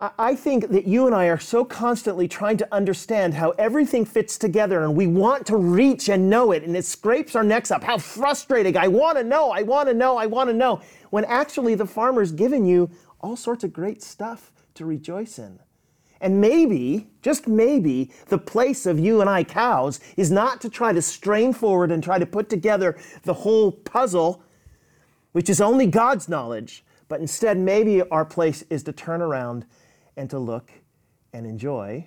I 0.00 0.34
think 0.34 0.70
that 0.70 0.84
you 0.84 1.06
and 1.06 1.14
I 1.14 1.26
are 1.26 1.38
so 1.38 1.64
constantly 1.64 2.26
trying 2.26 2.56
to 2.56 2.74
understand 2.74 3.34
how 3.34 3.50
everything 3.50 4.04
fits 4.04 4.36
together 4.36 4.82
and 4.82 4.96
we 4.96 5.06
want 5.06 5.46
to 5.46 5.56
reach 5.56 6.08
and 6.08 6.28
know 6.28 6.50
it 6.50 6.64
and 6.64 6.76
it 6.76 6.86
scrapes 6.86 7.36
our 7.36 7.44
necks 7.44 7.70
up. 7.70 7.84
How 7.84 7.98
frustrating. 7.98 8.76
I 8.76 8.88
want 8.88 9.16
to 9.16 9.22
know, 9.22 9.50
I 9.50 9.62
want 9.62 9.88
to 9.88 9.94
know, 9.94 10.16
I 10.16 10.26
want 10.26 10.50
to 10.50 10.54
know. 10.54 10.80
When 11.10 11.24
actually 11.26 11.76
the 11.76 11.86
farmer's 11.86 12.32
given 12.32 12.66
you 12.66 12.90
all 13.20 13.36
sorts 13.36 13.62
of 13.62 13.72
great 13.72 14.02
stuff 14.02 14.50
to 14.74 14.84
rejoice 14.84 15.38
in. 15.38 15.60
And 16.20 16.40
maybe, 16.40 17.08
just 17.22 17.48
maybe, 17.48 18.10
the 18.28 18.38
place 18.38 18.84
of 18.84 18.98
you 18.98 19.20
and 19.20 19.30
I 19.30 19.42
cows 19.42 20.00
is 20.16 20.30
not 20.30 20.60
to 20.60 20.68
try 20.68 20.92
to 20.92 21.00
strain 21.00 21.52
forward 21.52 21.90
and 21.90 22.02
try 22.02 22.18
to 22.18 22.26
put 22.26 22.50
together 22.50 22.98
the 23.22 23.32
whole 23.32 23.72
puzzle, 23.72 24.42
which 25.32 25.48
is 25.48 25.60
only 25.60 25.86
God's 25.86 26.28
knowledge, 26.28 26.84
but 27.08 27.20
instead, 27.20 27.58
maybe 27.58 28.02
our 28.02 28.24
place 28.24 28.62
is 28.70 28.82
to 28.84 28.92
turn 28.92 29.22
around 29.22 29.64
and 30.16 30.28
to 30.30 30.38
look 30.38 30.70
and 31.32 31.46
enjoy 31.46 32.06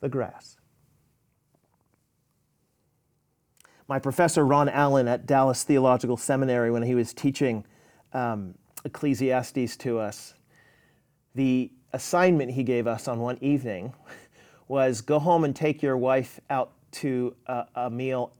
the 0.00 0.08
grass. 0.08 0.58
My 3.88 3.98
professor, 3.98 4.46
Ron 4.46 4.68
Allen, 4.68 5.08
at 5.08 5.26
Dallas 5.26 5.62
Theological 5.62 6.16
Seminary, 6.16 6.70
when 6.70 6.82
he 6.82 6.94
was 6.94 7.12
teaching 7.12 7.64
um, 8.12 8.54
Ecclesiastes 8.84 9.76
to 9.78 9.98
us, 9.98 10.34
the 11.34 11.70
assignment 11.94 12.50
he 12.50 12.64
gave 12.64 12.86
us 12.86 13.08
on 13.08 13.20
one 13.20 13.38
evening 13.40 13.94
was 14.68 15.00
go 15.00 15.18
home 15.18 15.44
and 15.44 15.54
take 15.54 15.82
your 15.82 15.96
wife 15.96 16.40
out 16.50 16.72
to 16.90 17.34
a, 17.46 17.66
a 17.76 17.90
meal, 17.90 18.32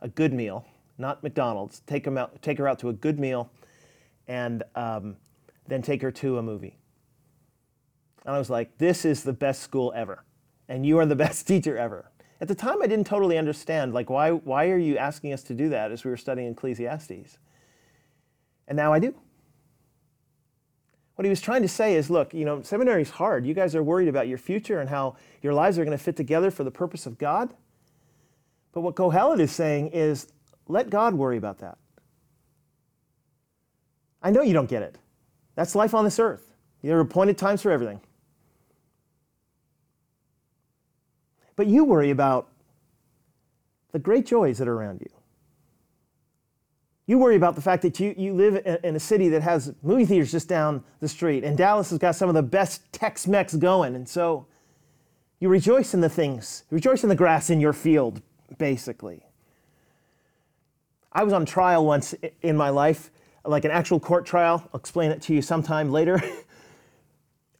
a 0.00 0.08
good 0.08 0.32
meal, 0.32 0.66
not 0.98 1.22
McDonald's. 1.22 1.80
Take, 1.86 2.06
out, 2.06 2.40
take 2.42 2.58
her 2.58 2.68
out 2.68 2.78
to 2.80 2.90
a 2.90 2.92
good 2.92 3.18
meal 3.18 3.50
and 4.28 4.62
um, 4.74 5.16
then 5.66 5.82
take 5.82 6.02
her 6.02 6.10
to 6.10 6.38
a 6.38 6.42
movie. 6.42 6.76
And 8.26 8.34
I 8.34 8.38
was 8.38 8.50
like, 8.50 8.76
this 8.78 9.04
is 9.04 9.22
the 9.22 9.32
best 9.32 9.62
school 9.62 9.92
ever. 9.96 10.24
And 10.68 10.84
you 10.84 10.98
are 10.98 11.06
the 11.06 11.16
best 11.26 11.46
teacher 11.46 11.78
ever. 11.78 12.10
At 12.40 12.48
the 12.48 12.54
time, 12.54 12.82
I 12.82 12.86
didn't 12.86 13.06
totally 13.06 13.36
understand, 13.36 13.92
like, 13.92 14.08
why, 14.08 14.30
why 14.30 14.70
are 14.70 14.78
you 14.78 14.96
asking 14.96 15.32
us 15.34 15.42
to 15.44 15.54
do 15.54 15.68
that 15.70 15.92
as 15.92 16.04
we 16.04 16.10
were 16.10 16.16
studying 16.16 16.52
Ecclesiastes? 16.52 17.38
And 18.66 18.76
now 18.76 18.92
I 18.92 18.98
do. 18.98 19.14
What 21.20 21.26
he 21.26 21.28
was 21.28 21.42
trying 21.42 21.60
to 21.60 21.68
say 21.68 21.96
is 21.96 22.08
look, 22.08 22.32
you 22.32 22.46
know, 22.46 22.62
seminary 22.62 23.02
is 23.02 23.10
hard. 23.10 23.44
You 23.44 23.52
guys 23.52 23.74
are 23.74 23.82
worried 23.82 24.08
about 24.08 24.26
your 24.26 24.38
future 24.38 24.80
and 24.80 24.88
how 24.88 25.16
your 25.42 25.52
lives 25.52 25.78
are 25.78 25.84
going 25.84 25.94
to 25.94 26.02
fit 26.02 26.16
together 26.16 26.50
for 26.50 26.64
the 26.64 26.70
purpose 26.70 27.04
of 27.04 27.18
God. 27.18 27.52
But 28.72 28.80
what 28.80 28.94
Kohelet 28.94 29.38
is 29.38 29.52
saying 29.52 29.88
is 29.88 30.28
let 30.66 30.88
God 30.88 31.12
worry 31.12 31.36
about 31.36 31.58
that. 31.58 31.76
I 34.22 34.30
know 34.30 34.40
you 34.40 34.54
don't 34.54 34.70
get 34.70 34.82
it. 34.82 34.96
That's 35.56 35.74
life 35.74 35.92
on 35.92 36.04
this 36.04 36.18
earth. 36.18 36.54
There 36.80 36.96
are 36.96 37.00
appointed 37.00 37.36
times 37.36 37.60
for 37.60 37.70
everything. 37.70 38.00
But 41.54 41.66
you 41.66 41.84
worry 41.84 42.08
about 42.08 42.48
the 43.92 43.98
great 43.98 44.24
joys 44.24 44.56
that 44.56 44.68
are 44.68 44.74
around 44.74 45.02
you. 45.02 45.19
You 47.10 47.18
worry 47.18 47.34
about 47.34 47.56
the 47.56 47.60
fact 47.60 47.82
that 47.82 47.98
you, 47.98 48.14
you 48.16 48.32
live 48.32 48.64
in 48.84 48.94
a 48.94 49.00
city 49.00 49.28
that 49.30 49.42
has 49.42 49.74
movie 49.82 50.04
theaters 50.04 50.30
just 50.30 50.46
down 50.46 50.84
the 51.00 51.08
street, 51.08 51.42
and 51.42 51.58
Dallas 51.58 51.90
has 51.90 51.98
got 51.98 52.14
some 52.14 52.28
of 52.28 52.36
the 52.36 52.42
best 52.44 52.84
Tex 52.92 53.26
Mex 53.26 53.52
going. 53.56 53.96
And 53.96 54.08
so 54.08 54.46
you 55.40 55.48
rejoice 55.48 55.92
in 55.92 56.02
the 56.02 56.08
things, 56.08 56.62
rejoice 56.70 57.02
in 57.02 57.08
the 57.08 57.16
grass 57.16 57.50
in 57.50 57.58
your 57.58 57.72
field, 57.72 58.22
basically. 58.58 59.24
I 61.12 61.24
was 61.24 61.32
on 61.32 61.46
trial 61.46 61.84
once 61.84 62.14
in 62.42 62.56
my 62.56 62.68
life, 62.68 63.10
like 63.44 63.64
an 63.64 63.72
actual 63.72 63.98
court 63.98 64.24
trial. 64.24 64.62
I'll 64.72 64.78
explain 64.78 65.10
it 65.10 65.20
to 65.22 65.34
you 65.34 65.42
sometime 65.42 65.90
later. 65.90 66.22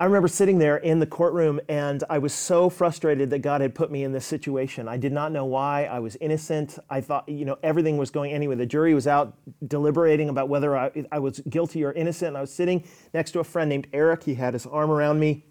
I 0.01 0.07
remember 0.07 0.29
sitting 0.29 0.57
there 0.57 0.79
in 0.79 0.99
the 0.99 1.07
courtroom 1.07 1.61
and 1.69 2.03
I 2.09 2.17
was 2.17 2.33
so 2.33 2.71
frustrated 2.71 3.29
that 3.31 3.41
God 3.41 3.61
had 3.61 3.75
put 3.75 3.91
me 3.91 4.03
in 4.03 4.13
this 4.13 4.25
situation. 4.25 4.89
I 4.89 4.97
did 4.97 5.13
not 5.13 5.31
know 5.31 5.45
why. 5.45 5.85
I 5.85 5.99
was 5.99 6.17
innocent. 6.23 6.79
I 6.89 7.03
thought, 7.03 7.29
you 7.29 7.45
know, 7.45 7.59
everything 7.63 7.99
was 7.99 8.11
going 8.11 8.33
anyway. 8.33 8.55
The 8.55 8.65
jury 8.65 8.95
was 8.95 9.07
out 9.07 9.37
deliberating 9.69 10.31
about 10.31 10.49
whether 10.49 10.75
I, 10.75 10.91
I 11.13 11.19
was 11.19 11.41
guilty 11.41 11.85
or 11.85 11.93
innocent. 11.93 12.29
And 12.29 12.39
I 12.39 12.41
was 12.41 12.51
sitting 12.51 12.83
next 13.13 13.33
to 13.33 13.41
a 13.41 13.45
friend 13.45 13.69
named 13.69 13.89
Eric. 13.93 14.23
He 14.23 14.37
had 14.37 14.55
his 14.55 14.65
arm 14.65 14.91
around 14.91 15.21
me. 15.21 15.45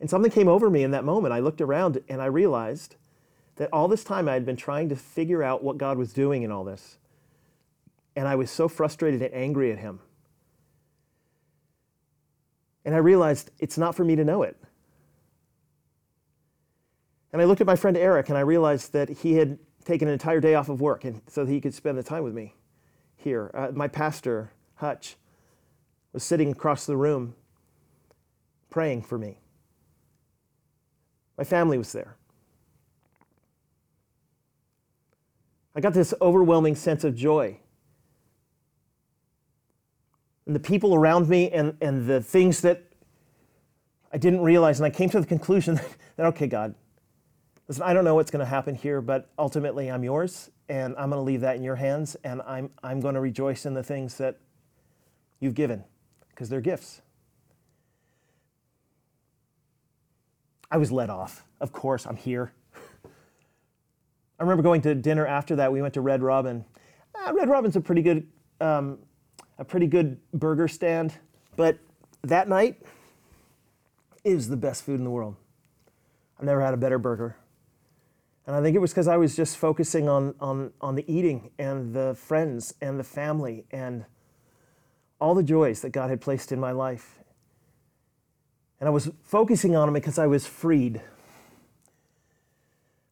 And 0.00 0.08
something 0.08 0.32
came 0.32 0.48
over 0.48 0.70
me 0.70 0.82
in 0.82 0.92
that 0.92 1.04
moment. 1.04 1.34
I 1.34 1.40
looked 1.40 1.60
around 1.60 2.02
and 2.08 2.22
I 2.22 2.26
realized 2.26 2.96
that 3.56 3.68
all 3.70 3.86
this 3.86 4.02
time 4.02 4.30
I 4.30 4.32
had 4.32 4.46
been 4.46 4.56
trying 4.56 4.88
to 4.88 4.96
figure 4.96 5.42
out 5.42 5.62
what 5.62 5.76
God 5.76 5.98
was 5.98 6.14
doing 6.14 6.42
in 6.42 6.50
all 6.50 6.64
this. 6.64 6.96
And 8.16 8.26
I 8.26 8.34
was 8.34 8.50
so 8.50 8.66
frustrated 8.66 9.20
and 9.20 9.34
angry 9.34 9.70
at 9.70 9.78
him. 9.78 10.00
And 12.84 12.94
I 12.94 12.98
realized 12.98 13.50
it's 13.58 13.78
not 13.78 13.94
for 13.94 14.04
me 14.04 14.16
to 14.16 14.24
know 14.24 14.42
it. 14.42 14.56
And 17.32 17.40
I 17.40 17.44
looked 17.44 17.60
at 17.60 17.66
my 17.66 17.76
friend 17.76 17.96
Eric 17.96 18.28
and 18.28 18.36
I 18.36 18.42
realized 18.42 18.92
that 18.92 19.08
he 19.08 19.34
had 19.34 19.58
taken 19.84 20.08
an 20.08 20.12
entire 20.12 20.40
day 20.40 20.54
off 20.54 20.68
of 20.68 20.80
work 20.80 21.04
and 21.04 21.22
so 21.28 21.44
that 21.44 21.50
he 21.50 21.60
could 21.60 21.74
spend 21.74 21.96
the 21.96 22.02
time 22.02 22.22
with 22.22 22.34
me 22.34 22.54
here. 23.16 23.50
Uh, 23.54 23.68
my 23.72 23.88
pastor, 23.88 24.52
Hutch, 24.74 25.16
was 26.12 26.22
sitting 26.22 26.50
across 26.50 26.86
the 26.86 26.96
room 26.96 27.34
praying 28.68 29.02
for 29.02 29.18
me. 29.18 29.38
My 31.38 31.44
family 31.44 31.78
was 31.78 31.92
there. 31.92 32.16
I 35.74 35.80
got 35.80 35.94
this 35.94 36.12
overwhelming 36.20 36.74
sense 36.74 37.02
of 37.02 37.14
joy 37.14 37.58
and 40.46 40.54
the 40.54 40.60
people 40.60 40.94
around 40.94 41.28
me 41.28 41.50
and, 41.50 41.76
and 41.80 42.06
the 42.06 42.20
things 42.20 42.60
that 42.62 42.84
I 44.12 44.18
didn't 44.18 44.40
realize. 44.40 44.78
And 44.78 44.86
I 44.86 44.90
came 44.90 45.08
to 45.10 45.20
the 45.20 45.26
conclusion 45.26 45.80
that, 46.16 46.26
okay, 46.26 46.46
God, 46.46 46.74
listen, 47.68 47.82
I 47.82 47.92
don't 47.92 48.04
know 48.04 48.14
what's 48.14 48.30
going 48.30 48.44
to 48.44 48.50
happen 48.50 48.74
here, 48.74 49.00
but 49.00 49.30
ultimately 49.38 49.90
I'm 49.90 50.04
yours, 50.04 50.50
and 50.68 50.94
I'm 50.98 51.10
going 51.10 51.18
to 51.18 51.24
leave 51.24 51.40
that 51.40 51.56
in 51.56 51.62
your 51.62 51.76
hands, 51.76 52.16
and 52.24 52.42
I'm, 52.42 52.70
I'm 52.82 53.00
going 53.00 53.14
to 53.14 53.20
rejoice 53.20 53.66
in 53.66 53.74
the 53.74 53.82
things 53.82 54.16
that 54.18 54.38
you've 55.40 55.54
given 55.54 55.84
because 56.30 56.48
they're 56.48 56.60
gifts. 56.60 57.02
I 60.70 60.78
was 60.78 60.90
let 60.90 61.10
off. 61.10 61.44
Of 61.60 61.72
course, 61.72 62.06
I'm 62.06 62.16
here. 62.16 62.52
I 63.04 64.42
remember 64.42 64.62
going 64.62 64.80
to 64.82 64.94
dinner 64.94 65.26
after 65.26 65.56
that. 65.56 65.70
We 65.70 65.82
went 65.82 65.94
to 65.94 66.00
Red 66.00 66.22
Robin. 66.22 66.64
Ah, 67.14 67.30
Red 67.34 67.48
Robin's 67.48 67.76
a 67.76 67.80
pretty 67.80 68.00
good 68.00 68.26
um, 68.60 68.98
a 69.58 69.64
pretty 69.64 69.86
good 69.86 70.18
burger 70.32 70.68
stand. 70.68 71.14
But 71.56 71.78
that 72.22 72.48
night, 72.48 72.82
was 74.24 74.48
the 74.48 74.56
best 74.56 74.84
food 74.84 74.98
in 74.98 75.04
the 75.04 75.10
world. 75.10 75.36
I've 76.38 76.46
never 76.46 76.60
had 76.60 76.74
a 76.74 76.76
better 76.76 76.98
burger. 76.98 77.36
And 78.46 78.56
I 78.56 78.62
think 78.62 78.74
it 78.74 78.80
was 78.80 78.90
because 78.90 79.08
I 79.08 79.16
was 79.16 79.36
just 79.36 79.56
focusing 79.56 80.08
on, 80.08 80.34
on, 80.40 80.72
on 80.80 80.96
the 80.96 81.04
eating 81.12 81.50
and 81.58 81.94
the 81.94 82.14
friends 82.14 82.74
and 82.80 82.98
the 82.98 83.04
family 83.04 83.64
and 83.70 84.04
all 85.20 85.34
the 85.34 85.44
joys 85.44 85.80
that 85.82 85.90
God 85.90 86.10
had 86.10 86.20
placed 86.20 86.50
in 86.50 86.58
my 86.58 86.72
life. 86.72 87.20
And 88.80 88.88
I 88.88 88.90
was 88.90 89.10
focusing 89.22 89.76
on 89.76 89.86
them 89.86 89.94
because 89.94 90.18
I 90.18 90.26
was 90.26 90.44
freed, 90.44 91.00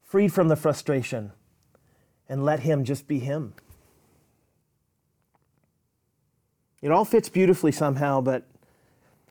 freed 0.03 0.33
from 0.33 0.49
the 0.49 0.57
frustration, 0.57 1.31
and 2.29 2.45
let 2.45 2.61
Him 2.61 2.83
just 2.83 3.07
be 3.07 3.21
Him. 3.21 3.55
It 6.83 6.91
all 6.91 7.05
fits 7.05 7.29
beautifully 7.29 7.73
somehow, 7.73 8.21
but 8.21 8.45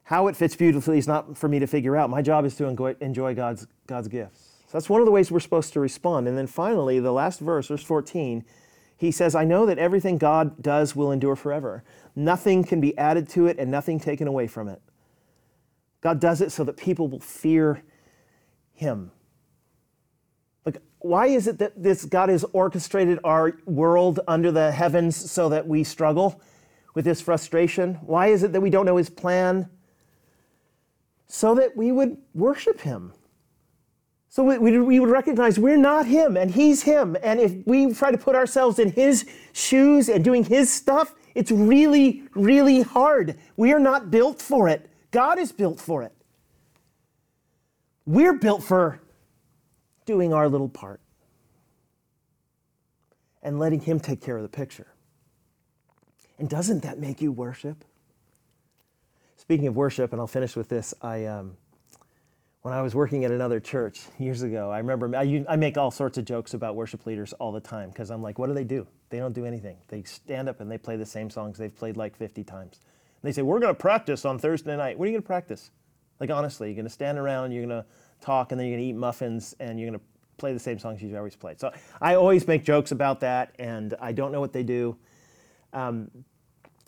how 0.04 0.28
it 0.28 0.36
fits 0.36 0.56
beautifully 0.56 0.98
is 0.98 1.08
not 1.08 1.38
for 1.38 1.48
me 1.48 1.60
to 1.60 1.68
figure 1.68 1.96
out. 1.96 2.10
My 2.10 2.22
job 2.22 2.46
is 2.46 2.56
to 2.58 2.66
enjoy 3.02 3.36
God's, 3.36 3.68
God's 3.88 4.08
gifts. 4.08 4.50
So 4.66 4.78
that's 4.78 4.90
one 4.90 5.02
of 5.02 5.06
the 5.06 5.12
ways 5.12 5.32
we're 5.32 5.40
supposed 5.40 5.74
to 5.74 5.80
respond. 5.80 6.28
And 6.28 6.38
then 6.38 6.48
finally, 6.48 7.00
the 7.00 7.12
last 7.12 7.40
verse, 7.40 7.68
verse 7.68 7.84
14, 7.84 8.44
he 8.98 9.12
says, 9.12 9.34
I 9.34 9.46
know 9.46 9.66
that 9.66 9.80
everything 9.80 10.18
God 10.18 10.62
does 10.62 10.96
will 10.96 11.12
endure 11.12 11.36
forever. 11.36 11.84
Nothing 12.16 12.64
can 12.64 12.82
be 12.82 12.98
added 12.98 13.30
to 13.30 13.48
it 13.48 13.58
and 13.58 13.72
nothing 13.72 14.00
taken 14.00 14.28
away 14.28 14.46
from 14.46 14.68
it. 14.68 14.82
God 16.02 16.20
does 16.20 16.42
it 16.42 16.52
so 16.52 16.64
that 16.64 16.78
people 16.78 17.08
will 17.08 17.20
fear 17.20 17.84
him. 18.74 19.12
Like, 20.66 20.82
why 21.00 21.28
is 21.28 21.48
it 21.48 21.58
that 21.60 21.82
this 21.82 22.06
God 22.06 22.30
has 22.30 22.46
orchestrated 22.54 23.20
our 23.24 23.58
world 23.66 24.20
under 24.28 24.52
the 24.52 24.72
heavens 24.72 25.16
so 25.32 25.50
that 25.50 25.68
we 25.68 25.84
struggle? 25.84 26.42
With 27.00 27.06
his 27.06 27.22
frustration? 27.22 27.94
Why 28.02 28.28
is 28.28 28.44
it 28.44 28.52
that 28.52 28.60
we 28.60 28.70
don't 28.70 28.86
know 28.86 28.98
his 28.98 29.10
plan? 29.10 29.70
So 31.30 31.56
that 31.56 31.78
we 31.78 31.94
would 31.94 32.18
worship 32.34 32.82
him. 32.82 33.14
So 34.28 34.44
we, 34.44 34.78
we, 34.78 35.00
would 35.00 35.10
recognize 35.10 35.58
we're 35.58 35.78
not 35.78 36.06
him 36.06 36.36
and 36.36 36.52
he's 36.52 36.84
him. 36.84 37.16
And 37.24 37.40
if 37.40 37.56
we 37.66 37.94
try 37.94 38.12
to 38.12 38.18
put 38.18 38.36
ourselves 38.36 38.80
in 38.80 38.92
his 38.92 39.30
shoes 39.54 40.10
and 40.10 40.26
doing 40.26 40.44
his 40.44 40.70
stuff, 40.70 41.16
it's 41.36 41.52
really, 41.52 42.24
really 42.36 42.82
hard. 42.82 43.38
We 43.56 43.72
are 43.72 43.80
not 43.80 44.12
built 44.12 44.42
for 44.42 44.68
it. 44.68 44.90
God 45.12 45.40
is 45.40 45.54
built 45.54 45.80
for 45.80 46.04
it. 46.04 46.12
We're 48.06 48.34
built 48.34 48.62
for 48.62 49.00
doing 50.06 50.34
our 50.34 50.50
little 50.50 50.68
part 50.68 51.00
and 53.42 53.58
letting 53.58 53.80
him 53.80 54.02
take 54.02 54.20
care 54.20 54.36
of 54.36 54.44
the 54.44 54.50
picture. 54.50 54.88
And 56.40 56.50
doesn't 56.50 56.84
that 56.84 57.00
make 57.00 57.22
you 57.22 57.32
worship? 57.32 57.84
Speaking 59.38 59.68
of 59.68 59.76
worship, 59.76 60.12
and 60.12 60.20
I'll 60.20 60.28
finish 60.28 60.56
with 60.56 60.70
this, 60.70 60.94
I. 61.02 61.26
Um, 61.26 61.58
when 62.62 62.74
I 62.74 62.82
was 62.82 62.94
working 62.94 63.24
at 63.24 63.32
another 63.32 63.60
church 63.60 64.02
years 64.18 64.42
ago, 64.42 64.70
I 64.70 64.80
remember 64.80 65.16
I, 65.16 65.46
I 65.48 65.56
make 65.56 65.78
all 65.78 65.92
sorts 65.92 66.18
of 66.18 66.26
jokes 66.26 66.54
about 66.54 66.76
worship 66.76 67.06
leaders 67.06 67.32
all 67.34 67.54
the 67.54 67.62
time 67.62 67.90
because 67.90 68.10
I'm 68.10 68.22
like, 68.22 68.38
what 68.38 68.48
do 68.48 68.54
they 68.54 68.66
do? 68.66 68.86
They 69.10 69.18
don't 69.18 69.34
do 69.34 69.46
anything. 69.46 69.78
They 69.88 70.04
stand 70.04 70.50
up 70.50 70.60
and 70.60 70.70
they 70.70 70.78
play 70.78 70.98
the 70.98 71.06
same 71.06 71.30
songs 71.30 71.58
they've 71.58 71.76
played 71.76 71.96
like 71.96 72.18
50 72.18 72.44
times. 72.44 72.82
And 73.22 73.30
they 73.30 73.32
say, 73.32 73.44
we're 73.44 73.60
going 73.60 73.74
to 73.74 73.80
practice 73.80 74.26
on 74.26 74.40
Thursday 74.40 74.76
night. 74.76 75.00
What 75.00 75.06
are 75.06 75.08
you 75.08 75.14
going 75.14 75.24
to 75.24 75.28
practice? 75.28 75.72
Like, 76.20 76.30
honestly, 76.32 76.68
you're 76.68 76.76
going 76.76 76.86
to 76.86 76.92
stand 76.92 77.18
around, 77.18 77.54
you're 77.54 77.66
going 77.66 77.82
to 77.82 77.86
talk, 78.20 78.52
and 78.52 78.60
then 78.60 78.68
you're 78.68 78.76
going 78.76 78.86
to 78.86 78.90
eat 78.90 78.98
muffins, 78.98 79.56
and 79.62 79.80
you're 79.80 79.90
going 79.90 80.00
to 80.00 80.06
play 80.38 80.52
the 80.52 80.60
same 80.60 80.80
songs 80.80 81.02
you've 81.02 81.16
always 81.16 81.38
played. 81.38 81.60
So 81.62 81.72
I 82.02 82.16
always 82.16 82.46
make 82.46 82.66
jokes 82.66 82.92
about 82.92 83.22
that, 83.22 83.56
and 83.58 83.94
I 84.02 84.12
don't 84.12 84.34
know 84.34 84.42
what 84.42 84.52
they 84.52 84.64
do. 84.64 84.98
Um, 85.72 86.12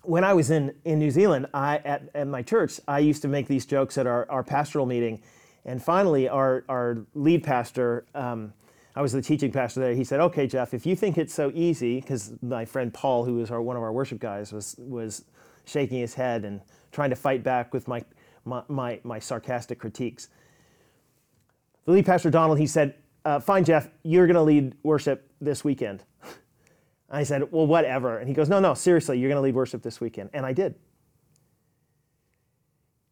when 0.03 0.23
I 0.23 0.33
was 0.33 0.49
in, 0.49 0.73
in 0.85 0.99
New 0.99 1.11
Zealand, 1.11 1.47
I, 1.53 1.77
at, 1.77 2.09
at 2.13 2.27
my 2.27 2.41
church, 2.41 2.79
I 2.87 2.99
used 2.99 3.21
to 3.21 3.27
make 3.27 3.47
these 3.47 3.65
jokes 3.65 3.97
at 3.97 4.07
our, 4.07 4.29
our 4.29 4.43
pastoral 4.43 4.85
meeting 4.85 5.21
and 5.65 5.81
finally, 5.81 6.27
our, 6.27 6.63
our 6.69 7.05
lead 7.13 7.43
pastor, 7.43 8.05
um, 8.15 8.53
I 8.95 9.01
was 9.01 9.11
the 9.11 9.21
teaching 9.21 9.51
pastor 9.51 9.79
there, 9.79 9.93
he 9.93 10.03
said, 10.03 10.19
Okay, 10.19 10.47
Jeff, 10.47 10.73
if 10.73 10.85
you 10.85 10.95
think 10.95 11.17
it's 11.17 11.33
so 11.33 11.51
easy, 11.53 12.01
because 12.01 12.33
my 12.41 12.65
friend 12.65 12.93
Paul, 12.93 13.25
who 13.25 13.35
was 13.35 13.51
our, 13.51 13.61
one 13.61 13.77
of 13.77 13.83
our 13.83 13.93
worship 13.93 14.19
guys, 14.19 14.51
was, 14.51 14.75
was 14.79 15.23
shaking 15.65 15.99
his 15.99 16.13
head 16.15 16.45
and 16.45 16.61
trying 16.91 17.11
to 17.11 17.15
fight 17.15 17.43
back 17.43 17.73
with 17.73 17.87
my, 17.87 18.03
my, 18.43 18.63
my, 18.67 18.99
my 19.03 19.19
sarcastic 19.19 19.79
critiques. 19.79 20.29
The 21.85 21.91
lead 21.91 22.05
pastor, 22.05 22.29
Donald, 22.29 22.57
he 22.57 22.67
said, 22.67 22.95
uh, 23.23 23.39
Fine, 23.39 23.65
Jeff, 23.65 23.87
you're 24.03 24.25
going 24.25 24.35
to 24.35 24.41
lead 24.41 24.73
worship 24.83 25.29
this 25.39 25.63
weekend. 25.63 26.03
I 27.11 27.23
said, 27.23 27.51
Well, 27.51 27.67
whatever. 27.67 28.17
And 28.19 28.27
he 28.27 28.33
goes, 28.33 28.49
No, 28.49 28.59
no, 28.59 28.73
seriously, 28.73 29.19
you're 29.19 29.29
going 29.29 29.37
to 29.37 29.41
lead 29.41 29.55
worship 29.55 29.81
this 29.81 29.99
weekend. 29.99 30.29
And 30.33 30.45
I 30.45 30.53
did. 30.53 30.75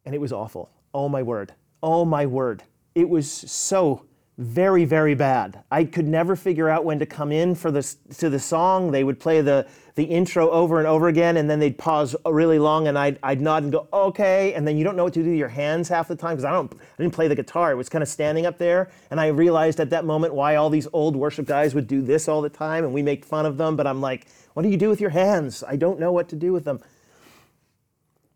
And 0.04 0.14
it 0.14 0.18
was 0.18 0.32
awful. 0.32 0.70
Oh, 0.94 1.08
my 1.08 1.22
word. 1.22 1.52
Oh 1.82 2.04
my 2.04 2.26
word. 2.26 2.62
It 2.94 3.08
was 3.08 3.30
so 3.30 4.04
very, 4.38 4.84
very 4.84 5.14
bad. 5.14 5.62
I 5.70 5.84
could 5.84 6.08
never 6.08 6.34
figure 6.34 6.68
out 6.68 6.84
when 6.84 6.98
to 6.98 7.06
come 7.06 7.30
in 7.30 7.54
for 7.54 7.70
this 7.70 7.96
to 8.18 8.30
the 8.30 8.38
song. 8.38 8.90
They 8.90 9.04
would 9.04 9.20
play 9.20 9.42
the, 9.42 9.66
the 10.00 10.06
intro 10.06 10.48
over 10.48 10.78
and 10.78 10.88
over 10.88 11.08
again, 11.08 11.36
and 11.36 11.50
then 11.50 11.58
they'd 11.58 11.76
pause 11.76 12.16
really 12.24 12.58
long, 12.58 12.88
and 12.88 12.98
I'd, 12.98 13.18
I'd 13.22 13.42
nod 13.42 13.64
and 13.64 13.70
go, 13.70 13.86
okay. 13.92 14.54
And 14.54 14.66
then 14.66 14.78
you 14.78 14.82
don't 14.82 14.96
know 14.96 15.04
what 15.04 15.12
to 15.12 15.22
do 15.22 15.28
with 15.28 15.38
your 15.38 15.48
hands 15.48 15.90
half 15.90 16.08
the 16.08 16.16
time 16.16 16.36
because 16.36 16.46
I 16.46 16.52
don't 16.52 16.72
I 16.72 17.02
didn't 17.02 17.12
play 17.12 17.28
the 17.28 17.34
guitar. 17.34 17.70
It 17.70 17.74
was 17.74 17.90
kind 17.90 18.00
of 18.00 18.08
standing 18.08 18.46
up 18.46 18.56
there. 18.56 18.90
And 19.10 19.20
I 19.20 19.26
realized 19.26 19.78
at 19.78 19.90
that 19.90 20.06
moment 20.06 20.32
why 20.32 20.56
all 20.56 20.70
these 20.70 20.88
old 20.94 21.16
worship 21.16 21.44
guys 21.44 21.74
would 21.74 21.86
do 21.86 22.00
this 22.00 22.28
all 22.28 22.40
the 22.40 22.48
time, 22.48 22.82
and 22.82 22.94
we 22.94 23.02
make 23.02 23.26
fun 23.26 23.44
of 23.44 23.58
them. 23.58 23.76
But 23.76 23.86
I'm 23.86 24.00
like, 24.00 24.26
what 24.54 24.62
do 24.62 24.70
you 24.70 24.78
do 24.78 24.88
with 24.88 25.02
your 25.02 25.10
hands? 25.10 25.62
I 25.68 25.76
don't 25.76 26.00
know 26.00 26.12
what 26.12 26.30
to 26.30 26.36
do 26.36 26.50
with 26.54 26.64
them. 26.64 26.80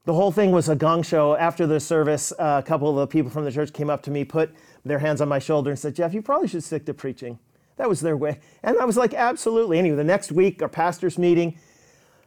The 0.05 0.13
whole 0.13 0.33
thing 0.33 0.51
was 0.51 0.69
a 0.69 0.77
gong 0.77 1.03
show. 1.03 1.35
After 1.35 1.67
the 1.67 1.81
service, 1.81 2.31
uh, 2.33 2.61
a 2.63 2.67
couple 2.67 2.91
of 2.91 2.97
the 2.97 3.07
people 3.07 3.31
from 3.31 3.47
the 3.47 3.53
church 3.53 3.73
came 3.73 3.89
up 3.89 4.03
to 4.03 4.11
me, 4.11 4.23
put 4.23 4.55
their 4.85 4.99
hands 4.99 5.23
on 5.23 5.31
my 5.31 5.39
shoulder, 5.39 5.71
and 5.71 5.79
said, 5.79 5.95
Jeff, 5.95 6.13
you 6.13 6.21
probably 6.21 6.47
should 6.47 6.63
stick 6.63 6.85
to 6.85 6.93
preaching. 6.93 7.39
That 7.77 7.89
was 7.89 8.01
their 8.01 8.17
way. 8.17 8.39
And 8.63 8.79
I 8.79 8.85
was 8.85 8.97
like, 8.97 9.15
absolutely. 9.15 9.79
Anyway, 9.79 9.97
the 9.97 10.05
next 10.05 10.31
week, 10.31 10.63
our 10.63 10.69
pastor's 10.69 11.19
meeting, 11.19 11.59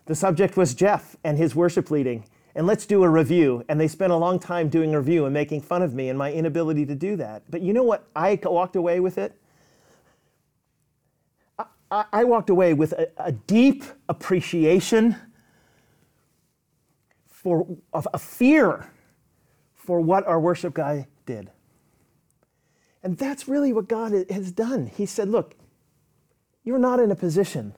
the 0.05 0.15
subject 0.15 0.57
was 0.57 0.73
Jeff 0.73 1.15
and 1.23 1.37
his 1.37 1.55
worship 1.55 1.89
leading. 1.89 2.25
And 2.55 2.67
let's 2.67 2.85
do 2.85 3.03
a 3.03 3.09
review. 3.09 3.63
And 3.69 3.79
they 3.79 3.87
spent 3.87 4.11
a 4.11 4.15
long 4.15 4.39
time 4.39 4.67
doing 4.67 4.93
a 4.93 4.99
review 4.99 5.25
and 5.25 5.33
making 5.33 5.61
fun 5.61 5.81
of 5.81 5.93
me 5.93 6.09
and 6.09 6.17
my 6.17 6.33
inability 6.33 6.85
to 6.87 6.95
do 6.95 7.15
that. 7.17 7.43
But 7.49 7.61
you 7.61 7.71
know 7.71 7.83
what? 7.83 8.07
I 8.15 8.39
walked 8.43 8.75
away 8.75 8.99
with 8.99 9.17
it. 9.17 9.39
I, 11.89 12.05
I 12.11 12.23
walked 12.25 12.49
away 12.49 12.73
with 12.73 12.93
a, 12.93 13.09
a 13.17 13.31
deep 13.31 13.85
appreciation 14.09 15.15
for 17.27 17.77
a 17.93 18.19
fear 18.19 18.91
for 19.73 20.01
what 20.01 20.27
our 20.27 20.39
worship 20.39 20.73
guy 20.73 21.07
did. 21.25 21.49
And 23.08 23.18
that's 23.18 23.47
really 23.47 23.72
what 23.72 23.88
God 23.88 24.12
has 24.30 24.51
done. 24.51 24.88
He 24.88 25.05
said, 25.05 25.30
Look, 25.30 25.55
you're 26.66 26.78
not 26.78 26.99
in 26.99 27.10
a 27.10 27.16
position 27.16 27.74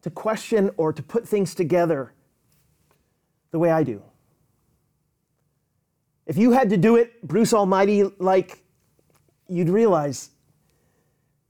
to 0.00 0.08
question 0.08 0.70
or 0.78 0.94
to 0.94 1.02
put 1.02 1.28
things 1.28 1.54
together 1.54 2.14
the 3.50 3.58
way 3.58 3.70
I 3.70 3.82
do. 3.82 4.02
If 6.24 6.38
you 6.38 6.52
had 6.52 6.70
to 6.70 6.78
do 6.78 6.96
it 6.96 7.22
Bruce 7.22 7.52
Almighty 7.52 8.04
like, 8.18 8.62
you'd 9.46 9.68
realize 9.68 10.30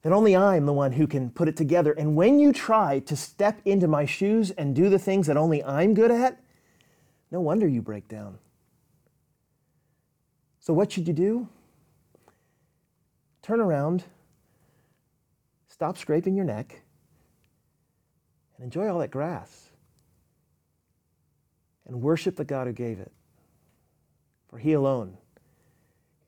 that 0.02 0.12
only 0.12 0.34
I'm 0.34 0.66
the 0.66 0.72
one 0.72 0.90
who 0.90 1.06
can 1.06 1.30
put 1.30 1.46
it 1.46 1.56
together. 1.56 1.92
And 1.92 2.16
when 2.16 2.40
you 2.40 2.52
try 2.52 2.98
to 3.06 3.14
step 3.14 3.60
into 3.64 3.86
my 3.86 4.04
shoes 4.04 4.50
and 4.50 4.74
do 4.74 4.88
the 4.88 4.98
things 4.98 5.28
that 5.28 5.36
only 5.36 5.62
I'm 5.62 5.94
good 5.94 6.10
at, 6.10 6.40
no 7.30 7.40
wonder 7.40 7.68
you 7.68 7.82
break 7.82 8.08
down. 8.08 8.36
So, 10.58 10.74
what 10.74 10.90
should 10.90 11.06
you 11.06 11.14
do? 11.14 11.48
Turn 13.48 13.60
around, 13.60 14.04
stop 15.68 15.96
scraping 15.96 16.36
your 16.36 16.44
neck, 16.44 16.82
and 18.54 18.64
enjoy 18.64 18.92
all 18.92 18.98
that 18.98 19.10
grass. 19.10 19.70
And 21.86 22.02
worship 22.02 22.36
the 22.36 22.44
God 22.44 22.66
who 22.66 22.74
gave 22.74 22.98
it. 22.98 23.10
For 24.50 24.58
he 24.58 24.74
alone 24.74 25.16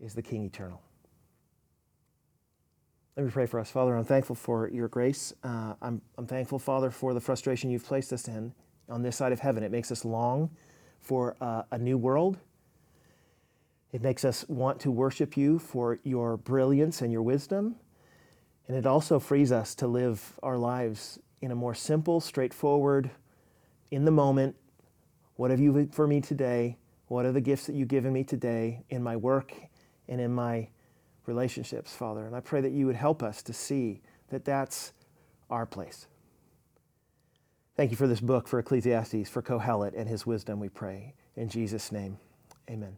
is 0.01 0.14
the 0.14 0.23
King 0.23 0.45
eternal. 0.45 0.81
Let 3.18 3.27
me 3.27 3.31
pray 3.31 3.45
for 3.45 3.61
us. 3.61 3.71
Father, 3.71 3.95
I'm 3.95 4.05
thankful 4.07 4.35
for 4.35 4.71
your 4.71 4.89
grace. 4.89 5.35
Uh, 5.45 5.75
I'm, 5.83 6.01
I'm 6.16 6.27
thankful, 6.27 6.59
Father, 6.59 6.91
for 6.91 7.12
the 7.12 7.21
frustration 7.21 7.68
you've 7.68 7.85
placed 7.85 8.14
us 8.14 8.29
in 8.29 8.55
on 8.89 9.03
this 9.03 9.14
side 9.16 9.33
of 9.33 9.41
heaven. 9.41 9.62
It 9.62 9.71
makes 9.71 9.93
us 9.93 10.07
long 10.07 10.49
for 11.01 11.37
uh, 11.43 11.64
a 11.71 11.77
new 11.77 11.99
world. 11.99 12.39
It 13.93 14.03
makes 14.03 14.24
us 14.24 14.45
want 14.49 14.80
to 14.80 14.91
worship 14.91 15.36
you 15.36 15.59
for 15.59 15.99
your 16.05 16.36
brilliance 16.36 17.03
and 17.03 17.12
your 17.12 17.22
wisdom. 17.22 17.76
And 18.68 18.76
it 18.76 18.86
also 18.86 19.18
frees 19.18 19.51
us 19.51 19.74
to 19.76 19.86
live 19.86 20.38
our 20.43 20.57
lives 20.57 21.18
in 21.41 21.51
a 21.51 21.57
more 21.57 21.74
simple, 21.74 22.20
straightforward, 22.20 23.11
in 23.91 24.05
the 24.05 24.11
moment. 24.11 24.55
What 25.36 25.51
have 25.51 25.59
you 25.59 25.88
for 25.93 26.07
me 26.07 26.20
today? 26.20 26.76
What 27.09 27.24
are 27.24 27.32
the 27.32 27.41
gifts 27.41 27.66
that 27.66 27.74
you've 27.74 27.88
given 27.88 28.12
me 28.12 28.22
today 28.22 28.84
in 28.91 29.03
my 29.03 29.16
work 29.16 29.53
and 30.09 30.20
in 30.20 30.32
my 30.32 30.68
relationships, 31.26 31.95
Father. 31.95 32.26
And 32.26 32.36
I 32.36 32.41
pray 32.41 32.61
that 32.61 32.72
you 32.72 32.86
would 32.86 32.97
help 32.97 33.22
us 33.22 33.43
to 33.45 33.53
see 33.53 34.03
that 34.28 34.45
that's 34.45 34.93
our 35.49 35.64
place. 35.64 36.07
Thank 37.76 37.91
you 37.91 37.97
for 37.97 38.07
this 38.07 38.20
book, 38.20 38.47
for 38.47 38.59
Ecclesiastes, 38.59 39.30
for 39.30 39.41
Kohelet 39.41 39.95
and 39.97 40.09
his 40.09 40.26
wisdom, 40.26 40.61
we 40.61 40.68
pray. 40.68 41.14
In 41.36 41.49
Jesus' 41.49 41.91
name, 41.91 42.18
amen. 42.68 42.97